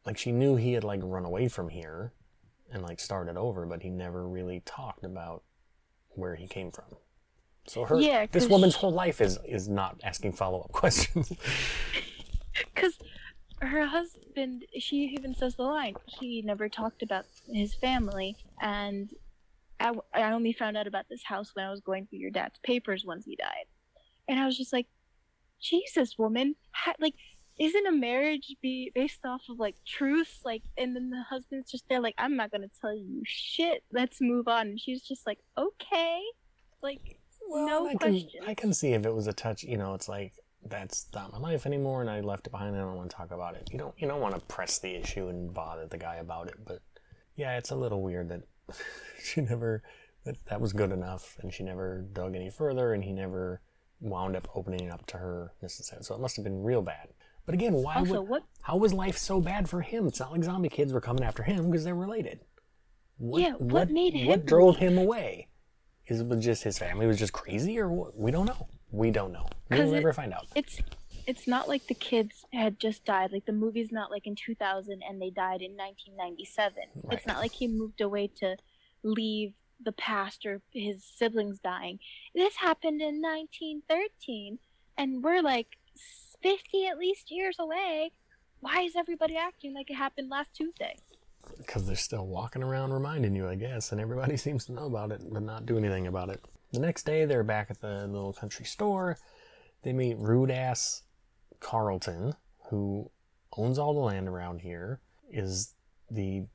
like, 0.06 0.18
she 0.18 0.32
knew 0.32 0.56
he 0.56 0.74
had 0.74 0.84
like 0.84 1.00
run 1.04 1.26
away 1.26 1.48
from 1.48 1.70
here, 1.70 2.14
and 2.72 2.84
like 2.84 3.00
started 3.00 3.38
over, 3.38 3.66
but 3.66 3.82
he 3.84 3.90
never 3.90 4.28
really 4.28 4.62
talked 4.66 5.04
about 5.04 5.44
where 6.10 6.36
he 6.36 6.48
came 6.48 6.72
from. 6.72 6.86
So 7.66 7.86
her, 7.86 8.00
Yeah, 8.00 8.26
this 8.32 8.48
woman's 8.48 8.74
she- 8.74 8.80
whole 8.80 8.92
life 8.92 9.22
is 9.22 9.40
is 9.48 9.70
not 9.70 10.00
asking 10.04 10.34
follow 10.34 10.62
up 10.62 10.72
questions. 10.74 11.32
because 12.74 12.98
her 13.62 13.86
husband 13.86 14.66
she 14.78 14.98
even 15.16 15.34
says 15.34 15.56
the 15.56 15.64
line 15.64 15.96
he 16.20 16.42
never 16.42 16.68
talked 16.68 17.02
about 17.02 17.26
his 17.48 17.74
family 17.74 18.36
and 18.62 19.12
I, 19.80 19.94
I 20.14 20.32
only 20.34 20.52
found 20.54 20.76
out 20.76 20.86
about 20.86 21.06
this 21.10 21.24
house 21.24 21.52
when 21.54 21.66
i 21.66 21.72
was 21.72 21.80
going 21.80 22.06
through 22.08 22.20
your 22.20 22.30
dad's 22.30 22.60
papers 22.60 23.06
once 23.06 23.24
he 23.26 23.38
died 23.38 23.66
and 24.28 24.38
i 24.40 24.46
was 24.46 24.58
just 24.58 24.74
like 24.74 24.88
jesus 25.62 26.18
woman 26.18 26.56
ha- 26.74 26.94
like 27.00 27.14
isn't 27.60 27.88
a 27.88 27.92
marriage 27.92 28.56
be 28.62 28.92
based 28.96 29.26
off 29.26 29.44
of 29.50 29.60
like 29.60 29.76
truth 29.86 30.40
like 30.44 30.64
and 30.78 30.96
then 30.96 31.10
the 31.10 31.24
husband's 31.30 31.70
just 31.70 31.88
there 31.88 32.02
like 32.02 32.16
i'm 32.18 32.36
not 32.36 32.52
gonna 32.52 32.68
tell 32.82 32.96
you 32.96 33.22
shit 33.26 33.84
let's 33.92 34.20
move 34.20 34.48
on 34.48 34.68
and 34.68 34.80
she's 34.80 35.04
just 35.04 35.28
like 35.28 35.40
okay 35.58 36.22
like 36.82 37.20
no 37.50 37.86
I 37.86 37.90
can, 37.90 37.98
questions 37.98 38.32
I 38.48 38.54
can 38.54 38.74
see 38.74 38.94
if 38.94 39.06
it 39.06 39.14
was 39.14 39.28
a 39.28 39.34
touch, 39.34 39.64
you 39.64 39.78
know, 39.78 39.94
it's 39.94 40.10
like 40.10 40.34
that's 40.66 41.08
not 41.14 41.32
my 41.32 41.40
life 41.40 41.66
anymore, 41.66 42.02
and 42.02 42.10
I 42.10 42.22
left 42.22 42.48
it 42.48 42.52
behind. 42.52 42.76
And 42.76 42.84
I 42.84 42.88
don't 42.88 42.96
want 42.96 43.10
to 43.10 43.16
talk 43.16 43.32
about 43.32 43.56
it. 43.56 43.70
You 43.72 43.78
don't, 43.78 43.94
you 43.98 44.08
don't 44.08 44.22
want 44.22 44.36
to 44.36 44.42
press 44.42 44.80
the 44.80 44.96
issue 44.96 45.28
and 45.28 45.54
bother 45.54 45.88
the 45.88 45.98
guy 45.98 46.16
about 46.16 46.48
it. 46.48 46.56
But 46.66 46.80
yeah, 47.36 47.58
it's 47.58 47.72
a 47.72 47.76
little 47.76 48.02
weird 48.02 48.30
that 48.30 48.44
she 49.24 49.42
never 49.42 49.84
that 50.26 50.38
that 50.46 50.62
was 50.62 50.74
good 50.74 50.92
enough, 50.92 51.38
and 51.42 51.54
she 51.54 51.64
never 51.64 52.06
dug 52.14 52.36
any 52.36 52.50
further, 52.50 52.94
and 52.94 53.04
he 53.04 53.12
never 53.12 53.62
wound 54.00 54.36
up 54.36 54.48
opening 54.56 54.92
up 54.92 55.06
to 55.08 55.18
her 55.18 55.54
necessarily. 55.62 56.04
So 56.04 56.16
it 56.16 56.22
must 56.22 56.36
have 56.36 56.44
been 56.44 56.64
real 56.64 56.82
bad. 56.82 57.10
But 57.46 57.56
again, 57.56 57.74
why 57.74 57.96
also 57.96 58.22
would 58.22 58.30
what 58.30 58.44
how 58.62 58.78
was 58.78 58.94
life 58.94 59.18
so 59.18 59.42
bad 59.42 59.70
for 59.70 59.82
him? 59.82 60.08
It's 60.08 60.20
not 60.20 60.32
like 60.32 60.44
zombie 60.44 60.70
kids 60.70 60.94
were 60.94 61.02
coming 61.02 61.24
after 61.24 61.44
him 61.44 61.70
because 61.70 61.84
they're 61.84 61.96
related. 61.96 62.40
What, 63.18 63.42
Yeah, 63.42 63.52
what 63.54 63.90
made 63.90 64.14
him 64.14 64.28
What 64.28 64.46
drove 64.46 64.78
him 64.78 64.98
away? 64.98 65.48
Is 66.08 66.20
it 66.22 66.40
just 66.40 66.64
his 66.64 66.78
family 66.78 67.06
was 67.08 67.18
just 67.20 67.34
crazy, 67.34 67.78
or 67.80 67.90
what? 67.90 68.18
We 68.18 68.32
don't 68.32 68.46
know. 68.46 68.68
We 68.92 69.12
don't 69.12 69.32
know. 69.32 69.48
We'll 69.70 69.82
it- 69.94 69.98
never 69.98 70.14
find 70.14 70.34
out. 70.34 70.48
it's 70.56 70.80
it's 71.26 71.48
not 71.48 71.70
like 71.70 71.88
the 71.88 71.94
kids 71.94 72.44
had 72.52 72.78
just 72.80 73.06
died 73.06 73.32
like 73.32 73.46
the 73.46 73.54
movie's 73.54 73.94
not 73.94 74.12
like 74.12 74.28
in 74.28 74.36
2000 74.36 75.02
and 75.08 75.22
they 75.22 75.30
died 75.30 75.62
in 75.62 75.72
1997 75.78 76.84
Right. 77.02 77.18
it's 77.18 77.26
not 77.26 77.38
like 77.38 77.54
he 77.54 77.66
moved 77.70 78.02
away 78.02 78.28
to 78.40 78.58
leave 79.04 79.54
the 79.82 79.94
past 79.94 80.46
or 80.46 80.62
his 80.74 81.02
siblings 81.06 81.60
dying 81.60 82.00
this 82.36 82.58
happened 82.58 83.02
in 83.02 83.22
1913 83.22 84.60
and 84.98 85.24
we're 85.24 85.42
like 85.42 85.78
50 86.44 86.88
at 86.88 86.98
least 86.98 87.32
years 87.32 87.56
away 87.60 88.12
why 88.60 88.82
is 88.82 88.96
everybody 88.96 89.36
acting 89.36 89.74
like 89.74 89.90
it 89.90 89.96
happened 89.96 90.30
last 90.30 90.54
tuesday 90.54 90.96
Because 91.58 91.86
they're 91.86 91.96
still 91.96 92.26
walking 92.28 92.64
around 92.64 92.94
reminding 92.94 93.36
you, 93.36 93.48
I 93.50 93.56
guess, 93.56 93.92
and 93.92 94.00
everybody 94.00 94.38
seems 94.46 94.66
to 94.66 94.72
know 94.72 94.86
about 94.86 95.12
it, 95.12 95.22
but 95.32 95.44
not 95.44 95.66
do 95.66 95.78
anything 95.78 96.08
about 96.08 96.30
it. 96.30 96.40
The 96.72 96.80
next 96.80 97.06
day, 97.06 97.26
they're 97.26 97.44
back 97.44 97.70
at 97.70 97.82
the 97.82 98.08
little 98.08 98.34
country 98.34 98.66
store. 98.66 99.18
They 99.84 99.94
meet 99.94 100.18
rude 100.18 100.50
ass 100.50 101.04
Carlton, 101.60 102.34
who 102.70 103.12
owns 103.58 103.78
all 103.78 103.94
the 103.94 104.00
land 104.00 104.28
around 104.28 104.62
here, 104.62 105.02
is 105.30 105.76
the 106.10 106.46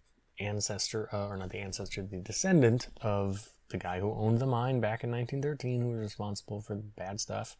ancestor, 0.41 1.09
uh, 1.12 1.28
or 1.28 1.36
not 1.36 1.51
the 1.51 1.59
ancestor, 1.59 2.03
the 2.03 2.18
descendant 2.18 2.89
of 3.03 3.51
the 3.68 3.78
guy 3.78 4.01
who 4.01 4.12
owned 4.14 4.39
the 4.39 4.47
mine 4.47 4.80
back 4.80 5.05
in 5.05 5.11
1913, 5.11 5.82
who 5.82 5.89
was 5.89 5.99
responsible 5.99 6.61
for 6.61 6.74
the 6.74 6.82
bad 6.97 7.20
stuff. 7.20 7.57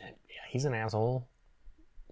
And 0.00 0.14
yeah, 0.28 0.44
he's 0.50 0.64
an 0.64 0.74
asshole. 0.74 1.26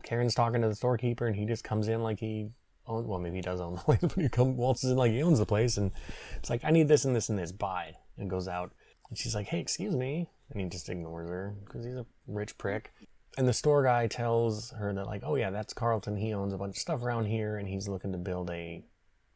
Karen's 0.03 0.35
talking 0.35 0.63
to 0.63 0.69
the 0.69 0.75
storekeeper, 0.75 1.27
and 1.27 1.37
he 1.37 1.47
just 1.47 1.65
comes 1.65 1.89
in 1.89 2.03
like 2.03 2.21
he 2.21 2.51
owns. 2.87 3.07
Well, 3.07 3.19
maybe 3.19 3.37
he 3.37 3.43
does 3.43 3.61
own 3.61 3.75
the 3.75 3.81
place, 3.83 4.01
but 4.01 4.13
he 4.13 4.29
comes 4.29 4.57
waltzes 4.57 4.91
in 4.91 4.97
like 4.97 5.13
he 5.13 5.23
owns 5.23 5.39
the 5.39 5.47
place, 5.47 5.77
and 5.77 5.93
it's 6.37 6.51
like, 6.51 6.65
I 6.65 6.71
need 6.71 6.89
this 6.89 7.05
and 7.05 7.15
this 7.15 7.29
and 7.29 7.39
this. 7.39 7.53
Buy, 7.53 7.97
and 8.19 8.31
goes 8.31 8.49
out. 8.49 8.73
And 9.09 9.19
she's 9.19 9.35
like, 9.35 9.47
Hey, 9.47 9.61
excuse 9.61 9.95
me, 9.95 10.29
and 10.51 10.61
he 10.61 10.69
just 10.69 10.89
ignores 10.89 11.29
her 11.29 11.55
because 11.65 11.85
he's 11.85 11.97
a 11.97 12.07
rich 12.27 12.57
prick. 12.59 12.93
And 13.37 13.49
the 13.49 13.53
store 13.53 13.83
guy 13.83 14.07
tells 14.07 14.71
her 14.71 14.93
that 14.93 15.07
like, 15.07 15.23
oh 15.25 15.35
yeah, 15.35 15.51
that's 15.51 15.73
Carlton. 15.73 16.17
He 16.17 16.33
owns 16.33 16.53
a 16.53 16.59
bunch 16.59 16.77
of 16.77 16.81
stuff 16.81 17.03
around 17.03 17.27
here, 17.27 17.57
and 17.57 17.69
he's 17.69 17.89
looking 17.89 18.13
to 18.13 18.19
build 18.19 18.51
a 18.51 18.85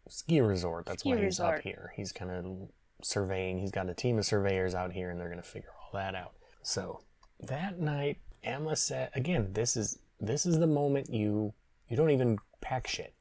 ski 0.09 0.41
resort. 0.41 0.87
That's 0.87 1.01
Ski 1.01 1.11
why 1.11 1.25
he's 1.25 1.41
up 1.41 1.61
here. 1.61 1.93
He's 1.97 2.13
kind 2.13 2.31
of 2.31 2.69
surveying. 3.03 3.59
He's 3.59 3.73
got 3.73 3.89
a 3.89 3.95
team 3.95 4.19
of 4.19 4.25
surveyors 4.25 4.75
out 4.75 4.93
here, 4.93 5.11
and 5.11 5.21
they're 5.21 5.29
gonna 5.29 5.43
figure 5.43 5.71
all 5.81 5.91
that 5.99 6.15
out. 6.15 6.35
So 6.63 7.01
that 7.41 7.81
night, 7.81 8.19
Emma 8.45 8.77
said, 8.77 9.11
again, 9.15 9.53
this 9.53 9.77
is 9.77 9.99
this 10.21 10.47
is 10.47 10.59
the 10.59 10.67
moment 10.67 11.13
you 11.13 11.55
you 11.89 11.97
don't 11.97 12.11
even 12.11 12.39
pack 12.61 12.87
shit. 12.87 13.15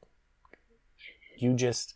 You 1.36 1.54
just 1.54 1.94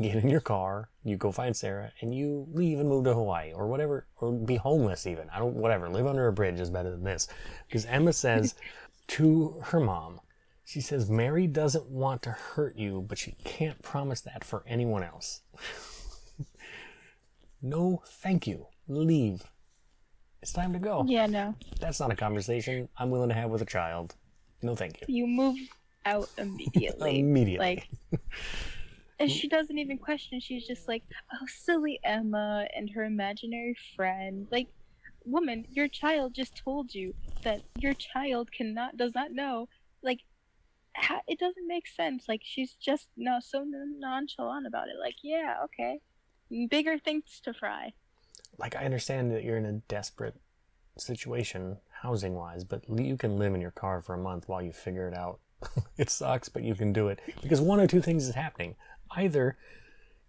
get 0.00 0.16
in 0.16 0.28
your 0.28 0.40
car, 0.40 0.90
you 1.04 1.16
go 1.16 1.32
find 1.32 1.56
Sarah, 1.56 1.92
and 2.00 2.14
you 2.14 2.46
leave 2.52 2.78
and 2.78 2.88
move 2.88 3.04
to 3.04 3.14
Hawaii 3.14 3.52
or 3.52 3.66
whatever, 3.66 4.06
or 4.20 4.32
be 4.32 4.56
homeless 4.56 5.06
even. 5.06 5.28
I 5.30 5.38
don't, 5.38 5.54
whatever. 5.54 5.88
Live 5.88 6.06
under 6.06 6.28
a 6.28 6.32
bridge 6.32 6.60
is 6.60 6.70
better 6.70 6.90
than 6.90 7.04
this. 7.04 7.28
Because 7.66 7.86
Emma 7.86 8.12
says 8.12 8.54
to 9.08 9.60
her 9.64 9.80
mom, 9.80 10.20
she 10.64 10.80
says, 10.80 11.08
Mary 11.08 11.46
doesn't 11.46 11.86
want 11.88 12.22
to 12.22 12.30
hurt 12.30 12.76
you, 12.76 13.04
but 13.08 13.18
she 13.18 13.36
can't 13.44 13.80
promise 13.82 14.20
that 14.22 14.44
for 14.44 14.64
anyone 14.66 15.02
else. 15.02 15.42
no, 17.62 18.02
thank 18.04 18.46
you. 18.46 18.66
Leave. 18.88 19.44
It's 20.42 20.52
time 20.52 20.72
to 20.72 20.78
go. 20.78 21.04
Yeah, 21.08 21.26
no. 21.26 21.54
That's 21.80 22.00
not 22.00 22.10
a 22.10 22.16
conversation 22.16 22.88
I'm 22.98 23.10
willing 23.10 23.28
to 23.30 23.34
have 23.34 23.50
with 23.50 23.62
a 23.62 23.66
child. 23.66 24.14
No, 24.66 24.74
thank 24.74 25.00
you. 25.00 25.06
You 25.08 25.26
move 25.28 25.56
out 26.04 26.28
immediately. 26.38 27.20
Immediately. 27.20 27.86
Like, 28.12 28.20
and 29.20 29.30
she 29.30 29.48
doesn't 29.48 29.78
even 29.78 29.96
question. 29.96 30.40
She's 30.40 30.66
just 30.66 30.88
like, 30.88 31.04
"Oh, 31.32 31.46
silly 31.46 32.00
Emma 32.02 32.66
and 32.76 32.90
her 32.90 33.04
imaginary 33.04 33.76
friend." 33.94 34.48
Like, 34.50 34.66
woman, 35.24 35.66
your 35.70 35.86
child 35.86 36.34
just 36.34 36.56
told 36.56 36.92
you 36.92 37.14
that 37.44 37.62
your 37.78 37.94
child 37.94 38.50
cannot 38.50 38.96
does 38.96 39.14
not 39.14 39.30
know. 39.30 39.68
Like, 40.02 40.20
how, 40.94 41.20
it 41.28 41.38
doesn't 41.38 41.68
make 41.68 41.86
sense. 41.86 42.24
Like, 42.26 42.40
she's 42.42 42.74
just 42.74 43.08
no 43.16 43.38
so 43.40 43.64
nonchalant 43.64 44.66
about 44.66 44.88
it. 44.88 44.96
Like, 45.00 45.16
yeah, 45.22 45.58
okay, 45.66 46.00
bigger 46.68 46.98
things 46.98 47.40
to 47.44 47.54
fry. 47.54 47.92
like 48.58 48.74
I 48.74 48.84
understand 48.84 49.30
that 49.30 49.44
you're 49.44 49.58
in 49.58 49.66
a 49.66 49.74
desperate 49.86 50.34
situation 50.98 51.78
housing 52.02 52.34
wise, 52.34 52.64
but 52.64 52.82
you 52.88 53.16
can 53.16 53.38
live 53.38 53.54
in 53.54 53.60
your 53.60 53.70
car 53.70 54.00
for 54.00 54.14
a 54.14 54.18
month 54.18 54.48
while 54.48 54.62
you 54.62 54.72
figure 54.72 55.08
it 55.08 55.16
out. 55.16 55.40
it 55.96 56.10
sucks, 56.10 56.48
but 56.48 56.62
you 56.62 56.74
can 56.74 56.92
do 56.92 57.08
it 57.08 57.20
because 57.42 57.60
one 57.60 57.80
or 57.80 57.86
two 57.86 58.00
things 58.00 58.28
is 58.28 58.34
happening. 58.34 58.76
Either 59.16 59.56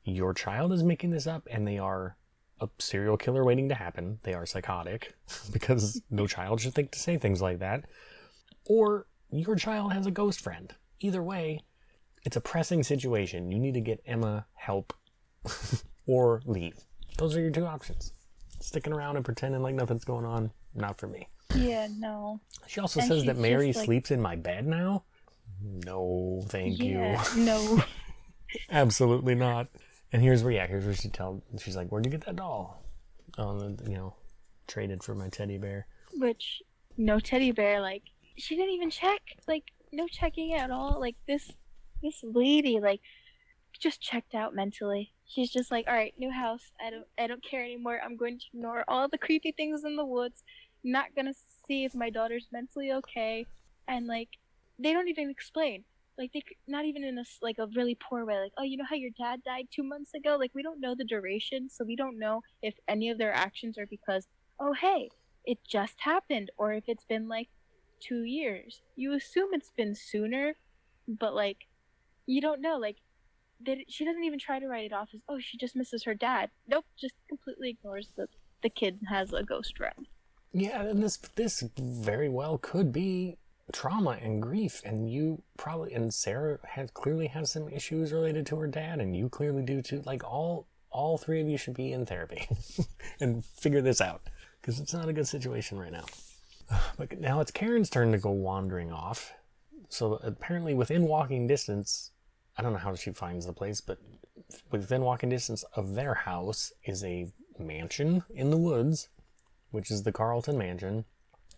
your 0.04 0.34
child 0.34 0.72
is 0.72 0.84
making 0.84 1.12
this 1.12 1.28
up 1.28 1.48
and 1.52 1.68
they 1.68 1.78
are 1.78 2.16
a 2.60 2.70
serial 2.80 3.18
killer 3.18 3.44
waiting 3.44 3.70
to 3.70 3.76
happen. 3.76 4.20
They 4.24 4.34
are 4.34 4.46
psychotic 4.46 5.16
because 5.52 6.02
no 6.10 6.28
child 6.28 6.62
should 6.62 6.74
think 6.74 6.92
to 6.92 7.00
say 7.00 7.18
things 7.18 7.42
like 7.42 7.60
that. 7.60 7.86
Or 8.66 9.08
your 9.30 9.56
child 9.56 9.94
has 9.94 10.06
a 10.06 10.12
ghost 10.12 10.42
friend. 10.42 10.74
Either 11.00 11.22
way, 11.22 11.62
it's 12.24 12.36
a 12.36 12.42
pressing 12.42 12.84
situation. 12.84 13.52
You 13.52 13.60
need 13.60 13.74
to 13.74 13.82
get 13.82 14.02
Emma 14.06 14.46
help 14.54 14.94
or 16.08 16.42
leave. 16.46 16.78
Those 17.18 17.36
are 17.36 17.42
your 17.42 17.52
two 17.52 17.66
options. 17.66 18.14
Sticking 18.60 18.94
around 18.94 19.18
and 19.18 19.26
pretending 19.26 19.62
like 19.62 19.76
nothing's 19.76 20.04
going 20.04 20.26
on, 20.26 20.52
not 20.74 20.98
for 20.98 21.08
me. 21.08 21.28
Yeah, 21.56 21.88
no. 21.98 22.40
She 22.68 22.80
also 22.80 23.00
And 23.00 23.08
says 23.08 23.26
that 23.26 23.38
Mary 23.38 23.74
like- 23.74 23.86
sleeps 23.86 24.12
in 24.12 24.22
my 24.22 24.36
bed 24.36 24.68
now. 24.68 25.04
No, 25.62 26.44
thank 26.48 26.80
yeah, 26.80 27.24
you. 27.36 27.42
no. 27.46 27.84
Absolutely 28.70 29.36
not. 29.36 29.68
And 30.12 30.22
here's 30.22 30.44
where, 30.44 30.54
yeah, 30.54 30.68
here's 30.68 30.86
where 30.86 30.94
she 30.94 31.10
tell. 31.10 31.44
She's 31.60 31.76
like, 31.76 31.90
"Where'd 31.90 32.06
you 32.06 32.12
get 32.12 32.26
that 32.26 32.36
doll?" 32.38 32.84
Oh, 33.38 33.58
the- 33.60 33.90
you 33.90 33.98
know, 33.98 34.16
traded 34.68 35.04
for 35.04 35.16
my 35.16 35.30
teddy 35.30 35.58
bear. 35.58 35.88
Which 36.14 36.62
no 36.96 37.20
teddy 37.20 37.52
bear. 37.52 37.82
Like, 37.82 38.04
she 38.38 38.56
didn't 38.56 38.72
even 38.76 38.90
check. 38.90 39.22
Like, 39.48 39.64
no 39.92 40.08
checking 40.08 40.54
at 40.54 40.72
all. 40.72 41.00
Like 41.00 41.16
this, 41.28 41.52
this 42.02 42.20
lady, 42.24 42.80
like, 42.80 43.02
just 43.80 44.00
checked 44.02 44.34
out 44.36 44.56
mentally. 44.56 45.14
She's 45.26 45.52
just 45.52 45.72
like, 45.72 45.88
all 45.88 45.94
right, 45.94 46.14
new 46.18 46.32
house. 46.32 46.72
I 46.80 46.90
don't, 46.90 47.06
I 47.20 47.28
don't 47.28 47.44
care 47.44 47.64
anymore. 47.64 48.00
I'm 48.04 48.16
going 48.16 48.40
to 48.40 48.46
ignore 48.54 48.86
all 48.88 49.10
the 49.10 49.18
creepy 49.18 49.52
things 49.52 49.84
in 49.84 49.98
the 49.98 50.06
woods. 50.06 50.44
Not 50.84 51.16
gonna 51.16 51.34
see 51.68 51.84
if 51.86 51.96
my 51.96 52.10
daughter's 52.10 52.48
mentally 52.52 52.92
okay. 52.92 53.46
And 53.88 54.08
like, 54.08 54.30
they 54.80 54.94
don't 54.94 55.08
even 55.08 55.30
explain. 55.30 55.84
Like 56.18 56.32
they, 56.34 56.42
not 56.68 56.86
even 56.86 57.04
in 57.04 57.18
a 57.18 57.24
like 57.42 57.60
a 57.60 57.68
really 57.76 57.96
poor 57.96 58.26
way. 58.26 58.40
Like, 58.40 58.54
oh, 58.58 58.64
you 58.64 58.78
know 58.78 58.86
how 58.90 58.96
your 58.96 59.12
dad 59.18 59.44
died 59.44 59.68
two 59.72 59.84
months 59.84 60.14
ago? 60.16 60.36
Like 60.40 60.52
we 60.56 60.64
don't 60.64 60.82
know 60.82 60.96
the 60.96 61.04
duration, 61.04 61.70
so 61.70 61.86
we 61.86 61.96
don't 61.96 62.18
know 62.18 62.42
if 62.62 62.74
any 62.88 63.10
of 63.10 63.18
their 63.18 63.34
actions 63.34 63.78
are 63.78 63.86
because, 63.86 64.28
oh, 64.60 64.74
hey, 64.74 65.10
it 65.46 65.60
just 65.68 65.96
happened, 66.00 66.52
or 66.58 66.74
if 66.74 66.86
it's 66.88 67.06
been 67.06 67.28
like 67.28 67.50
two 68.00 68.24
years. 68.24 68.82
You 68.96 69.14
assume 69.14 69.50
it's 69.54 69.72
been 69.78 69.96
sooner, 69.96 70.56
but 71.08 71.36
like, 71.36 71.68
you 72.26 72.42
don't 72.42 72.62
know. 72.62 72.78
Like, 72.78 72.98
that 73.66 73.78
she 73.88 74.06
doesn't 74.06 74.24
even 74.24 74.40
try 74.40 74.60
to 74.60 74.68
write 74.68 74.86
it 74.86 74.94
off 74.94 75.10
as, 75.14 75.22
oh, 75.30 75.40
she 75.40 75.58
just 75.58 75.76
misses 75.76 76.04
her 76.04 76.14
dad. 76.14 76.50
Nope, 76.68 76.86
just 77.00 77.16
completely 77.30 77.70
ignores 77.70 78.10
that 78.18 78.30
the 78.62 78.70
kid 78.70 79.00
has 79.10 79.34
a 79.34 79.44
ghost 79.44 79.78
friend. 79.78 80.08
Yeah, 80.52 80.82
and 80.82 81.04
this 81.04 81.18
this 81.36 81.64
very 81.78 82.30
well 82.30 82.58
could 82.58 82.92
be 82.92 83.38
trauma 83.72 84.18
and 84.22 84.42
grief, 84.42 84.82
and 84.86 85.12
you 85.12 85.42
probably 85.58 85.94
and 85.94 86.14
Sarah 86.14 86.60
has 86.64 86.92
clearly 86.92 87.28
has 87.28 87.52
some 87.52 87.70
issues 87.70 88.14
related 88.14 88.46
to 88.48 88.58
her 88.58 88.68
dad, 88.68 89.00
and 89.00 89.16
you 89.16 89.30
clearly 89.30 89.64
do 89.64 89.82
too. 89.82 90.02
Like 90.06 90.24
all 90.24 90.68
all 90.90 91.18
three 91.18 91.42
of 91.42 91.48
you 91.48 91.58
should 91.58 91.74
be 91.74 91.92
in 91.92 92.06
therapy 92.06 92.48
and 93.20 93.46
figure 93.46 93.82
this 93.82 94.02
out 94.02 94.22
because 94.62 94.80
it's 94.80 94.94
not 94.94 95.10
a 95.10 95.14
good 95.14 95.28
situation 95.28 95.80
right 95.80 95.92
now. 95.92 96.06
But 96.98 97.20
now 97.20 97.40
it's 97.40 97.52
Karen's 97.52 97.90
turn 97.90 98.12
to 98.12 98.18
go 98.18 98.32
wandering 98.32 98.92
off. 98.92 99.34
So 99.90 100.16
apparently, 100.24 100.74
within 100.74 101.04
walking 101.04 101.48
distance, 101.48 102.12
I 102.58 102.62
don't 102.62 102.74
know 102.74 102.80
how 102.80 102.96
she 102.96 103.12
finds 103.12 103.46
the 103.46 103.54
place, 103.54 103.80
but 103.80 104.00
within 104.72 105.02
walking 105.02 105.30
distance 105.30 105.64
of 105.76 105.94
their 105.94 106.14
house 106.14 106.74
is 106.84 107.04
a 107.04 107.32
mansion 107.60 108.24
in 108.30 108.50
the 108.50 108.58
woods 108.58 109.10
which 109.72 109.92
is 109.92 110.04
the 110.04 110.12
Carlton 110.12 110.58
mansion. 110.58 111.06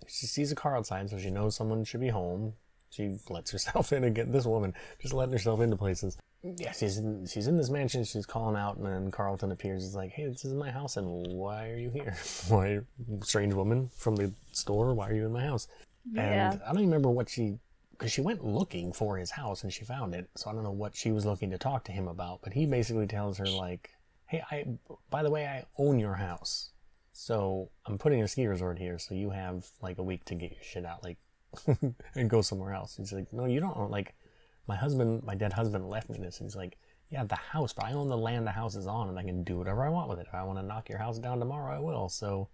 She 0.08 0.26
sees 0.26 0.52
a 0.52 0.56
car 0.56 0.78
outside, 0.78 1.10
so 1.10 1.18
she 1.18 1.30
knows 1.30 1.56
someone 1.56 1.84
should 1.84 2.02
be 2.02 2.10
home. 2.10 2.54
She 2.90 3.18
lets 3.30 3.52
herself 3.52 3.94
in 3.94 4.04
again. 4.04 4.32
This 4.32 4.46
woman 4.46 4.74
just 5.02 5.14
letting 5.14 5.34
herself 5.34 5.62
into 5.62 5.76
places. 5.78 6.18
Yeah, 6.42 6.72
she's 6.72 6.98
in, 6.98 7.28
she's 7.28 7.48
in 7.48 7.58
this 7.58 7.70
mansion. 7.70 8.06
She's 8.06 8.26
calling 8.26 8.56
out, 8.56 8.78
and 8.78 8.86
then 8.86 9.12
Carlton 9.12 9.52
appears. 9.52 9.84
He's 9.84 9.96
like, 9.96 10.12
"Hey, 10.12 10.28
this 10.28 10.46
is 10.46 10.54
my 10.54 10.72
house, 10.72 10.96
and 10.96 11.28
why 11.28 11.70
are 11.70 11.78
you 11.78 11.90
here? 11.90 12.16
Why, 12.48 12.80
strange 13.24 13.54
woman 13.54 13.90
from 13.98 14.16
the 14.16 14.32
store? 14.54 14.94
Why 14.94 15.10
are 15.10 15.14
you 15.14 15.26
in 15.26 15.34
my 15.34 15.44
house?" 15.44 15.68
Yeah. 16.10 16.54
And 16.54 16.62
I 16.64 16.68
don't 16.68 16.78
even 16.78 16.90
remember 16.90 17.10
what 17.10 17.30
she, 17.30 17.60
because 17.92 18.14
she 18.14 18.22
went 18.22 18.46
looking 18.46 18.94
for 18.94 19.18
his 19.18 19.32
house 19.32 19.64
and 19.64 19.74
she 19.74 19.84
found 19.84 20.16
it. 20.16 20.30
So 20.38 20.50
I 20.50 20.54
don't 20.54 20.64
know 20.64 20.72
what 20.72 20.96
she 20.96 21.12
was 21.12 21.26
looking 21.26 21.52
to 21.52 21.58
talk 21.58 21.84
to 21.86 21.92
him 21.92 22.08
about. 22.08 22.40
But 22.42 22.54
he 22.54 22.66
basically 22.66 23.06
tells 23.06 23.38
her 23.38 23.46
like, 23.46 23.90
"Hey, 24.28 24.42
I, 24.50 24.66
by 25.10 25.24
the 25.24 25.30
way, 25.30 25.46
I 25.46 25.66
own 25.78 26.00
your 26.00 26.16
house." 26.16 26.70
So 27.20 27.70
I'm 27.86 27.98
putting 27.98 28.22
a 28.22 28.30
ski 28.30 28.48
resort 28.48 28.80
here, 28.80 28.98
so 28.98 29.14
you 29.14 29.32
have 29.32 29.68
like 29.82 29.98
a 29.98 30.04
week 30.04 30.24
to 30.26 30.36
get 30.36 30.52
your 30.52 30.64
shit 30.64 30.86
out, 30.86 31.04
like, 31.04 31.18
and 32.16 32.30
go 32.30 32.42
somewhere 32.42 32.74
else. 32.74 32.96
He's 32.96 33.12
like, 33.12 33.34
no, 33.34 33.44
you 33.44 33.60
don't 33.60 33.76
own. 33.76 33.92
Like, 33.92 34.16
my 34.68 34.78
husband, 34.78 35.24
my 35.24 35.36
dead 35.36 35.52
husband, 35.52 35.90
left 35.90 36.10
me 36.10 36.18
this. 36.18 36.38
He's 36.38 36.56
like, 36.56 36.78
yeah, 37.10 37.26
the 37.26 37.36
house, 37.36 37.74
but 37.74 37.84
I 37.84 37.92
own 37.92 38.08
the 38.08 38.16
land 38.16 38.48
the 38.48 38.52
house 38.52 38.78
is 38.78 38.88
on, 38.88 39.10
and 39.10 39.20
I 39.20 39.24
can 39.24 39.44
do 39.44 39.58
whatever 39.58 39.84
I 39.84 39.90
want 39.90 40.08
with 40.08 40.20
it. 40.20 40.28
If 40.28 40.34
I 40.34 40.44
want 40.44 40.60
to 40.60 40.66
knock 40.66 40.88
your 40.88 40.98
house 40.98 41.20
down 41.20 41.40
tomorrow, 41.40 41.76
I 41.76 41.80
will. 41.80 42.08
So 42.08 42.48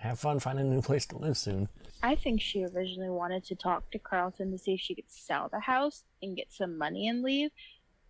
have 0.00 0.18
fun 0.18 0.40
finding 0.40 0.66
a 0.66 0.74
new 0.74 0.82
place 0.88 1.06
to 1.06 1.16
live 1.16 1.36
soon. 1.36 1.68
I 2.02 2.16
think 2.16 2.40
she 2.40 2.64
originally 2.64 3.10
wanted 3.10 3.44
to 3.44 3.54
talk 3.54 3.88
to 3.92 4.00
Carlton 4.00 4.50
to 4.50 4.58
see 4.58 4.74
if 4.74 4.80
she 4.80 4.96
could 4.96 5.08
sell 5.10 5.48
the 5.48 5.60
house 5.60 6.02
and 6.20 6.36
get 6.36 6.52
some 6.52 6.76
money 6.76 7.06
and 7.06 7.22
leave, 7.22 7.50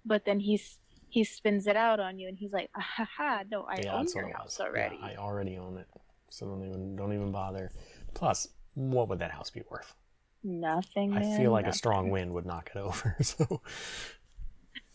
but 0.07 0.25
then 0.25 0.41
he's 0.41 0.79
he 1.09 1.25
spins 1.25 1.67
it 1.67 1.77
out 1.77 2.01
on 2.01 2.19
you 2.19 2.29
and 2.29 2.39
he's 2.39 2.53
like, 2.53 2.71
ah, 2.77 2.81
ha 2.97 3.09
ha, 3.17 3.43
no, 3.51 3.63
I 3.63 3.81
yeah, 3.83 3.95
own 3.95 4.07
your 4.15 4.33
house 4.37 4.61
already. 4.61 4.99
Yeah, 5.01 5.07
I 5.07 5.17
already 5.17 5.57
own 5.59 5.79
it, 5.79 5.87
so 6.31 6.47
don't 6.47 6.65
even 6.67 6.97
don't 6.97 7.13
even 7.13 7.33
bother. 7.33 7.71
Plus, 8.15 8.49
what 8.75 9.09
would 9.09 9.19
that 9.21 9.31
house 9.31 9.51
be 9.51 9.63
worth? 9.71 9.95
Nothing. 10.45 11.13
I 11.15 11.21
man, 11.21 11.41
feel 11.41 11.51
like 11.51 11.67
a 11.67 11.73
strong 11.73 12.11
wind 12.11 12.33
would 12.35 12.47
knock 12.47 12.71
it 12.75 12.79
over. 12.81 13.17
So 13.23 13.61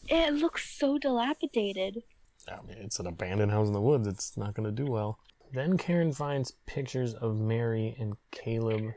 It 0.07 0.33
looks 0.33 0.69
so 0.77 0.97
dilapidated. 0.97 2.03
I 2.47 2.61
mean, 2.67 2.77
it's 2.79 2.99
an 2.99 3.07
abandoned 3.07 3.51
house 3.51 3.67
in 3.67 3.73
the 3.73 3.81
woods. 3.81 4.07
It's 4.07 4.35
not 4.35 4.53
going 4.53 4.65
to 4.65 4.83
do 4.83 4.89
well. 4.89 5.19
Then 5.53 5.77
Karen 5.77 6.11
finds 6.11 6.51
pictures 6.65 7.13
of 7.13 7.39
Mary 7.39 7.95
and 7.99 8.15
Caleb 8.31 8.93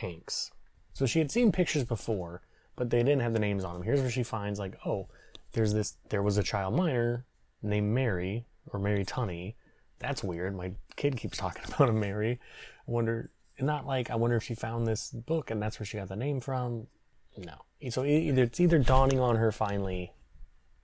Hanks. 0.00 0.50
So 0.92 1.06
she 1.06 1.18
had 1.18 1.30
seen 1.30 1.52
pictures 1.52 1.84
before, 1.84 2.42
but 2.76 2.90
they 2.90 2.98
didn't 2.98 3.20
have 3.20 3.32
the 3.32 3.38
names 3.38 3.64
on 3.64 3.74
them. 3.74 3.82
Here's 3.82 4.00
where 4.00 4.10
she 4.10 4.22
finds 4.22 4.58
like, 4.58 4.76
oh, 4.84 5.08
there's 5.52 5.72
this. 5.72 5.96
There 6.08 6.22
was 6.22 6.38
a 6.38 6.42
child 6.42 6.74
miner 6.74 7.26
named 7.62 7.92
Mary 7.92 8.46
or 8.66 8.78
Mary 8.78 9.04
Tunney 9.04 9.54
that's 10.00 10.24
weird. 10.24 10.56
My 10.56 10.72
kid 10.96 11.16
keeps 11.16 11.38
talking 11.38 11.62
about 11.74 11.88
a 11.88 11.92
Mary. 11.92 12.40
I 12.88 12.90
wonder, 12.90 13.30
not 13.60 13.86
like 13.86 14.10
I 14.10 14.16
wonder 14.16 14.36
if 14.36 14.42
she 14.42 14.54
found 14.54 14.86
this 14.86 15.10
book 15.10 15.50
and 15.50 15.62
that's 15.62 15.78
where 15.78 15.86
she 15.86 15.98
got 15.98 16.08
the 16.08 16.16
name 16.16 16.40
from. 16.40 16.88
No. 17.36 17.54
So 17.90 18.04
either 18.04 18.42
it's 18.42 18.58
either 18.58 18.78
dawning 18.78 19.20
on 19.20 19.36
her 19.36 19.52
finally, 19.52 20.12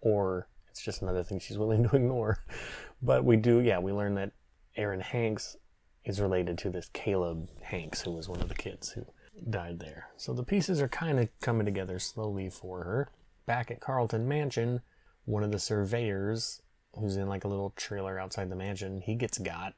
or 0.00 0.48
it's 0.70 0.82
just 0.82 1.02
another 1.02 1.24
thing 1.24 1.40
she's 1.40 1.58
willing 1.58 1.88
to 1.88 1.96
ignore. 1.96 2.44
But 3.02 3.24
we 3.24 3.36
do, 3.36 3.58
yeah, 3.58 3.78
we 3.80 3.92
learn 3.92 4.14
that 4.14 4.32
Aaron 4.76 5.00
Hanks 5.00 5.56
is 6.04 6.20
related 6.20 6.56
to 6.58 6.70
this 6.70 6.88
Caleb 6.92 7.48
Hanks, 7.62 8.02
who 8.02 8.12
was 8.12 8.28
one 8.28 8.40
of 8.40 8.48
the 8.48 8.54
kids 8.54 8.90
who 8.90 9.04
died 9.50 9.80
there. 9.80 10.08
So 10.16 10.32
the 10.32 10.44
pieces 10.44 10.80
are 10.80 10.88
kind 10.88 11.18
of 11.18 11.28
coming 11.40 11.66
together 11.66 11.98
slowly 11.98 12.48
for 12.48 12.84
her. 12.84 13.10
Back 13.46 13.70
at 13.70 13.80
Carlton 13.80 14.26
Mansion, 14.28 14.80
one 15.24 15.42
of 15.42 15.52
the 15.52 15.58
surveyors, 15.58 16.60
who's 16.94 17.16
in 17.16 17.28
like 17.28 17.44
a 17.44 17.48
little 17.48 17.72
trailer 17.76 18.18
outside 18.18 18.50
the 18.50 18.56
mansion, 18.56 19.00
he 19.00 19.14
gets 19.14 19.38
got 19.38 19.74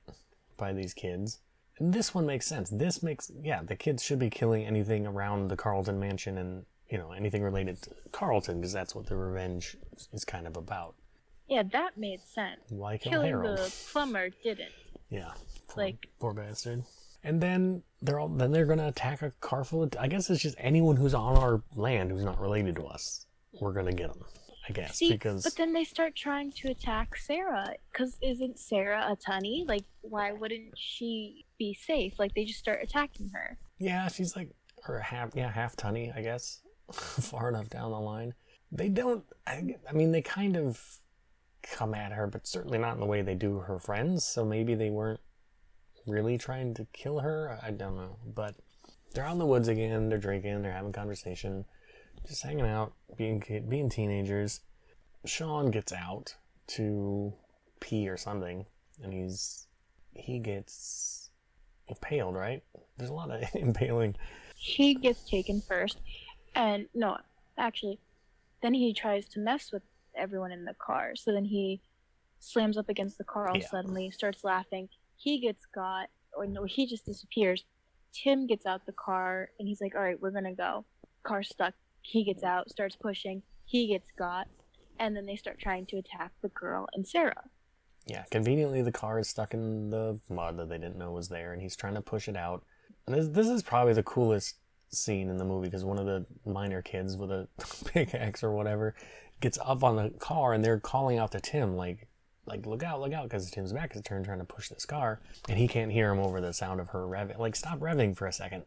by 0.56 0.72
these 0.72 0.94
kids. 0.94 1.40
And 1.78 1.92
this 1.92 2.14
one 2.14 2.26
makes 2.26 2.46
sense. 2.46 2.70
This 2.70 3.02
makes, 3.02 3.30
yeah, 3.42 3.62
the 3.62 3.76
kids 3.76 4.02
should 4.02 4.18
be 4.18 4.30
killing 4.30 4.64
anything 4.66 5.06
around 5.06 5.48
the 5.48 5.56
Carlton 5.56 6.00
Mansion 6.00 6.38
and, 6.38 6.64
you 6.90 6.98
know, 6.98 7.12
anything 7.12 7.42
related 7.42 7.80
to 7.82 7.90
Carlton, 8.10 8.60
because 8.60 8.72
that's 8.72 8.94
what 8.94 9.06
the 9.06 9.16
revenge 9.16 9.76
is 10.12 10.24
kind 10.24 10.46
of 10.46 10.56
about. 10.56 10.94
Yeah, 11.48 11.62
that 11.72 11.96
made 11.96 12.20
sense. 12.26 12.60
Why 12.70 12.98
kill 12.98 13.12
Killing 13.12 13.28
Harold? 13.28 13.58
the 13.58 13.72
plumber 13.92 14.30
didn't. 14.42 14.72
Yeah. 15.08 15.32
Poor, 15.68 15.84
Like- 15.84 16.08
poor 16.18 16.32
bastard. 16.34 16.84
And 17.24 17.40
then 17.40 17.82
they're 18.00 18.18
all 18.20 18.28
then 18.28 18.52
they're 18.52 18.64
gonna 18.64 18.86
attack 18.88 19.22
a 19.22 19.32
car 19.40 19.64
full 19.64 19.82
of 19.82 19.92
I 19.98 20.06
guess 20.06 20.30
it's 20.30 20.40
just 20.40 20.54
anyone 20.58 20.96
who's 20.96 21.14
on 21.14 21.36
our 21.36 21.62
land 21.74 22.10
who's 22.12 22.24
not 22.24 22.40
related 22.40 22.76
to 22.76 22.84
us. 22.86 23.26
We're 23.60 23.72
gonna 23.72 23.92
get 23.92 24.12
them. 24.12 24.24
I 24.68 24.72
guess 24.72 24.96
See, 24.98 25.10
because 25.10 25.44
but 25.44 25.56
then 25.56 25.72
they 25.72 25.84
start 25.84 26.14
trying 26.14 26.52
to 26.52 26.68
attack 26.70 27.16
Sarah. 27.16 27.74
Cause 27.94 28.18
isn't 28.20 28.58
Sarah 28.58 29.06
a 29.10 29.16
tunny? 29.16 29.64
Like, 29.66 29.84
why 30.02 30.32
wouldn't 30.32 30.74
she 30.76 31.46
be 31.58 31.72
safe? 31.72 32.18
Like, 32.18 32.34
they 32.34 32.44
just 32.44 32.58
start 32.58 32.80
attacking 32.82 33.30
her. 33.30 33.56
yeah, 33.78 34.08
she's 34.08 34.36
like 34.36 34.50
or 34.86 35.00
half 35.00 35.30
yeah 35.34 35.50
half 35.50 35.74
tunny 35.74 36.12
I 36.14 36.22
guess 36.22 36.60
far 36.92 37.48
enough 37.48 37.68
down 37.70 37.90
the 37.92 37.98
line. 38.00 38.34
They 38.70 38.88
don't. 38.90 39.24
I, 39.46 39.76
I 39.88 39.92
mean 39.92 40.12
they 40.12 40.20
kind 40.22 40.56
of 40.56 40.80
come 41.62 41.94
at 41.94 42.12
her, 42.12 42.26
but 42.26 42.46
certainly 42.46 42.78
not 42.78 42.94
in 42.94 43.00
the 43.00 43.06
way 43.06 43.22
they 43.22 43.34
do 43.34 43.60
her 43.60 43.78
friends. 43.78 44.26
So 44.26 44.44
maybe 44.44 44.74
they 44.74 44.90
weren't 44.90 45.20
really 46.06 46.36
trying 46.36 46.74
to 46.74 46.86
kill 46.92 47.20
her. 47.20 47.58
I 47.62 47.70
don't 47.70 47.96
know, 47.96 48.18
but 48.34 48.54
they're 49.14 49.24
out 49.24 49.32
in 49.32 49.38
the 49.38 49.46
woods 49.46 49.68
again. 49.68 50.10
They're 50.10 50.18
drinking. 50.18 50.60
They're 50.62 50.72
having 50.72 50.92
conversation, 50.92 51.64
just 52.28 52.42
hanging 52.42 52.66
out, 52.66 52.92
being 53.16 53.40
kid, 53.40 53.68
being 53.68 53.88
teenagers. 53.88 54.60
Sean 55.24 55.70
gets 55.70 55.92
out 55.92 56.34
to 56.68 57.32
pee 57.80 58.08
or 58.08 58.16
something, 58.16 58.66
and 59.02 59.12
he's 59.12 59.66
he 60.14 60.38
gets 60.38 61.30
impaled. 61.88 62.34
Right? 62.34 62.62
There's 62.96 63.10
a 63.10 63.14
lot 63.14 63.30
of 63.30 63.42
impaling. 63.54 64.16
He 64.56 64.94
gets 64.94 65.28
taken 65.28 65.60
first, 65.60 65.98
and 66.54 66.86
no, 66.94 67.16
actually, 67.56 67.98
then 68.62 68.74
he 68.74 68.92
tries 68.92 69.28
to 69.30 69.40
mess 69.40 69.72
with 69.72 69.82
everyone 70.16 70.52
in 70.52 70.64
the 70.64 70.74
car. 70.74 71.14
So 71.16 71.32
then 71.32 71.44
he 71.44 71.80
slams 72.40 72.76
up 72.76 72.88
against 72.88 73.18
the 73.18 73.24
car 73.24 73.48
all 73.48 73.56
Yeah. 73.56 73.68
suddenly, 73.68 74.10
starts 74.10 74.44
laughing. 74.44 74.88
He 75.16 75.40
gets 75.40 75.64
got, 75.66 76.08
or 76.36 76.46
no, 76.46 76.64
he 76.64 76.86
just 76.86 77.04
disappears. 77.06 77.64
Tim 78.12 78.46
gets 78.46 78.66
out 78.66 78.86
the 78.86 78.92
car, 78.92 79.50
and 79.58 79.66
he's 79.68 79.80
like, 79.80 79.94
"All 79.94 80.02
right, 80.02 80.20
we're 80.20 80.30
gonna 80.30 80.54
go." 80.54 80.84
Car 81.24 81.42
stuck. 81.42 81.74
He 82.08 82.24
gets 82.24 82.42
out, 82.42 82.70
starts 82.70 82.96
pushing. 82.96 83.42
He 83.66 83.88
gets 83.88 84.08
got, 84.18 84.48
and 84.98 85.14
then 85.14 85.26
they 85.26 85.36
start 85.36 85.58
trying 85.58 85.84
to 85.86 85.98
attack 85.98 86.32
the 86.40 86.48
girl 86.48 86.88
and 86.94 87.06
Sarah. 87.06 87.44
Yeah, 88.06 88.24
conveniently 88.30 88.80
the 88.80 88.90
car 88.90 89.18
is 89.18 89.28
stuck 89.28 89.52
in 89.52 89.90
the 89.90 90.18
mud 90.30 90.56
that 90.56 90.70
they 90.70 90.78
didn't 90.78 90.96
know 90.96 91.12
was 91.12 91.28
there, 91.28 91.52
and 91.52 91.60
he's 91.60 91.76
trying 91.76 91.94
to 91.94 92.00
push 92.00 92.26
it 92.26 92.36
out. 92.36 92.64
And 93.06 93.14
this, 93.14 93.28
this 93.28 93.48
is 93.48 93.62
probably 93.62 93.92
the 93.92 94.02
coolest 94.02 94.56
scene 94.90 95.28
in 95.28 95.36
the 95.36 95.44
movie 95.44 95.66
because 95.66 95.84
one 95.84 95.98
of 95.98 96.06
the 96.06 96.24
miner 96.50 96.80
kids 96.80 97.14
with 97.14 97.30
a 97.30 97.46
pickaxe 97.84 98.42
or 98.42 98.52
whatever 98.52 98.94
gets 99.42 99.58
up 99.62 99.84
on 99.84 99.96
the 99.96 100.08
car, 100.18 100.54
and 100.54 100.64
they're 100.64 100.80
calling 100.80 101.18
out 101.18 101.32
to 101.32 101.40
Tim 101.40 101.76
like, 101.76 102.08
like 102.46 102.64
look 102.64 102.82
out, 102.82 103.02
look 103.02 103.12
out, 103.12 103.24
because 103.24 103.50
Tim's 103.50 103.74
back 103.74 103.94
is 103.94 104.00
turned 104.00 104.24
trying 104.24 104.38
to 104.38 104.46
push 104.46 104.70
this 104.70 104.86
car, 104.86 105.20
and 105.46 105.58
he 105.58 105.68
can't 105.68 105.92
hear 105.92 106.10
him 106.10 106.20
over 106.20 106.40
the 106.40 106.54
sound 106.54 106.80
of 106.80 106.88
her 106.88 107.06
revving. 107.06 107.38
Like, 107.38 107.54
stop 107.54 107.80
revving 107.80 108.16
for 108.16 108.26
a 108.26 108.32
second, 108.32 108.62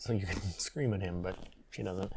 so 0.00 0.12
you 0.12 0.26
can 0.26 0.40
scream 0.58 0.92
at 0.92 1.02
him, 1.02 1.22
but 1.22 1.36
she 1.70 1.84
doesn't. 1.84 2.12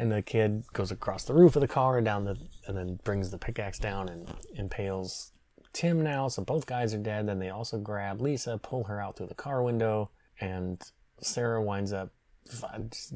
And 0.00 0.10
the 0.10 0.22
kid 0.22 0.64
goes 0.72 0.90
across 0.90 1.24
the 1.24 1.34
roof 1.34 1.56
of 1.56 1.60
the 1.60 1.68
car 1.68 1.98
and 1.98 2.06
down 2.06 2.24
the, 2.24 2.34
and 2.66 2.74
then 2.74 2.98
brings 3.04 3.30
the 3.30 3.36
pickaxe 3.36 3.78
down 3.78 4.08
and 4.08 4.32
impales 4.54 5.32
Tim 5.74 6.02
now, 6.02 6.26
so 6.28 6.42
both 6.42 6.64
guys 6.64 6.94
are 6.94 6.98
dead. 6.98 7.28
Then 7.28 7.38
they 7.38 7.50
also 7.50 7.76
grab 7.76 8.22
Lisa, 8.22 8.58
pull 8.62 8.84
her 8.84 8.98
out 8.98 9.16
through 9.16 9.26
the 9.26 9.34
car 9.34 9.62
window, 9.62 10.08
and 10.40 10.80
Sarah 11.20 11.62
winds 11.62 11.92
up 11.92 12.12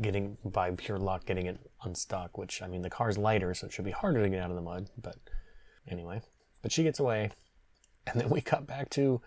getting, 0.03 0.37
by 0.45 0.73
pure 0.73 0.99
luck, 0.99 1.25
getting 1.25 1.47
it 1.47 1.59
unstuck. 1.85 2.37
Which 2.37 2.61
I 2.61 2.69
mean, 2.69 2.83
the 2.83 2.91
car's 2.91 3.17
lighter, 3.17 3.55
so 3.55 3.67
it 3.67 3.73
should 3.73 3.87
be 3.87 3.91
harder 3.91 4.23
to 4.23 4.29
get 4.29 4.43
out 4.43 4.51
of 4.51 4.57
the 4.57 4.63
mud. 4.63 4.91
But 5.01 5.17
anyway, 5.89 6.21
but 6.61 6.71
she 6.71 6.83
gets 6.83 7.01
away, 7.01 7.31
and 8.07 8.21
then 8.21 8.29
we 8.29 8.43
cut 8.43 8.67
back 8.67 8.91
to 8.91 9.23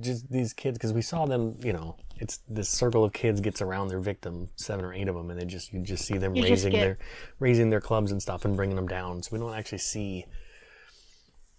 just 0.00 0.30
these 0.30 0.52
kids 0.52 0.78
because 0.78 0.92
we 0.92 1.02
saw 1.02 1.26
them. 1.26 1.56
You 1.62 1.72
know, 1.72 1.96
it's 2.16 2.38
this 2.48 2.68
circle 2.68 3.04
of 3.04 3.12
kids 3.12 3.40
gets 3.40 3.60
around 3.62 3.88
their 3.88 4.00
victim, 4.00 4.48
seven 4.56 4.84
or 4.84 4.92
eight 4.94 5.08
of 5.08 5.14
them, 5.14 5.30
and 5.30 5.38
they 5.40 5.44
just 5.44 5.72
you 5.72 5.80
just 5.80 6.04
see 6.06 6.18
them 6.18 6.34
You 6.34 6.42
raising 6.44 6.72
get- 6.72 6.80
their 6.80 6.98
raising 7.38 7.70
their 7.70 7.80
clubs 7.80 8.10
and 8.12 8.20
stuff 8.22 8.44
and 8.44 8.56
bringing 8.56 8.76
them 8.76 8.88
down. 8.88 9.22
So 9.22 9.30
we 9.32 9.38
don't 9.38 9.54
actually 9.54 9.78
see 9.78 10.26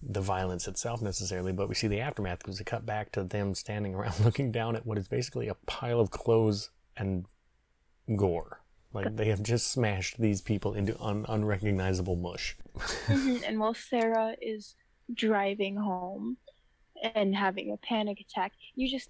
the 0.07 0.21
violence 0.21 0.67
itself 0.67 1.01
necessarily, 1.01 1.51
but 1.51 1.67
we 1.69 1.73
see 1.75 1.87
the 1.87 1.99
aftermath 2.01 2.39
because 2.39 2.59
we 2.59 2.65
cut 2.65 2.85
back 2.85 3.11
to 3.13 3.23
them 3.23 3.55
standing 3.55 3.95
around 3.95 4.19
looking 4.23 4.51
down 4.51 4.75
at 4.75 4.85
what 4.85 4.97
is 4.97 5.07
basically 5.07 5.47
a 5.47 5.55
pile 5.65 5.99
of 5.99 6.11
clothes 6.11 6.69
and 6.97 7.25
gore. 8.15 8.61
Like 8.93 9.15
they 9.17 9.25
have 9.25 9.43
just 9.43 9.71
smashed 9.71 10.19
these 10.19 10.41
people 10.41 10.73
into 10.73 11.01
un- 11.01 11.25
unrecognizable 11.27 12.15
mush. 12.15 12.55
Mhm, 13.07 13.43
and 13.47 13.59
while 13.59 13.73
Sarah 13.73 14.35
is 14.41 14.75
driving 15.13 15.75
home 15.77 16.37
and 17.13 17.35
having 17.35 17.71
a 17.71 17.77
panic 17.77 18.19
attack, 18.19 18.53
you 18.75 18.89
just 18.89 19.09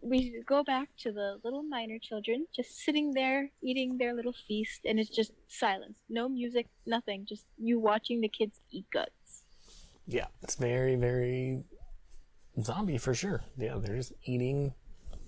we 0.00 0.42
go 0.46 0.62
back 0.62 0.88
to 0.96 1.10
the 1.10 1.40
little 1.42 1.62
miner 1.62 1.98
children 1.98 2.46
just 2.54 2.78
sitting 2.78 3.12
there 3.12 3.50
eating 3.62 3.98
their 3.98 4.14
little 4.14 4.34
feast, 4.46 4.82
and 4.84 4.98
it's 4.98 5.10
just 5.10 5.32
silence, 5.48 5.98
no 6.08 6.28
music, 6.28 6.66
nothing, 6.86 7.26
just 7.28 7.44
you 7.56 7.80
watching 7.80 8.20
the 8.20 8.28
kids 8.28 8.60
eat 8.70 8.86
guts. 8.92 9.42
Yeah, 10.06 10.26
it's 10.42 10.54
very, 10.54 10.96
very 10.96 11.62
zombie 12.62 12.98
for 12.98 13.14
sure. 13.14 13.42
Yeah, 13.56 13.76
they're 13.78 13.96
just 13.96 14.12
eating 14.24 14.72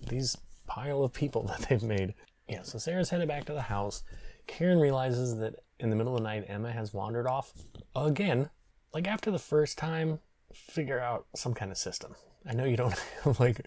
these 0.09 0.37
pile 0.67 1.03
of 1.03 1.13
people 1.13 1.43
that 1.49 1.69
they've 1.69 1.83
made. 1.83 2.15
Yeah, 2.49 2.63
so 2.63 2.79
Sarah's 2.79 3.11
headed 3.11 3.29
back 3.29 3.45
to 3.47 3.53
the 3.53 3.63
house. 3.63 4.03
Karen 4.47 4.81
realizes 4.81 5.37
that 5.39 5.55
in 5.79 5.91
the 5.91 5.97
middle 5.97 6.15
of 6.15 6.19
the 6.19 6.25
night, 6.25 6.45
Emma 6.49 6.73
has 6.73 6.93
wandered 6.93 7.27
off 7.27 7.53
again. 7.95 8.51
Like 8.93 9.07
after 9.07 9.31
the 9.31 9.39
first 9.39 9.79
time, 9.79 10.19
figure 10.55 11.01
out 11.01 11.27
some 11.35 11.55
kind 11.55 11.71
of 11.71 11.79
system. 11.79 12.15
I 12.49 12.55
know 12.55 12.65
you 12.65 12.77
don't 12.77 12.95
like, 13.41 13.67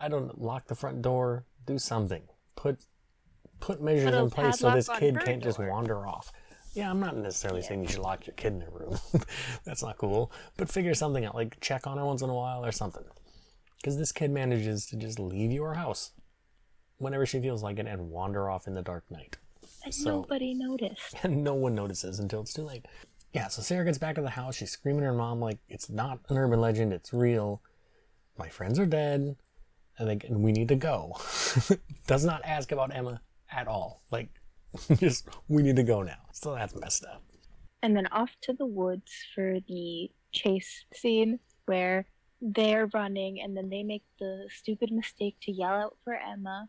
I 0.00 0.08
don't 0.08 0.40
lock 0.40 0.66
the 0.66 0.74
front 0.74 1.02
door. 1.02 1.44
Do 1.66 1.78
something. 1.78 2.22
Put 2.56 2.78
put 3.60 3.82
measures 3.82 4.12
Put 4.12 4.14
in 4.14 4.30
place 4.30 4.58
so 4.58 4.70
this 4.70 4.88
kid 4.88 5.18
can't 5.24 5.42
just 5.42 5.58
wander 5.58 6.06
off. 6.06 6.32
Yeah, 6.74 6.90
I'm 6.90 7.00
not 7.00 7.16
necessarily 7.16 7.62
saying 7.62 7.82
you 7.82 7.88
should 7.88 8.00
lock 8.00 8.26
your 8.26 8.34
kid 8.34 8.52
in 8.52 8.62
a 8.62 8.70
room. 8.70 8.98
That's 9.64 9.82
not 9.82 9.98
cool. 9.98 10.30
But 10.56 10.70
figure 10.70 10.94
something 10.94 11.24
out, 11.24 11.34
like 11.34 11.58
check 11.60 11.86
on 11.86 11.98
her 11.98 12.04
once 12.04 12.22
in 12.22 12.30
a 12.30 12.34
while 12.34 12.64
or 12.64 12.72
something. 12.72 13.04
Because 13.76 13.96
this 13.96 14.12
kid 14.12 14.30
manages 14.30 14.86
to 14.86 14.96
just 14.96 15.18
leave 15.18 15.50
your 15.50 15.74
house 15.74 16.12
whenever 16.98 17.26
she 17.26 17.40
feels 17.40 17.62
like 17.62 17.78
it 17.78 17.86
and 17.86 18.10
wander 18.10 18.48
off 18.50 18.66
in 18.66 18.74
the 18.74 18.82
dark 18.82 19.10
night. 19.10 19.38
And 19.84 19.94
So- 19.94 20.10
nobody 20.20 20.54
noticed. 20.54 21.16
And 21.22 21.42
no 21.42 21.54
one 21.54 21.74
notices 21.74 22.18
until 22.18 22.42
it's 22.42 22.52
too 22.52 22.62
late. 22.64 22.86
Yeah, 23.32 23.48
so 23.48 23.62
Sarah 23.62 23.84
gets 23.84 23.98
back 23.98 24.14
to 24.16 24.22
the 24.22 24.30
house. 24.30 24.56
She's 24.56 24.70
screaming 24.70 25.02
at 25.04 25.08
her 25.08 25.12
mom 25.12 25.40
like 25.40 25.58
it's 25.68 25.90
not 25.90 26.20
an 26.28 26.38
urban 26.38 26.60
legend, 26.60 26.92
it's 26.92 27.12
real. 27.12 27.62
My 28.38 28.48
friends 28.48 28.78
are 28.78 28.86
dead, 28.86 29.36
and, 29.98 30.08
they, 30.08 30.18
and 30.26 30.42
we 30.42 30.52
need 30.52 30.68
to 30.68 30.76
go. 30.76 31.16
Does 32.06 32.24
not 32.24 32.42
ask 32.44 32.72
about 32.72 32.94
Emma 32.94 33.20
at 33.52 33.66
all. 33.68 34.02
Like, 34.10 34.30
just 34.96 35.28
we 35.48 35.62
need 35.62 35.76
to 35.76 35.82
go 35.82 36.02
now. 36.02 36.18
So 36.32 36.54
that's 36.54 36.74
messed 36.74 37.04
up. 37.04 37.22
and 37.82 37.96
then 37.96 38.06
off 38.08 38.30
to 38.42 38.52
the 38.52 38.66
woods 38.66 39.12
for 39.34 39.58
the 39.68 40.10
chase 40.32 40.84
scene 40.94 41.38
where 41.66 42.06
they're 42.40 42.86
running 42.94 43.40
and 43.40 43.56
then 43.56 43.68
they 43.68 43.82
make 43.82 44.04
the 44.20 44.46
stupid 44.50 44.90
mistake 44.92 45.36
to 45.42 45.52
yell 45.52 45.72
out 45.74 45.96
for 46.04 46.14
Emma 46.14 46.68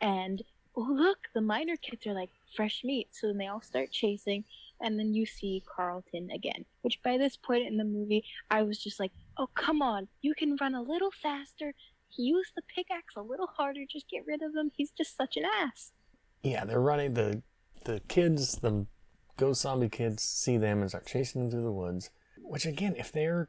and 0.00 0.42
oh 0.76 0.86
look 0.90 1.18
the 1.34 1.40
miner 1.40 1.76
kids 1.76 2.06
are 2.06 2.14
like 2.14 2.30
fresh 2.56 2.82
meat 2.84 3.08
so 3.10 3.26
then 3.26 3.36
they 3.38 3.46
all 3.48 3.60
start 3.60 3.90
chasing 3.90 4.44
and 4.80 4.98
then 4.98 5.14
you 5.14 5.26
see 5.26 5.62
Carlton 5.74 6.30
again 6.34 6.64
which 6.82 7.00
by 7.02 7.18
this 7.18 7.36
point 7.36 7.66
in 7.66 7.76
the 7.76 7.84
movie 7.84 8.24
I 8.50 8.62
was 8.62 8.78
just 8.78 8.98
like 9.00 9.12
oh 9.38 9.48
come 9.54 9.82
on 9.82 10.08
you 10.22 10.34
can 10.34 10.56
run 10.60 10.74
a 10.74 10.82
little 10.82 11.10
faster 11.22 11.74
use 12.16 12.50
the 12.56 12.62
pickaxe 12.74 13.14
a 13.16 13.22
little 13.22 13.46
harder 13.46 13.82
just 13.88 14.08
get 14.10 14.24
rid 14.26 14.42
of 14.42 14.54
him 14.54 14.70
he's 14.74 14.90
just 14.90 15.16
such 15.16 15.36
an 15.36 15.44
ass 15.44 15.92
Yeah, 16.42 16.64
they're 16.64 16.80
running. 16.80 17.14
The 17.14 17.42
the 17.84 18.00
kids, 18.08 18.56
the 18.56 18.86
ghost 19.36 19.62
zombie 19.62 19.88
kids, 19.88 20.22
see 20.22 20.56
them 20.58 20.80
and 20.80 20.90
start 20.90 21.06
chasing 21.06 21.42
them 21.42 21.50
through 21.50 21.62
the 21.62 21.72
woods. 21.72 22.10
Which 22.42 22.66
again, 22.66 22.94
if 22.98 23.12
they're 23.12 23.48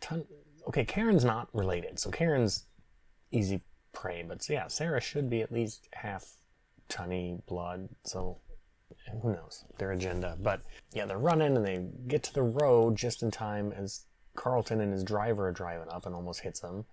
ton, 0.00 0.24
okay, 0.68 0.84
Karen's 0.84 1.24
not 1.24 1.48
related, 1.54 1.98
so 1.98 2.10
Karen's 2.10 2.66
easy 3.32 3.62
prey, 3.92 4.24
but 4.26 4.46
yeah, 4.48 4.68
Sarah 4.68 5.00
should 5.00 5.28
be 5.30 5.40
at 5.42 5.52
least 5.52 5.88
half 5.94 6.36
Tunny 6.88 7.38
blood, 7.46 7.88
so 8.04 8.38
who 9.22 9.32
knows 9.32 9.64
their 9.78 9.92
agenda. 9.92 10.36
But 10.40 10.62
yeah, 10.92 11.06
they're 11.06 11.18
running 11.18 11.56
and 11.56 11.64
they 11.64 11.86
get 12.06 12.22
to 12.24 12.34
the 12.34 12.42
road 12.42 12.96
just 12.96 13.22
in 13.22 13.30
time 13.30 13.72
as 13.72 14.04
Carlton 14.34 14.80
and 14.80 14.92
his 14.92 15.04
driver 15.04 15.48
are 15.48 15.52
driving 15.52 15.88
up 15.90 16.06
and 16.06 16.14
almost 16.14 16.40
hits 16.40 16.60
them. 16.60 16.84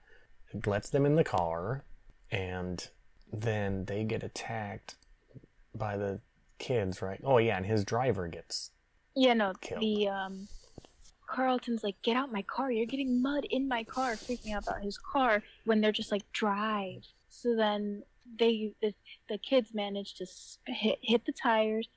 It 0.54 0.68
lets 0.68 0.90
them 0.90 1.06
in 1.06 1.16
the 1.16 1.24
car, 1.24 1.84
and 2.32 2.88
then 3.32 3.86
they 3.86 4.04
get 4.04 4.24
attacked 4.24 4.96
by 5.76 5.98
the 5.98 6.20
kids, 6.60 7.02
right? 7.02 7.20
Oh 7.24 7.40
yeah, 7.40 7.58
and 7.58 7.66
his 7.66 7.84
driver 7.84 8.28
gets 8.28 8.72
Yeah, 9.16 9.34
no, 9.34 9.54
Killed. 9.62 9.82
the 9.82 10.08
um, 10.10 10.48
Carlton's 11.28 11.84
like, 11.84 12.00
"Get 12.04 12.16
out 12.16 12.32
my 12.32 12.44
car! 12.44 12.72
You're 12.72 12.86
getting 12.86 13.22
mud 13.22 13.46
in 13.50 13.68
my 13.68 13.84
car!" 13.84 14.14
Freaking 14.14 14.54
out 14.54 14.68
about 14.68 14.84
his 14.84 14.98
car 14.98 15.42
when 15.66 15.82
they're 15.82 15.92
just 15.92 16.12
like, 16.12 16.32
"Drive!" 16.32 17.04
So 17.30 17.56
then 17.56 18.04
they 18.40 18.74
the, 18.82 18.94
the 19.30 19.38
kids 19.38 19.74
manage 19.74 20.16
to 20.16 20.26
hit 20.68 21.00
hit 21.02 21.26
the 21.26 21.32
tires, 21.32 21.88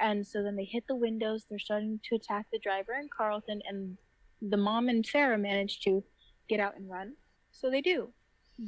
and 0.00 0.26
so 0.26 0.42
then 0.42 0.56
they 0.56 0.64
hit 0.64 0.84
the 0.88 0.96
windows. 0.96 1.46
They're 1.48 1.58
starting 1.58 2.00
to 2.08 2.16
attack 2.16 2.46
the 2.52 2.58
driver 2.58 2.92
and 2.92 3.10
Carlton, 3.10 3.62
and 3.68 3.96
the 4.40 4.56
mom 4.56 4.88
and 4.88 5.04
Sarah 5.04 5.38
manage 5.38 5.80
to 5.80 6.02
get 6.48 6.60
out 6.60 6.76
and 6.76 6.90
run. 6.90 7.14
So 7.52 7.70
they 7.70 7.80
do, 7.80 8.10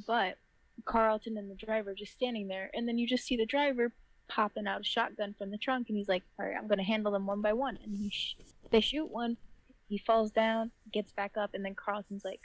but 0.06 0.38
Carlton 0.84 1.36
and 1.36 1.50
the 1.50 1.66
driver 1.66 1.94
just 1.94 2.12
standing 2.12 2.48
there, 2.48 2.70
and 2.74 2.86
then 2.86 2.98
you 2.98 3.06
just 3.06 3.24
see 3.24 3.36
the 3.36 3.46
driver 3.46 3.92
popping 4.28 4.66
out 4.66 4.80
a 4.80 4.84
shotgun 4.84 5.34
from 5.38 5.50
the 5.50 5.58
trunk, 5.58 5.88
and 5.88 5.96
he's 5.96 6.08
like, 6.08 6.22
"All 6.38 6.46
right, 6.46 6.56
I'm 6.56 6.68
gonna 6.68 6.82
handle 6.82 7.12
them 7.12 7.26
one 7.26 7.42
by 7.42 7.52
one." 7.52 7.78
And 7.82 7.96
he 7.96 8.10
sh- 8.10 8.36
they 8.70 8.80
shoot 8.80 9.10
one, 9.10 9.36
he 9.88 9.98
falls 9.98 10.30
down, 10.30 10.70
gets 10.92 11.12
back 11.12 11.36
up, 11.36 11.54
and 11.54 11.64
then 11.64 11.74
Carlton's 11.74 12.24
like, 12.24 12.40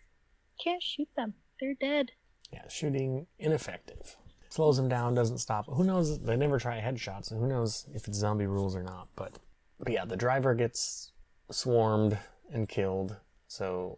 "Can't 0.64 0.82
shoot 0.82 1.10
them; 1.16 1.34
they're 1.60 1.76
dead." 1.76 2.12
yeah 2.52 2.68
shooting 2.68 3.28
ineffective. 3.40 4.18
Slows 4.52 4.78
him 4.78 4.90
down, 4.90 5.16
doesn't 5.16 5.38
stop. 5.38 5.66
Who 5.68 5.86
knows? 5.86 6.20
They 6.20 6.36
never 6.36 6.60
try 6.60 6.82
headshots, 6.82 7.30
who 7.30 7.48
knows 7.48 7.88
if 7.94 8.08
it's 8.08 8.18
zombie 8.18 8.48
rules 8.48 8.76
or 8.76 8.84
not. 8.84 9.08
But, 9.16 9.40
but 9.80 9.94
yeah, 9.94 10.04
the 10.04 10.18
driver 10.18 10.54
gets 10.54 11.14
swarmed 11.50 12.18
and 12.52 12.68
killed, 12.68 13.16
so 13.48 13.98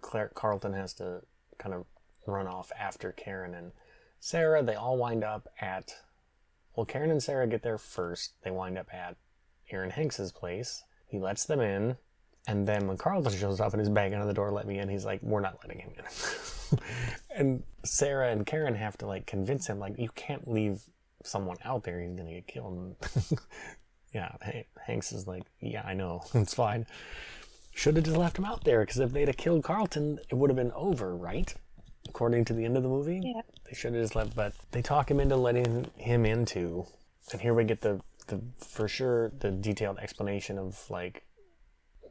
Claire 0.00 0.32
Carlton 0.34 0.72
has 0.72 0.94
to 0.94 1.20
kind 1.58 1.74
of 1.74 1.84
run 2.26 2.46
off 2.46 2.72
after 2.78 3.12
Karen 3.12 3.54
and 3.54 3.72
Sarah. 4.20 4.62
They 4.62 4.74
all 4.74 4.96
wind 4.96 5.22
up 5.22 5.48
at 5.60 5.92
well, 6.74 6.86
Karen 6.86 7.10
and 7.10 7.22
Sarah 7.22 7.46
get 7.46 7.62
there 7.62 7.76
first. 7.76 8.34
They 8.42 8.50
wind 8.50 8.78
up 8.78 8.88
at 8.90 9.16
Aaron 9.70 9.90
Hanks's 9.90 10.32
place. 10.32 10.82
He 11.06 11.18
lets 11.18 11.44
them 11.44 11.60
in, 11.60 11.98
and 12.50 12.66
then 12.66 12.88
when 12.88 12.96
Carlton 12.96 13.32
shows 13.32 13.60
up 13.60 13.74
and 13.74 13.80
is 13.80 13.88
banging 13.88 14.18
on 14.18 14.26
the 14.26 14.34
door, 14.34 14.50
let 14.50 14.66
me 14.66 14.80
in. 14.80 14.88
He's 14.88 15.04
like, 15.04 15.22
we're 15.22 15.40
not 15.40 15.58
letting 15.62 15.78
him 15.78 15.92
in. 15.96 16.78
and 17.36 17.62
Sarah 17.84 18.32
and 18.32 18.44
Karen 18.44 18.74
have 18.74 18.98
to 18.98 19.06
like 19.06 19.24
convince 19.24 19.68
him, 19.68 19.78
like, 19.78 19.96
you 19.96 20.08
can't 20.16 20.50
leave 20.50 20.82
someone 21.22 21.58
out 21.64 21.84
there. 21.84 22.00
He's 22.00 22.16
gonna 22.16 22.32
get 22.32 22.48
killed. 22.48 22.96
yeah, 24.12 24.32
Hanks 24.84 25.12
is 25.12 25.28
like, 25.28 25.44
yeah, 25.60 25.82
I 25.86 25.94
know, 25.94 26.24
it's 26.34 26.52
fine. 26.52 26.86
Should 27.72 27.94
have 27.94 28.04
just 28.04 28.16
left 28.16 28.36
him 28.36 28.44
out 28.44 28.64
there 28.64 28.80
because 28.80 28.98
if 28.98 29.12
they'd 29.12 29.28
have 29.28 29.36
killed 29.36 29.62
Carlton, 29.62 30.18
it 30.28 30.34
would 30.34 30.50
have 30.50 30.56
been 30.56 30.72
over, 30.72 31.16
right? 31.16 31.54
According 32.08 32.46
to 32.46 32.52
the 32.52 32.64
end 32.64 32.76
of 32.76 32.82
the 32.82 32.88
movie, 32.88 33.20
Yeah. 33.22 33.42
they 33.64 33.74
should 33.76 33.94
have 33.94 34.02
just 34.02 34.16
left. 34.16 34.34
But 34.34 34.54
they 34.72 34.82
talk 34.82 35.08
him 35.08 35.20
into 35.20 35.36
letting 35.36 35.86
him 35.96 36.26
into, 36.26 36.86
and 37.30 37.40
here 37.40 37.54
we 37.54 37.62
get 37.62 37.80
the 37.80 38.00
the 38.26 38.40
for 38.58 38.88
sure 38.88 39.30
the 39.38 39.52
detailed 39.52 39.98
explanation 39.98 40.58
of 40.58 40.84
like 40.90 41.22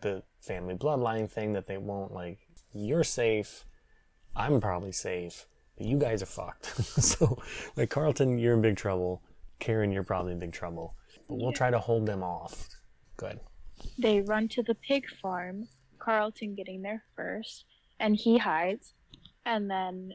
the 0.01 0.23
family 0.39 0.75
bloodline 0.75 1.29
thing 1.29 1.53
that 1.53 1.67
they 1.67 1.77
won't 1.77 2.13
like. 2.13 2.39
You're 2.73 3.03
safe. 3.03 3.65
I'm 4.35 4.61
probably 4.61 4.91
safe, 4.91 5.47
but 5.77 5.87
you 5.87 5.97
guys 5.97 6.21
are 6.21 6.27
fucked. 6.27 6.65
so, 7.01 7.41
like 7.75 7.89
Carlton, 7.89 8.37
you're 8.37 8.53
in 8.53 8.61
big 8.61 8.77
trouble. 8.77 9.21
Karen, 9.59 9.91
you're 9.91 10.03
probably 10.03 10.33
in 10.33 10.39
big 10.39 10.53
trouble. 10.53 10.95
But 11.27 11.37
we'll 11.39 11.51
try 11.51 11.69
to 11.69 11.79
hold 11.79 12.05
them 12.05 12.23
off. 12.23 12.69
Good. 13.17 13.39
They 13.97 14.21
run 14.21 14.47
to 14.49 14.63
the 14.63 14.75
pig 14.75 15.05
farm, 15.21 15.67
Carlton 15.99 16.55
getting 16.55 16.81
there 16.81 17.03
first, 17.15 17.65
and 17.99 18.15
he 18.15 18.37
hides. 18.37 18.93
And 19.45 19.69
then 19.69 20.13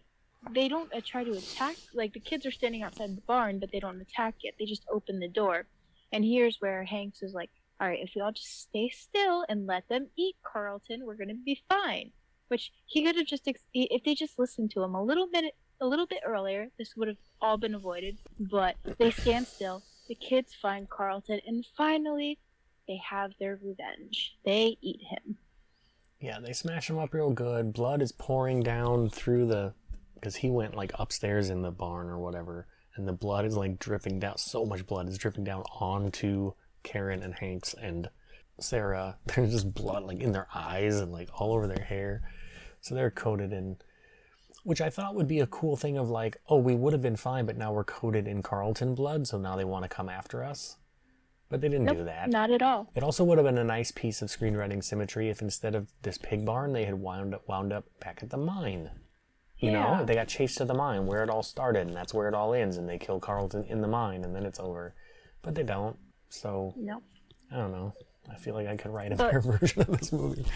they 0.51 0.69
don't 0.69 0.93
uh, 0.95 1.01
try 1.05 1.25
to 1.25 1.33
attack. 1.33 1.77
Like 1.93 2.13
the 2.13 2.21
kids 2.21 2.47
are 2.47 2.51
standing 2.51 2.83
outside 2.83 3.17
the 3.17 3.23
barn, 3.23 3.59
but 3.59 3.71
they 3.73 3.81
don't 3.81 4.01
attack 4.01 4.37
yet. 4.43 4.55
They 4.59 4.65
just 4.65 4.85
open 4.91 5.21
the 5.21 5.29
door. 5.29 5.67
And 6.13 6.25
here's 6.25 6.61
where 6.61 6.85
Hanks 6.85 7.23
is 7.23 7.35
like, 7.35 7.51
"All 7.85 7.91
right, 7.91 8.01
if 8.01 8.13
we 8.17 8.23
all 8.23 8.33
just 8.33 8.63
stay 8.63 8.89
still 8.89 9.45
and 9.47 9.67
let 9.67 9.91
them 9.91 10.09
eat 10.17 10.37
Carlton, 10.43 11.05
we're 11.05 11.17
gonna 11.17 11.35
be 11.35 11.63
fine." 11.69 12.13
Which 12.49 12.73
he 12.87 13.05
could 13.05 13.17
have 13.17 13.27
just 13.27 13.47
ex- 13.47 13.67
if 13.75 14.03
they 14.05 14.15
just 14.15 14.39
listened 14.39 14.71
to 14.71 14.83
him 14.83 14.95
a 14.95 15.03
little 15.03 15.29
bit 15.31 15.55
a 15.83 15.87
little 15.87 16.07
bit 16.07 16.23
earlier, 16.25 16.71
this 16.79 16.97
would 16.97 17.09
have 17.09 17.19
all 17.43 17.59
been 17.59 17.75
avoided. 17.75 18.17
But 18.41 18.77
they 18.97 19.11
stand 19.11 19.47
still. 19.49 19.83
The 20.09 20.15
kids 20.15 20.55
find 20.55 20.89
Carlton, 20.89 21.41
and 21.47 21.67
finally, 21.77 22.39
they 22.89 22.97
have 22.97 23.33
their 23.39 23.61
revenge. 23.63 24.39
They 24.47 24.79
eat 24.81 25.03
him. 25.03 25.37
Yeah, 26.21 26.41
they 26.41 26.55
smash 26.55 26.89
him 26.89 26.97
up 26.97 27.13
real 27.13 27.33
good. 27.33 27.75
Blood 27.75 28.01
is 28.01 28.13
pouring 28.13 28.63
down 28.63 29.11
through 29.11 29.47
the. 29.49 29.75
Because 30.15 30.37
he 30.37 30.49
went 30.49 30.75
like 30.75 30.93
upstairs 30.99 31.51
in 31.51 31.61
the 31.61 31.71
barn 31.71 32.09
or 32.09 32.19
whatever. 32.19 32.67
And 32.97 33.07
the 33.07 33.13
blood 33.13 33.45
is 33.45 33.59
like 33.59 33.79
dripping 33.79 34.21
down. 34.21 34.39
So 34.39 34.65
much 34.65 34.87
blood 34.87 35.07
is 35.07 35.19
dripping 35.19 35.45
down 35.45 35.65
onto 35.79 36.55
Karen 36.85 37.23
and 37.23 37.35
Hanks 37.35 37.75
and 37.75 38.09
Sarah. 38.61 39.17
There's 39.27 39.51
just 39.51 39.75
blood 39.75 40.05
like 40.05 40.21
in 40.21 40.31
their 40.31 40.47
eyes 40.55 41.01
and 41.01 41.11
like 41.11 41.29
all 41.41 41.53
over 41.53 41.67
their 41.67 41.85
hair. 41.85 42.23
So 42.81 42.95
they're 42.95 43.11
coated 43.11 43.53
in. 43.53 43.79
Which 44.63 44.81
I 44.81 44.89
thought 44.89 45.15
would 45.15 45.29
be 45.29 45.41
a 45.41 45.47
cool 45.47 45.77
thing 45.77 45.99
of 45.99 46.09
like, 46.09 46.39
oh, 46.49 46.57
we 46.57 46.75
would 46.75 46.95
have 46.95 47.03
been 47.03 47.17
fine, 47.17 47.45
but 47.45 47.59
now 47.59 47.71
we're 47.73 47.85
coated 47.85 48.27
in 48.27 48.43
Carlton 48.43 48.95
blood, 48.95 49.27
so 49.27 49.37
now 49.37 49.57
they 49.57 49.65
want 49.65 49.83
to 49.85 49.91
come 49.91 50.09
after 50.09 50.43
us. 50.43 50.77
But 51.51 51.61
they 51.61 51.69
didn't 51.69 51.85
Nope, 51.85 51.99
do 51.99 52.05
that. 52.05 52.31
not 52.31 52.51
at 52.51 52.63
all. 52.63 52.91
It 52.95 53.03
also 53.03 53.25
would 53.25 53.37
have 53.37 53.45
been 53.47 53.59
a 53.59 53.65
nice 53.65 53.91
piece 53.91 54.23
of 54.23 54.31
screenwriting 54.31 54.83
symmetry 54.83 55.29
if 55.29 55.43
instead 55.43 55.75
of 55.75 55.89
this 56.01 56.17
pig 56.17 56.47
barn, 56.47 56.73
they 56.73 56.87
had 56.87 56.95
wound 56.95 57.35
up, 57.35 57.47
wound 57.47 57.75
up 57.75 57.85
back 58.01 58.23
at 58.23 58.31
the 58.31 58.39
mine. 58.39 58.91
You 59.59 59.71
Yeah. 59.71 59.99
know, 59.99 60.05
they 60.07 60.15
got 60.15 60.29
chased 60.29 60.57
to 60.59 60.65
the 60.65 60.73
mine 60.73 61.07
where 61.07 61.23
it 61.23 61.29
all 61.29 61.43
started, 61.43 61.87
and 61.87 61.95
that's 61.95 62.15
where 62.15 62.29
it 62.29 62.35
all 62.35 62.55
ends, 62.55 62.79
and 62.79 62.89
they 62.89 62.97
kill 62.99 63.21
Carlton 63.21 63.65
in 63.65 63.83
the 63.83 63.87
mine, 63.89 64.25
and 64.25 64.35
then 64.35 64.47
it's 64.47 64.59
over. 64.59 64.95
But 65.43 65.55
they 65.55 65.63
don't. 65.63 65.99
So 66.29 66.75
No. 66.77 67.03
I 67.53 67.57
don't 67.57 67.73
know. 67.73 67.95
I 68.31 68.37
feel 68.37 68.55
like 68.55 68.67
I 68.67 68.77
could 68.77 68.91
write 68.91 69.13
a 69.13 69.17
But- 69.17 69.27
better 69.27 69.41
version 69.59 69.83
of 69.83 69.99
this 69.99 70.13
movie. 70.13 70.47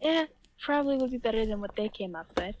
Yeah, 0.00 0.26
probably 0.60 0.96
would 0.98 1.10
be 1.10 1.18
better 1.18 1.44
than 1.46 1.60
what 1.60 1.74
they 1.76 1.88
came 1.88 2.14
up 2.14 2.28
with. 2.36 2.54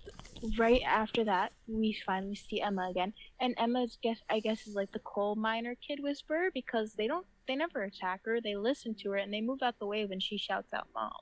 Right 0.58 0.82
after 0.86 1.24
that, 1.24 1.52
we 1.68 1.96
finally 2.04 2.34
see 2.34 2.60
Emma 2.60 2.88
again, 2.90 3.12
and 3.40 3.54
Emma's 3.58 3.98
guess 4.02 4.18
I 4.28 4.40
guess 4.40 4.66
is 4.66 4.74
like 4.74 4.92
the 4.92 4.98
coal 5.00 5.34
miner 5.36 5.74
kid 5.86 6.00
whisperer 6.02 6.48
because 6.52 6.94
they 6.94 7.06
don't 7.06 7.26
they 7.46 7.54
never 7.56 7.82
attack 7.84 8.20
her. 8.24 8.40
They 8.40 8.56
listen 8.56 8.94
to 9.02 9.10
her 9.12 9.16
and 9.16 9.32
they 9.32 9.40
move 9.40 9.62
out 9.62 9.78
the 9.78 9.86
way 9.86 10.04
when 10.04 10.20
she 10.20 10.36
shouts 10.38 10.72
out 10.74 10.88
"mom." 10.94 11.12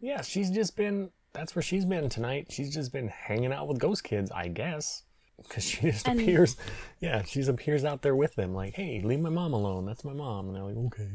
Yeah, 0.00 0.22
she's 0.22 0.50
just 0.50 0.76
been. 0.76 1.10
That's 1.32 1.54
where 1.54 1.62
she's 1.62 1.84
been 1.84 2.08
tonight. 2.08 2.46
She's 2.50 2.72
just 2.72 2.92
been 2.92 3.08
hanging 3.08 3.52
out 3.52 3.66
with 3.68 3.78
ghost 3.78 4.04
kids, 4.04 4.30
I 4.30 4.48
guess. 4.48 5.02
Because 5.42 5.64
she 5.64 5.80
just 5.90 6.06
And- 6.08 6.20
appears. 6.20 6.56
Yeah, 7.00 7.22
she 7.24 7.40
just 7.40 7.50
appears 7.50 7.84
out 7.84 8.02
there 8.02 8.16
with 8.16 8.34
them, 8.34 8.54
like, 8.54 8.74
hey, 8.74 9.00
leave 9.02 9.20
my 9.20 9.30
mom 9.30 9.52
alone. 9.52 9.84
That's 9.84 10.04
my 10.04 10.12
mom. 10.14 10.46
And 10.46 10.56
they're 10.56 10.62
like, 10.64 10.76
okay. 10.76 11.10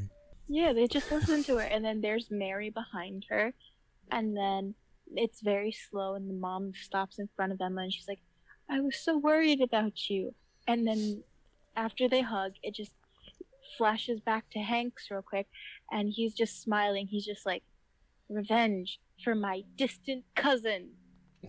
Yeah, 0.47 0.73
they 0.73 0.87
just 0.87 1.11
listen 1.11 1.43
to 1.45 1.55
her, 1.57 1.63
and 1.63 1.83
then 1.85 2.01
there's 2.01 2.29
Mary 2.31 2.69
behind 2.69 3.25
her, 3.29 3.53
and 4.11 4.35
then 4.35 4.73
it's 5.15 5.41
very 5.41 5.71
slow, 5.71 6.15
and 6.15 6.27
the 6.29 6.33
mom 6.33 6.73
stops 6.75 7.19
in 7.19 7.29
front 7.35 7.51
of 7.51 7.61
Emma, 7.61 7.81
and 7.83 7.93
she's 7.93 8.07
like, 8.07 8.19
"I 8.67 8.79
was 8.81 8.97
so 8.97 9.17
worried 9.19 9.61
about 9.61 10.09
you," 10.09 10.33
and 10.67 10.87
then 10.87 11.23
after 11.75 12.09
they 12.09 12.21
hug, 12.21 12.53
it 12.63 12.73
just 12.73 12.93
flashes 13.77 14.19
back 14.21 14.49
to 14.51 14.59
Hanks 14.59 15.11
real 15.11 15.21
quick, 15.21 15.47
and 15.91 16.09
he's 16.11 16.33
just 16.33 16.61
smiling. 16.63 17.05
He's 17.05 17.25
just 17.27 17.45
like, 17.45 17.61
"Revenge 18.27 18.99
for 19.23 19.35
my 19.35 19.61
distant 19.77 20.23
cousin." 20.35 20.89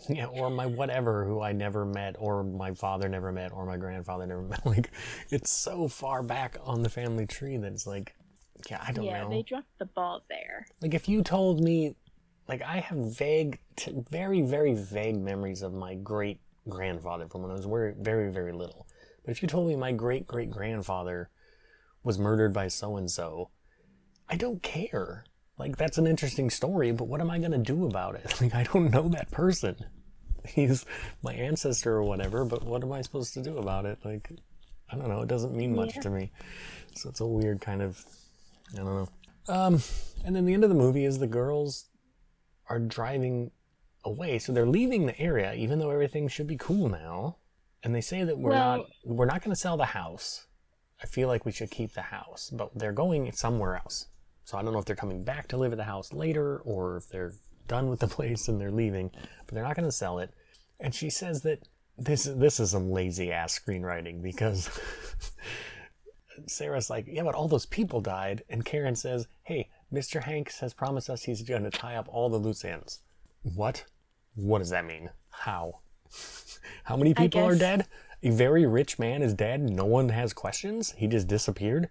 Yeah, 0.09 0.26
or 0.26 0.51
my 0.51 0.66
whatever 0.66 1.24
who 1.24 1.41
I 1.41 1.53
never 1.53 1.84
met, 1.84 2.16
or 2.18 2.45
my 2.45 2.74
father 2.74 3.09
never 3.09 3.32
met, 3.32 3.53
or 3.53 3.66
my 3.66 3.76
grandfather 3.76 4.26
never 4.26 4.43
met. 4.49 4.64
Like, 4.64 4.91
it's 5.30 5.51
so 5.51 5.88
far 5.88 6.22
back 6.22 6.57
on 6.62 6.82
the 6.82 6.88
family 6.88 7.26
tree 7.26 7.57
that 7.57 7.72
it's 7.72 7.86
like, 7.86 8.14
yeah, 8.70 8.82
I 8.86 8.93
don't 8.93 9.05
yeah, 9.05 9.22
know. 9.22 9.30
they 9.30 9.43
dropped 9.43 9.78
the 9.78 9.86
ball 9.86 10.22
there. 10.28 10.66
Like, 10.80 10.95
if 10.95 11.09
you 11.09 11.22
told 11.22 11.61
me, 11.61 11.97
like, 12.49 12.62
I 12.62 12.78
have 12.80 12.99
vague, 12.99 13.59
t- 13.76 13.95
very, 14.11 14.43
very 14.43 14.74
vague 14.74 15.20
memories 15.20 15.62
of 15.62 15.72
my 15.72 15.95
great 15.95 16.41
grandfather 16.68 17.26
from 17.28 17.43
when 17.43 17.51
I 17.51 17.55
was 17.55 17.64
very, 17.64 17.95
very, 17.99 18.30
very 18.30 18.53
little. 18.53 18.86
But 19.24 19.32
if 19.32 19.43
you 19.43 19.49
told 19.49 19.68
me 19.68 19.76
my 19.76 19.93
great 19.93 20.26
great 20.26 20.51
grandfather 20.51 21.30
was 22.03 22.18
murdered 22.18 22.53
by 22.53 22.68
so 22.68 22.97
and 22.97 23.11
so, 23.11 23.51
I 24.28 24.36
don't 24.36 24.62
care. 24.62 25.24
Like, 25.61 25.77
that's 25.77 25.99
an 25.99 26.07
interesting 26.07 26.49
story, 26.51 26.91
but 26.91 27.05
what 27.07 27.21
am 27.21 27.31
I 27.31 27.39
going 27.39 27.53
to 27.53 27.59
do 27.59 27.87
about 27.87 28.15
it? 28.17 28.35
Like, 28.41 28.55
I 28.55 28.63
don't 28.65 28.91
know 28.91 29.09
that 29.11 29.31
person. 29.31 29.77
He's 30.49 30.87
my 31.23 31.35
ancestor 31.35 31.93
or 31.95 32.03
whatever, 32.03 32.45
but 32.47 32.65
what 32.65 32.83
am 32.83 32.93
I 32.93 33.03
supposed 33.03 33.35
to 33.35 33.43
do 33.43 33.59
about 33.59 33.85
it? 33.85 33.99
Like, 34.05 34.31
I 34.91 34.97
don't 34.97 35.09
know. 35.09 35.21
It 35.21 35.29
doesn't 35.29 35.55
mean 35.55 35.77
much 35.77 35.97
Yeah. 35.97 36.03
to 36.03 36.11
me. 36.11 36.33
So 36.95 37.11
it's 37.11 37.21
a 37.21 37.27
weird 37.27 37.61
kind 37.61 37.83
of, 37.83 38.03
I 38.73 38.77
don't 38.79 38.87
know. 38.87 39.09
Um, 39.49 39.83
and 40.25 40.35
then 40.35 40.47
the 40.47 40.55
end 40.55 40.65
of 40.65 40.71
the 40.71 40.77
movie 40.77 41.05
is 41.05 41.19
the 41.19 41.27
girls 41.27 41.91
are 42.71 42.79
driving 42.79 43.51
away. 44.05 44.39
So 44.39 44.53
they're 44.53 44.67
leaving 44.67 45.05
the 45.07 45.19
area, 45.21 45.53
even 45.55 45.79
though 45.79 45.91
everything 45.91 46.27
should 46.29 46.47
be 46.47 46.57
cool 46.57 46.89
now. 46.89 47.37
And 47.83 47.95
they 47.95 48.01
say 48.01 48.25
that 48.25 48.39
we're 48.39 48.51
Well- 48.51 48.77
not 48.79 48.87
we're 49.05 49.27
not 49.27 49.43
going 49.43 49.55
to 49.55 49.61
sell 49.61 49.77
the 49.77 49.85
house. 49.87 50.47
I 51.03 51.07
feel 51.07 51.29
like 51.29 51.45
we 51.45 51.53
should 51.53 51.71
keep 51.71 51.93
the 51.95 52.03
house, 52.03 52.51
but 52.51 52.71
they're 52.75 52.93
going 52.93 53.31
somewhere 53.33 53.77
else. 53.77 54.07
So 54.51 54.59
I 54.59 54.62
don't 54.62 54.72
know 54.72 54.80
if 54.80 54.84
they're 54.84 54.96
coming 54.96 55.22
back 55.22 55.46
to 55.48 55.57
live 55.57 55.70
at 55.70 55.78
the 55.78 55.84
house 55.84 56.12
later 56.12 56.57
or 56.64 56.96
if 56.96 57.09
they're 57.09 57.34
done 57.68 57.88
with 57.88 58.01
the 58.01 58.09
place 58.16 58.48
and 58.48 58.61
they're 58.61 58.72
leaving, 58.72 59.12
but 59.46 59.55
they're 59.55 59.62
not 59.62 59.76
going 59.76 59.86
to 59.86 59.92
sell 59.92 60.18
it. 60.18 60.34
And 60.80 60.92
she 60.92 61.09
says 61.09 61.42
that 61.42 61.68
this 61.96 62.24
this 62.24 62.59
is 62.59 62.72
some 62.72 62.90
lazy 62.90 63.30
ass 63.30 63.57
screenwriting 63.57 64.20
because 64.20 64.68
Sarah's 66.48 66.90
like, 66.90 67.05
yeah, 67.07 67.22
but 67.22 67.36
all 67.36 67.46
those 67.46 67.66
people 67.66 68.01
died, 68.01 68.42
and 68.48 68.64
Karen 68.64 68.96
says, 68.96 69.28
hey, 69.44 69.68
Mr. 69.92 70.24
Hanks 70.24 70.59
has 70.59 70.74
promised 70.74 71.09
us 71.09 71.22
he's 71.22 71.42
going 71.42 71.62
to 71.62 71.70
tie 71.70 71.94
up 71.94 72.09
all 72.11 72.28
the 72.28 72.36
loose 72.36 72.64
ends. 72.64 73.03
What? 73.55 73.84
What 74.34 74.59
does 74.59 74.70
that 74.70 74.84
mean? 74.84 75.11
How? 75.30 75.78
How 76.82 76.96
many 76.96 77.14
people 77.14 77.44
are 77.44 77.55
dead? 77.55 77.86
A 78.24 78.30
very 78.30 78.66
rich 78.66 78.98
man 78.98 79.22
is 79.22 79.32
dead. 79.32 79.61
No 79.61 79.84
one 79.84 80.09
has 80.09 80.32
questions. 80.32 80.92
He 80.96 81.07
just 81.07 81.28
disappeared. 81.28 81.88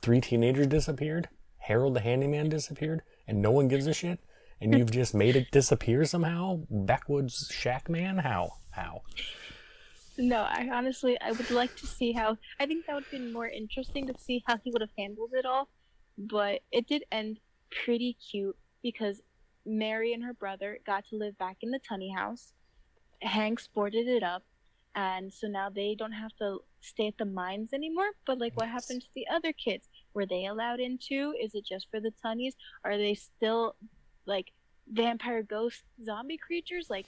Three 0.00 0.22
teenagers 0.22 0.68
disappeared. 0.68 1.28
Harold 1.62 1.94
the 1.94 2.00
handyman 2.00 2.48
disappeared, 2.48 3.02
and 3.26 3.40
no 3.40 3.50
one 3.50 3.68
gives 3.68 3.86
a 3.86 3.94
shit. 3.94 4.20
And 4.60 4.76
you've 4.76 4.90
just 5.00 5.14
made 5.14 5.36
it 5.36 5.50
disappear 5.50 6.04
somehow. 6.04 6.60
Backwoods 6.70 7.50
shack 7.52 7.88
man. 7.88 8.18
How? 8.18 8.54
How? 8.70 9.02
No, 10.18 10.42
I 10.42 10.68
honestly 10.72 11.18
I 11.20 11.32
would 11.32 11.50
like 11.50 11.74
to 11.76 11.86
see 11.86 12.12
how 12.12 12.36
I 12.60 12.66
think 12.66 12.86
that 12.86 12.94
would 12.94 13.04
have 13.04 13.10
been 13.10 13.32
more 13.32 13.48
interesting 13.48 14.06
to 14.08 14.14
see 14.18 14.42
how 14.46 14.58
he 14.62 14.70
would 14.70 14.82
have 14.82 14.90
handled 14.98 15.30
it 15.32 15.46
all. 15.46 15.68
But 16.18 16.60
it 16.70 16.86
did 16.86 17.04
end 17.10 17.38
pretty 17.84 18.16
cute 18.30 18.56
because 18.82 19.22
Mary 19.64 20.12
and 20.12 20.22
her 20.24 20.34
brother 20.34 20.78
got 20.84 21.04
to 21.10 21.16
live 21.16 21.38
back 21.38 21.58
in 21.62 21.70
the 21.70 21.80
Tunney 21.80 22.14
house. 22.14 22.52
Hank 23.22 23.60
boarded 23.74 24.08
it 24.08 24.22
up 24.22 24.42
and 24.94 25.32
so 25.32 25.46
now 25.46 25.70
they 25.70 25.94
don't 25.94 26.12
have 26.12 26.32
to 26.38 26.58
stay 26.80 27.08
at 27.08 27.18
the 27.18 27.24
mines 27.24 27.72
anymore. 27.72 28.10
But 28.26 28.38
like 28.38 28.56
what 28.56 28.68
happened 28.68 29.02
to 29.02 29.08
the 29.14 29.26
other 29.32 29.52
kids? 29.52 29.88
Were 30.14 30.26
they 30.26 30.46
allowed 30.46 30.80
in 30.80 30.98
too? 30.98 31.34
Is 31.40 31.54
it 31.54 31.64
just 31.64 31.88
for 31.90 32.00
the 32.00 32.12
Tunnies? 32.24 32.52
Are 32.84 32.96
they 32.96 33.14
still 33.14 33.76
like 34.26 34.52
vampire 34.90 35.42
ghost 35.42 35.82
zombie 36.04 36.38
creatures? 36.38 36.88
Like 36.90 37.06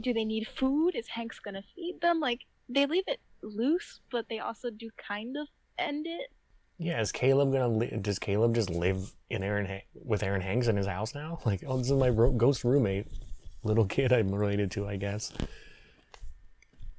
do 0.00 0.12
they 0.12 0.24
need 0.24 0.46
food? 0.48 0.94
Is 0.94 1.08
Hank's 1.08 1.38
gonna 1.38 1.62
feed 1.74 2.00
them? 2.00 2.20
Like 2.20 2.40
they 2.68 2.86
leave 2.86 3.04
it 3.06 3.20
loose, 3.42 4.00
but 4.10 4.28
they 4.28 4.38
also 4.40 4.70
do 4.70 4.90
kind 4.96 5.36
of 5.36 5.48
end 5.78 6.06
it. 6.06 6.30
Yeah, 6.78 7.00
is 7.00 7.10
Caleb 7.12 7.52
gonna? 7.52 7.68
Li- 7.68 7.98
does 8.00 8.18
Caleb 8.18 8.54
just 8.54 8.68
live 8.70 9.12
in 9.30 9.42
Aaron 9.42 9.66
Han- 9.66 9.82
with 9.94 10.22
Aaron 10.22 10.42
Hanks 10.42 10.66
in 10.66 10.76
his 10.76 10.86
house 10.86 11.14
now? 11.14 11.38
Like, 11.46 11.64
oh, 11.66 11.78
this 11.78 11.86
is 11.86 11.92
my 11.96 12.10
ro- 12.10 12.32
ghost 12.32 12.64
roommate, 12.64 13.06
little 13.62 13.86
kid 13.86 14.12
I'm 14.12 14.34
related 14.34 14.70
to, 14.72 14.86
I 14.86 14.96
guess. 14.96 15.32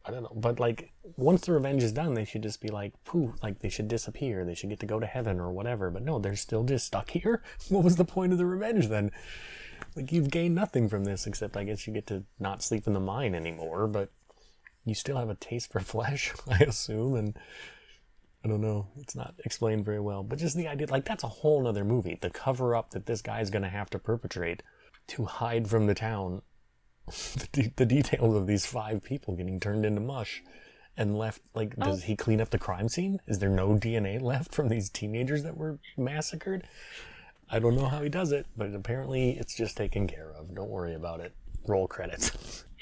I 0.08 0.12
don't 0.12 0.24
know, 0.24 0.34
but 0.36 0.60
like, 0.60 0.94
once 1.18 1.42
the 1.42 1.52
revenge 1.52 1.84
is 1.84 1.92
done, 1.92 2.14
they 2.14 2.24
should 2.24 2.44
just 2.44 2.62
be 2.62 2.70
like, 2.70 2.94
poof, 3.04 3.32
like 3.44 3.60
they 3.60 3.68
should 3.68 3.90
disappear. 3.90 4.46
They 4.46 4.56
should 4.56 4.70
get 4.70 4.80
to 4.80 4.86
go 4.86 5.02
to 5.02 5.06
heaven 5.06 5.40
or 5.40 5.52
whatever. 5.52 5.92
But 5.92 6.04
no, 6.04 6.18
they're 6.18 6.38
still 6.38 6.64
just 6.64 6.86
stuck 6.86 7.12
here. 7.12 7.44
What 7.70 7.84
was 7.84 7.98
the 7.98 8.06
point 8.06 8.32
of 8.32 8.38
the 8.38 8.46
revenge 8.46 8.88
then? 8.88 9.12
Like, 9.96 10.12
you've 10.14 10.32
gained 10.32 10.56
nothing 10.56 10.88
from 10.88 11.04
this 11.04 11.28
except 11.28 11.58
I 11.58 11.66
guess 11.66 11.86
you 11.86 11.94
get 11.94 12.08
to 12.08 12.24
not 12.40 12.64
sleep 12.64 12.88
in 12.88 12.94
the 12.94 13.02
mine 13.02 13.36
anymore. 13.36 13.88
But 13.88 14.10
you 14.86 14.96
still 14.96 15.18
have 15.18 15.30
a 15.30 15.36
taste 15.36 15.72
for 15.72 15.80
flesh, 15.82 16.34
I 16.50 16.60
assume, 16.60 17.16
and. 17.16 17.38
I 18.46 18.50
don't 18.50 18.62
know. 18.62 18.88
It's 18.98 19.16
not 19.16 19.34
explained 19.44 19.84
very 19.84 20.00
well. 20.00 20.24
But 20.24 20.40
just 20.40 20.56
the 20.56 20.70
idea, 20.70 20.88
like, 20.90 21.04
that's 21.04 21.24
a 21.24 21.28
whole 21.28 21.64
nother 21.64 21.84
movie. 21.84 22.18
The 22.22 22.30
cover 22.30 22.76
up 22.76 22.92
that 22.92 23.06
this 23.06 23.22
guy's 23.22 23.50
going 23.50 23.64
to 23.64 23.68
have 23.68 23.90
to 23.90 24.00
perpetrate 24.00 24.64
to 25.08 25.26
hide 25.26 25.68
from 25.68 25.88
the 25.88 25.96
town 25.96 26.44
the, 27.36 27.48
de- 27.52 27.74
the 27.76 27.86
details 27.86 28.36
of 28.36 28.48
these 28.48 28.66
five 28.66 29.04
people 29.04 29.36
getting 29.36 29.60
turned 29.60 29.86
into 29.86 30.02
mush 30.02 30.44
and 30.98 31.18
left. 31.18 31.42
Like, 31.54 31.76
oh. 31.80 31.86
does 31.86 32.04
he 32.04 32.16
clean 32.16 32.42
up 32.42 32.50
the 32.50 32.58
crime 32.58 32.90
scene? 32.90 33.20
Is 33.28 33.40
there 33.40 33.50
no 33.50 33.70
DNA 33.76 34.22
left 34.22 34.54
from 34.54 34.70
these 34.70 34.90
teenagers 34.90 35.44
that 35.44 35.58
were 35.58 35.80
massacred? 35.98 36.68
I 37.50 37.60
don't 37.60 37.78
know 37.78 37.86
how 37.86 38.02
he 38.02 38.10
does 38.10 38.34
it, 38.34 38.46
but 38.58 38.74
apparently 38.74 39.32
it's 39.32 39.56
just 39.56 39.78
taken 39.78 40.08
care 40.08 40.34
of. 40.38 40.54
Don't 40.54 40.70
worry 40.70 40.96
about 40.96 41.22
it. 41.22 41.34
Roll 41.66 41.88
credits. 41.88 42.66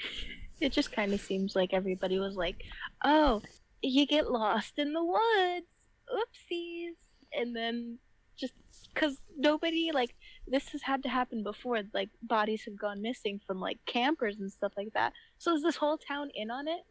It 0.58 0.72
just 0.72 0.90
kind 0.90 1.12
of 1.12 1.20
seems 1.20 1.54
like 1.54 1.74
everybody 1.74 2.18
was 2.18 2.34
like, 2.34 2.64
"Oh, 3.04 3.42
you 3.82 4.06
get 4.06 4.30
lost 4.30 4.78
in 4.78 4.94
the 4.94 5.04
woods, 5.04 5.66
oopsies," 6.10 6.94
and 7.30 7.54
then 7.54 7.98
just 8.38 8.54
because 8.94 9.20
nobody 9.36 9.90
like 9.92 10.14
this 10.48 10.68
has 10.70 10.82
had 10.82 11.02
to 11.02 11.08
happen 11.08 11.42
before, 11.42 11.82
like 11.92 12.10
bodies 12.22 12.64
have 12.66 12.78
gone 12.78 13.02
missing 13.02 13.40
from 13.46 13.60
like 13.60 13.78
campers 13.86 14.38
and 14.38 14.50
stuff 14.50 14.72
like 14.76 14.92
that. 14.94 15.12
So 15.38 15.54
is 15.54 15.62
this 15.62 15.76
whole 15.76 15.98
town 15.98 16.30
in 16.34 16.50
on 16.50 16.68
it? 16.68 16.84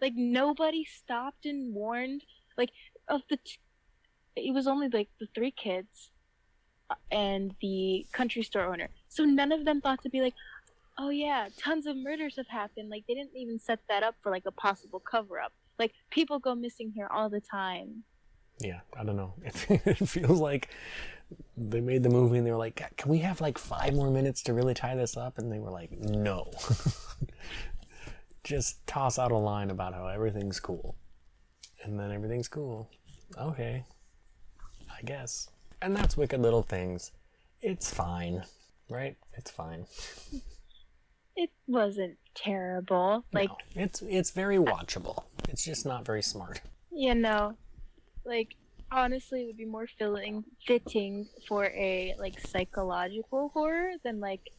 Like 0.00 0.14
nobody 0.16 0.84
stopped 0.84 1.46
and 1.46 1.74
warned. 1.74 2.24
Like 2.58 2.70
of 3.08 3.22
the, 3.30 3.36
t- 3.36 3.58
it 4.36 4.52
was 4.52 4.66
only 4.66 4.88
like 4.88 5.08
the 5.20 5.28
three 5.34 5.52
kids 5.52 6.10
uh, 6.90 6.94
and 7.10 7.54
the 7.60 8.06
country 8.12 8.42
store 8.42 8.64
owner. 8.72 8.88
So 9.08 9.24
none 9.24 9.52
of 9.52 9.64
them 9.64 9.80
thought 9.80 10.02
to 10.02 10.10
be 10.10 10.20
like, 10.20 10.34
oh 10.98 11.10
yeah, 11.10 11.48
tons 11.56 11.86
of 11.86 11.96
murders 11.96 12.36
have 12.36 12.48
happened. 12.48 12.90
Like 12.90 13.04
they 13.06 13.14
didn't 13.14 13.36
even 13.36 13.58
set 13.58 13.80
that 13.88 14.02
up 14.02 14.16
for 14.22 14.30
like 14.30 14.44
a 14.46 14.52
possible 14.52 15.00
cover 15.00 15.38
up. 15.38 15.52
Like 15.78 15.92
people 16.10 16.38
go 16.38 16.54
missing 16.54 16.92
here 16.94 17.08
all 17.12 17.30
the 17.30 17.40
time. 17.40 18.04
Yeah, 18.62 18.80
I 18.98 19.04
don't 19.04 19.16
know. 19.16 19.34
It, 19.68 20.08
feels 20.08 20.40
like 20.40 20.68
they 21.56 21.80
made 21.80 22.02
the 22.02 22.08
movie 22.10 22.38
and 22.38 22.46
they 22.46 22.50
were 22.50 22.56
like, 22.58 22.96
"Can 22.96 23.10
we 23.10 23.18
have 23.18 23.40
like 23.40 23.58
five 23.58 23.94
more 23.94 24.10
minutes 24.10 24.42
to 24.44 24.52
really 24.54 24.74
tie 24.74 24.94
this 24.94 25.16
up?" 25.16 25.38
And 25.38 25.50
they 25.50 25.58
were 25.58 25.70
like, 25.70 25.90
"No." 25.92 26.50
Just 28.44 28.84
toss 28.86 29.18
out 29.18 29.30
a 29.30 29.36
line 29.36 29.70
about 29.70 29.94
how 29.94 30.08
everything's 30.08 30.58
cool, 30.58 30.96
and 31.84 31.98
then 31.98 32.10
everything's 32.10 32.48
cool. 32.48 32.88
Okay, 33.38 33.84
I 34.90 35.02
guess. 35.04 35.48
And 35.80 35.96
that's 35.96 36.16
Wicked 36.16 36.40
Little 36.40 36.62
Things. 36.62 37.12
It's 37.60 37.92
fine, 37.92 38.42
right? 38.90 39.16
It's 39.34 39.50
fine. 39.50 39.86
It 41.36 41.50
wasn't 41.66 42.18
terrible. 42.34 43.24
Like 43.32 43.48
No, 43.48 43.56
it's 43.84 44.02
it's 44.02 44.30
very 44.32 44.58
watchable. 44.58 45.24
It's 45.48 45.64
just 45.64 45.86
not 45.86 46.04
very 46.04 46.22
smart. 46.22 46.60
you 46.90 47.14
know, 47.14 47.56
like 48.24 48.56
honestly, 48.90 49.42
it 49.42 49.46
would 49.46 49.56
be 49.56 49.64
more 49.64 49.86
filling 49.98 50.44
fitting 50.66 51.26
for 51.48 51.66
a 51.66 52.14
like 52.18 52.38
psychological 52.40 53.50
horror 53.54 53.92
than 54.04 54.20
like 54.20 54.50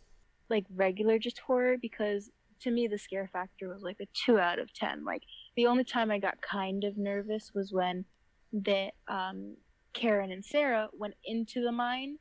like 0.50 0.66
regular 0.76 1.20
just 1.20 1.40
horror 1.40 1.78
because 1.82 2.30
to 2.62 2.72
me 2.72 2.88
the 2.88 2.98
scare 2.98 3.30
factor 3.32 3.70
was 3.70 3.82
like 3.82 3.98
a 4.02 4.08
two 4.14 4.40
out 4.40 4.60
of 4.60 4.74
ten. 4.74 5.06
Like 5.06 5.24
the 5.56 5.68
only 5.68 5.84
time 5.84 6.12
I 6.12 6.20
got 6.20 6.42
kind 6.42 6.84
of 6.84 6.98
nervous 6.98 7.52
was 7.54 7.72
when 7.72 8.06
the 8.52 8.90
um 9.08 9.56
Karen 9.94 10.32
and 10.32 10.44
Sarah 10.44 10.90
went 10.94 11.16
into 11.24 11.62
the 11.62 11.72
mine 11.72 12.18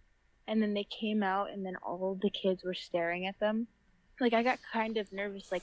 and 0.47 0.61
then 0.63 0.75
they 0.75 0.85
came 0.85 1.23
out 1.23 1.51
and 1.51 1.65
then 1.65 1.77
all 1.83 2.19
the 2.21 2.31
kids 2.31 2.65
were 2.65 2.75
staring 2.75 3.27
at 3.27 3.39
them. 3.41 3.67
Like 4.21 4.35
I 4.35 4.43
got 4.43 4.59
kind 4.73 4.99
of 4.99 5.13
nervous 5.13 5.51
like, 5.51 5.63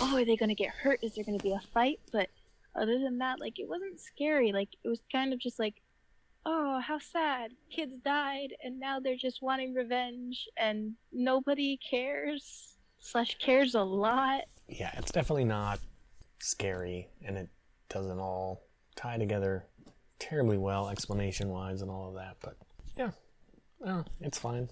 oh, 0.00 0.16
are 0.16 0.24
they 0.24 0.36
gonna 0.36 0.54
get 0.54 0.70
hurt? 0.70 1.00
Is 1.02 1.14
there 1.14 1.24
gonna 1.24 1.38
be 1.38 1.52
a 1.52 1.60
fight? 1.72 2.00
But 2.10 2.30
other 2.74 2.98
than 2.98 3.18
that, 3.18 3.40
like 3.40 3.58
it 3.58 3.68
wasn't 3.68 4.00
scary. 4.00 4.52
Like 4.52 4.70
it 4.84 4.88
was 4.88 5.00
kind 5.10 5.32
of 5.32 5.38
just 5.38 5.58
like, 5.58 5.74
oh, 6.46 6.80
how 6.80 6.98
sad. 6.98 7.52
Kids 7.70 7.94
died 8.04 8.54
and 8.64 8.80
now 8.80 8.98
they're 9.00 9.16
just 9.16 9.42
wanting 9.42 9.74
revenge 9.74 10.48
and 10.56 10.92
nobody 11.12 11.78
cares. 11.78 12.68
Slash 13.04 13.36
cares 13.38 13.74
a 13.74 13.82
lot. 13.82 14.42
yeah, 14.68 14.92
it's 14.96 15.10
definitely 15.10 15.44
not 15.44 15.80
scary, 16.38 17.08
and 17.24 17.36
it 17.36 17.48
doesn't 17.88 18.18
all 18.20 18.62
tie 18.94 19.18
together 19.18 19.66
terribly 20.20 20.56
well, 20.56 20.88
explanation 20.88 21.48
wise, 21.48 21.82
and 21.82 21.90
all 21.90 22.08
of 22.10 22.14
that. 22.14 22.36
But 22.40 22.56
yeah, 22.96 23.10
well, 23.80 24.06
it's 24.20 24.38
fine. 24.38 24.68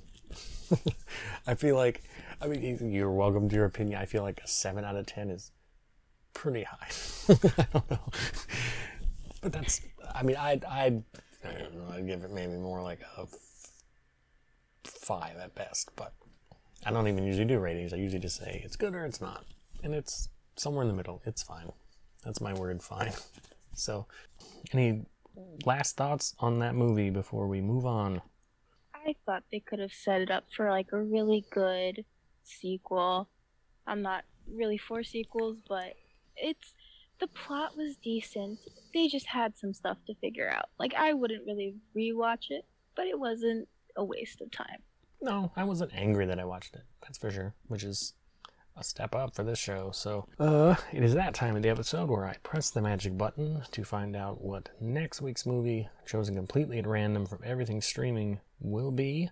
I 1.46 1.54
feel 1.56 1.74
like, 1.74 2.02
I 2.40 2.46
mean, 2.46 2.92
you're 2.92 3.10
welcome 3.10 3.48
to 3.48 3.56
your 3.56 3.64
opinion. 3.64 4.00
I 4.00 4.06
feel 4.06 4.22
like 4.22 4.40
a 4.44 4.46
7 4.46 4.84
out 4.84 4.94
of 4.94 5.06
10 5.06 5.30
is 5.30 5.50
pretty 6.34 6.64
high. 6.64 6.88
I 7.58 7.66
don't 7.72 7.90
know. 7.90 8.10
But 9.42 9.52
that's, 9.52 9.80
I 10.14 10.22
mean, 10.22 10.36
I'd, 10.36 10.64
I'd, 10.64 11.02
I 11.44 11.52
don't 11.52 11.74
know, 11.74 11.94
I'd 11.94 12.06
give 12.06 12.24
it 12.24 12.32
maybe 12.32 12.54
more 12.54 12.82
like 12.82 13.00
a 13.16 13.26
5 14.84 15.36
at 15.36 15.54
best, 15.54 15.90
but 15.96 16.12
I 16.84 16.90
don't 16.90 17.08
even 17.08 17.24
usually 17.24 17.46
do 17.46 17.58
ratings. 17.58 17.92
I 17.92 17.96
usually 17.96 18.20
just 18.20 18.36
say 18.36 18.60
it's 18.64 18.76
good 18.76 18.94
or 18.94 19.04
it's 19.04 19.20
not. 19.20 19.44
And 19.82 19.94
it's 19.94 20.28
somewhere 20.56 20.82
in 20.82 20.88
the 20.88 20.96
middle. 20.96 21.22
It's 21.24 21.42
fine. 21.42 21.72
That's 22.24 22.40
my 22.40 22.52
word, 22.52 22.82
fine. 22.82 23.12
So, 23.74 24.06
any 24.72 25.06
last 25.64 25.96
thoughts 25.96 26.34
on 26.38 26.58
that 26.58 26.74
movie 26.74 27.08
before 27.08 27.46
we 27.46 27.60
move 27.60 27.86
on? 27.86 28.20
I 28.94 29.14
thought 29.24 29.44
they 29.50 29.60
could 29.60 29.78
have 29.78 29.92
set 29.92 30.20
it 30.20 30.30
up 30.30 30.44
for 30.54 30.70
like 30.70 30.88
a 30.92 31.00
really 31.00 31.46
good 31.50 32.04
sequel. 32.42 33.28
I'm 33.86 34.02
not 34.02 34.24
really 34.52 34.76
for 34.76 35.02
sequels, 35.02 35.56
but 35.66 35.94
it's 36.40 36.74
the 37.20 37.26
plot 37.26 37.76
was 37.76 37.96
decent. 37.96 38.58
They 38.94 39.08
just 39.08 39.26
had 39.26 39.56
some 39.58 39.74
stuff 39.74 39.98
to 40.06 40.14
figure 40.16 40.50
out. 40.50 40.66
Like 40.78 40.94
I 40.94 41.12
wouldn't 41.12 41.46
really 41.46 41.76
rewatch 41.96 42.50
it, 42.50 42.64
but 42.96 43.06
it 43.06 43.18
wasn't 43.18 43.68
a 43.96 44.04
waste 44.04 44.40
of 44.40 44.50
time. 44.50 44.82
No, 45.22 45.52
I 45.54 45.64
wasn't 45.64 45.92
angry 45.94 46.26
that 46.26 46.40
I 46.40 46.44
watched 46.44 46.74
it. 46.74 46.82
That's 47.02 47.18
for 47.18 47.30
sure. 47.30 47.54
Which 47.68 47.84
is 47.84 48.14
a 48.76 48.82
step 48.82 49.14
up 49.14 49.34
for 49.34 49.42
this 49.42 49.58
show. 49.58 49.90
So, 49.92 50.26
uh, 50.38 50.76
it 50.92 51.02
is 51.02 51.14
that 51.14 51.34
time 51.34 51.56
of 51.56 51.62
the 51.62 51.68
episode 51.68 52.08
where 52.08 52.24
I 52.24 52.36
press 52.42 52.70
the 52.70 52.80
magic 52.80 53.18
button 53.18 53.62
to 53.70 53.84
find 53.84 54.16
out 54.16 54.42
what 54.42 54.70
next 54.80 55.20
week's 55.20 55.44
movie, 55.44 55.88
chosen 56.06 56.34
completely 56.34 56.78
at 56.78 56.86
random 56.86 57.26
from 57.26 57.40
everything 57.44 57.82
streaming, 57.82 58.40
will 58.60 58.90
be. 58.90 59.30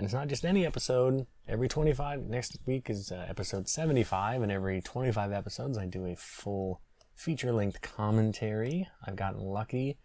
And 0.00 0.06
it's 0.06 0.14
not 0.14 0.28
just 0.28 0.46
any 0.46 0.64
episode. 0.64 1.26
Every 1.46 1.68
25, 1.68 2.22
next 2.22 2.56
week 2.64 2.88
is 2.88 3.12
uh, 3.12 3.26
episode 3.28 3.68
75, 3.68 4.40
and 4.40 4.50
every 4.50 4.80
25 4.80 5.30
episodes 5.30 5.76
I 5.76 5.84
do 5.84 6.06
a 6.06 6.16
full 6.16 6.80
feature 7.14 7.52
length 7.52 7.82
commentary. 7.82 8.88
I've 9.06 9.16
gotten 9.16 9.42
lucky 9.42 9.98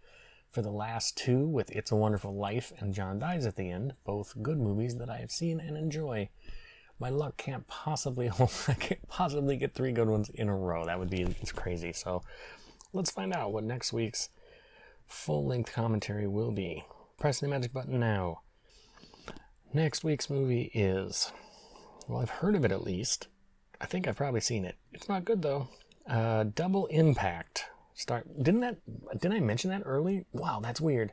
for 0.52 0.62
the 0.62 0.70
last 0.70 1.16
two 1.16 1.48
with 1.48 1.72
It's 1.72 1.94
a 1.94 1.96
Wonderful 1.96 2.36
Life 2.36 2.74
and 2.80 2.94
John 2.94 3.20
Dies 3.20 3.46
at 3.46 3.56
the 3.56 3.72
End, 3.72 3.94
both 4.04 4.36
good 4.44 4.60
movies 4.60 4.98
that 4.98 5.10
I 5.10 5.20
have 5.20 5.32
seen 5.32 5.62
and 5.62 5.78
enjoy. 5.78 6.28
My 7.00 7.08
luck 7.08 7.38
can't 7.38 7.66
possibly 7.66 8.30
I 8.68 8.74
can't 8.74 9.08
possibly 9.08 9.56
get 9.56 9.76
three 9.76 9.94
good 9.94 10.10
ones 10.10 10.28
in 10.28 10.50
a 10.50 10.58
row. 10.58 10.86
That 10.86 11.00
would 11.00 11.10
be 11.10 11.22
it's 11.22 11.54
crazy. 11.54 11.94
So 11.94 12.22
let's 12.92 13.12
find 13.12 13.34
out 13.34 13.54
what 13.54 13.64
next 13.64 13.94
week's 13.94 14.28
full 15.08 15.46
length 15.46 15.72
commentary 15.72 16.28
will 16.28 16.52
be. 16.52 16.84
Press 17.18 17.40
the 17.40 17.48
magic 17.48 17.72
button 17.72 17.98
now. 17.98 18.42
Next 19.76 20.06
week's 20.06 20.30
movie 20.30 20.72
is 20.74 21.34
well, 22.08 22.22
I've 22.22 22.30
heard 22.30 22.56
of 22.56 22.64
it 22.64 22.72
at 22.72 22.86
least. 22.86 23.28
I 23.82 23.86
think 23.86 24.08
I've 24.08 24.16
probably 24.16 24.40
seen 24.40 24.64
it. 24.64 24.78
It's 24.94 25.10
not 25.10 25.26
good 25.26 25.42
though. 25.42 25.68
Uh, 26.10 26.46
Double 26.56 26.86
Impact 26.86 27.66
Start. 27.94 28.26
Didn't 28.42 28.62
that? 28.62 28.78
Didn't 29.20 29.36
I 29.36 29.42
mention 29.42 29.72
that 29.72 29.82
early? 29.84 30.28
Wow, 30.32 30.62
that's 30.64 30.80
weird. 30.80 31.12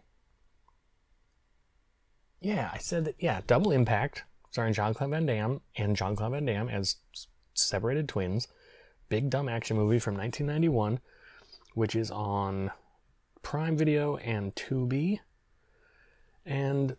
Yeah, 2.40 2.70
I 2.72 2.78
said 2.78 3.04
that. 3.06 3.16
Yeah, 3.18 3.40
Double 3.48 3.72
Impact, 3.72 4.22
starring 4.52 4.74
Jean 4.74 4.94
Claude 4.94 5.10
Van 5.10 5.26
Damme 5.26 5.60
and 5.74 5.96
Jean 5.96 6.14
Claude 6.14 6.30
Van 6.30 6.46
Damme 6.46 6.68
as 6.68 6.98
separated 7.54 8.08
twins. 8.08 8.46
Big 9.08 9.28
dumb 9.28 9.48
action 9.48 9.76
movie 9.76 9.98
from 9.98 10.16
1991, 10.16 11.00
which 11.74 11.96
is 11.96 12.12
on 12.12 12.70
Prime 13.42 13.76
Video 13.76 14.18
and 14.18 14.54
Tubi, 14.54 15.18
and 16.46 16.96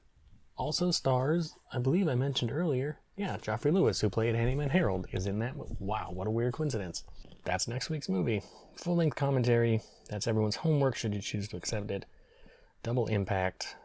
also 0.57 0.91
stars. 0.91 1.55
I 1.71 1.79
believe 1.79 2.07
I 2.07 2.15
mentioned 2.15 2.51
earlier. 2.51 2.99
Yeah, 3.15 3.37
Geoffrey 3.41 3.71
Lewis, 3.71 4.01
who 4.01 4.09
played 4.09 4.35
Handyman 4.35 4.69
Harold, 4.69 5.07
is 5.11 5.27
in 5.27 5.39
that. 5.39 5.55
Wow, 5.79 6.09
what 6.11 6.27
a 6.27 6.31
weird 6.31 6.53
coincidence. 6.53 7.03
That's 7.45 7.67
next 7.67 7.89
week's 7.89 8.09
movie 8.09 8.41
full 8.75 8.95
length 8.95 9.15
commentary. 9.15 9.81
That's 10.09 10.27
everyone's 10.27 10.57
homework 10.57 10.95
should 10.95 11.13
you 11.13 11.21
choose 11.21 11.47
to 11.49 11.57
accept 11.57 11.91
it. 11.91 12.05
Double 12.81 13.07
impact 13.07 13.75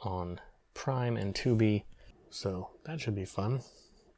on 0.00 0.40
Prime 0.74 1.16
and 1.16 1.34
Tubi. 1.34 1.84
So 2.30 2.70
that 2.84 3.00
should 3.00 3.14
be 3.14 3.24
fun 3.24 3.60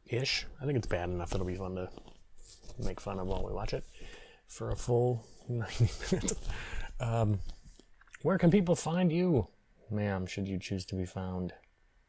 ish. 0.06 0.46
I 0.60 0.66
think 0.66 0.76
it's 0.76 0.86
bad 0.86 1.08
enough 1.08 1.34
it'll 1.34 1.46
be 1.46 1.56
fun 1.56 1.76
to 1.76 1.88
make 2.78 3.00
fun 3.00 3.18
of 3.18 3.26
while 3.26 3.44
we 3.44 3.52
watch 3.52 3.72
it 3.72 3.84
for 4.46 4.70
a 4.70 4.76
full 4.76 5.26
90 5.48 5.88
minutes. 6.10 6.34
Um, 7.00 7.40
where 8.22 8.38
can 8.38 8.50
people 8.50 8.76
find 8.76 9.10
you, 9.10 9.48
ma'am, 9.90 10.26
should 10.26 10.46
you 10.46 10.58
choose 10.58 10.84
to 10.86 10.94
be 10.94 11.06
found? 11.06 11.52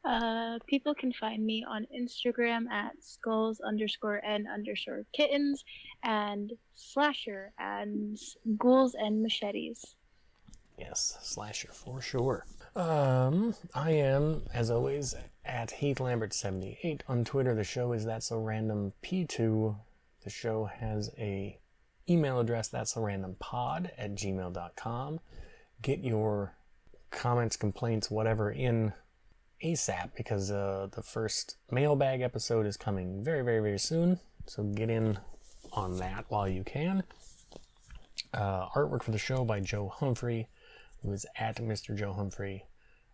Uh, 0.05 0.59
people 0.67 0.93
can 0.93 1.13
find 1.13 1.45
me 1.45 1.63
on 1.67 1.87
Instagram 1.97 2.69
at 2.69 2.91
skulls 3.01 3.61
underscore 3.61 4.23
n 4.25 4.45
underscore 4.53 5.05
kittens 5.13 5.63
and 6.03 6.51
slasher 6.75 7.53
and 7.57 8.17
ghouls 8.57 8.95
and 8.95 9.23
machetes. 9.23 9.95
Yes, 10.77 11.17
slasher 11.21 11.71
for 11.71 12.01
sure. 12.01 12.45
Um, 12.75 13.55
I 13.73 13.91
am, 13.91 14.43
as 14.53 14.71
always, 14.71 15.15
at 15.45 15.71
Heath 15.71 15.99
Lambert 15.99 16.33
78 16.33 17.03
on 17.07 17.23
Twitter. 17.23 17.53
The 17.53 17.63
show 17.63 17.93
is 17.93 18.05
That's 18.05 18.31
a 18.31 18.37
Random 18.37 18.93
P2. 19.03 19.75
The 20.23 20.29
show 20.29 20.65
has 20.65 21.11
a 21.17 21.59
email 22.09 22.39
address 22.39 22.67
that's 22.67 22.95
a 22.97 22.99
random 22.99 23.35
pod 23.39 23.91
at 23.97 24.15
gmail.com. 24.15 25.19
Get 25.81 25.99
your 25.99 26.55
comments, 27.11 27.55
complaints, 27.55 28.09
whatever 28.09 28.51
in 28.51 28.93
ASAP 29.63 30.11
because 30.15 30.51
uh, 30.51 30.87
the 30.91 31.01
first 31.01 31.57
mailbag 31.71 32.21
episode 32.21 32.65
is 32.65 32.77
coming 32.77 33.23
very, 33.23 33.43
very, 33.43 33.59
very 33.59 33.79
soon. 33.79 34.19
So 34.45 34.63
get 34.63 34.89
in 34.89 35.17
on 35.71 35.97
that 35.97 36.25
while 36.29 36.47
you 36.47 36.63
can. 36.63 37.03
Uh, 38.33 38.67
artwork 38.75 39.03
for 39.03 39.11
the 39.11 39.17
show 39.17 39.45
by 39.45 39.59
Joe 39.59 39.89
Humphrey, 39.89 40.49
who 41.01 41.11
is 41.11 41.25
at 41.37 41.57
Mr. 41.57 41.95
Joe 41.95 42.13
Humphrey 42.13 42.65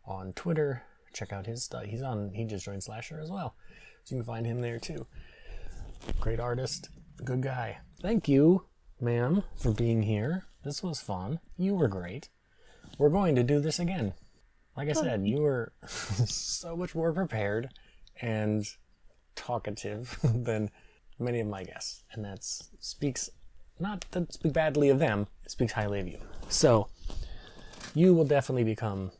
on 0.05 0.33
Twitter. 0.33 0.83
Check 1.13 1.33
out 1.33 1.45
his 1.45 1.63
stuff. 1.63 1.83
He's 1.85 2.01
on. 2.01 2.31
He 2.33 2.45
just 2.45 2.65
joined 2.65 2.83
Slasher 2.83 3.19
as 3.19 3.29
well, 3.29 3.55
so 4.03 4.15
you 4.15 4.21
can 4.21 4.25
find 4.25 4.45
him 4.45 4.61
there 4.61 4.79
too. 4.79 5.05
Great 6.19 6.39
artist, 6.39 6.89
good 7.23 7.41
guy. 7.41 7.79
Thank 8.01 8.27
you, 8.27 8.65
ma'am, 9.01 9.43
for 9.57 9.71
being 9.73 10.03
here. 10.03 10.45
This 10.63 10.81
was 10.81 11.01
fun. 11.01 11.39
You 11.57 11.75
were 11.75 11.87
great. 11.87 12.29
We're 12.97 13.09
going 13.09 13.35
to 13.35 13.43
do 13.43 13.59
this 13.59 13.79
again. 13.79 14.13
Like 14.79 14.87
I 14.87 14.93
said, 14.93 15.27
you 15.27 15.41
were 15.41 15.73
so 15.87 16.77
much 16.77 16.95
more 16.95 17.11
prepared 17.11 17.69
and 18.21 18.65
talkative 19.35 20.17
than 20.23 20.69
many 21.19 21.41
of 21.41 21.47
my 21.47 21.65
guests, 21.65 22.05
and 22.13 22.23
that 22.23 22.45
speaks 22.45 23.29
not 23.77 24.05
to 24.11 24.25
speak 24.29 24.53
badly 24.53 24.87
of 24.87 24.99
them, 24.99 25.27
it 25.43 25.51
speaks 25.51 25.73
highly 25.73 25.99
of 25.99 26.07
you. 26.07 26.19
So 26.47 26.87
you 27.93 28.13
will 28.13 28.23
definitely 28.23 28.63
become 28.63 29.11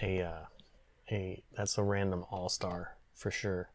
a 0.00 0.22
uh, 0.22 0.44
a 1.10 1.42
that's 1.56 1.76
a 1.76 1.82
random 1.82 2.24
all 2.30 2.48
star 2.48 2.96
for 3.16 3.32
sure 3.32 3.68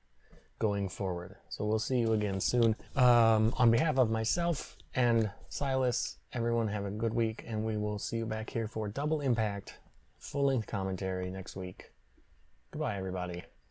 going 0.60 0.88
forward. 0.88 1.36
So 1.50 1.66
we'll 1.66 1.80
see 1.80 1.98
you 1.98 2.14
again 2.14 2.40
soon. 2.40 2.78
Um, 2.96 3.54
on 3.58 3.72
behalf 3.72 3.98
of 3.98 4.10
myself 4.10 4.78
and 4.94 5.30
Silas, 5.50 6.16
everyone 6.32 6.70
have 6.70 6.86
a 6.86 6.92
good 6.92 7.14
week, 7.14 7.44
and 7.46 7.66
we 7.66 7.76
will 7.76 8.00
see 8.00 8.16
you 8.16 8.26
back 8.26 8.52
here 8.52 8.70
for 8.70 8.88
Double 8.88 9.20
Impact 9.20 9.80
full 10.26 10.46
length 10.46 10.68
commentary 10.68 11.30
next 11.30 11.56
week. 11.56 11.92
Goodbye, 12.72 12.98
everybody. 12.98 13.44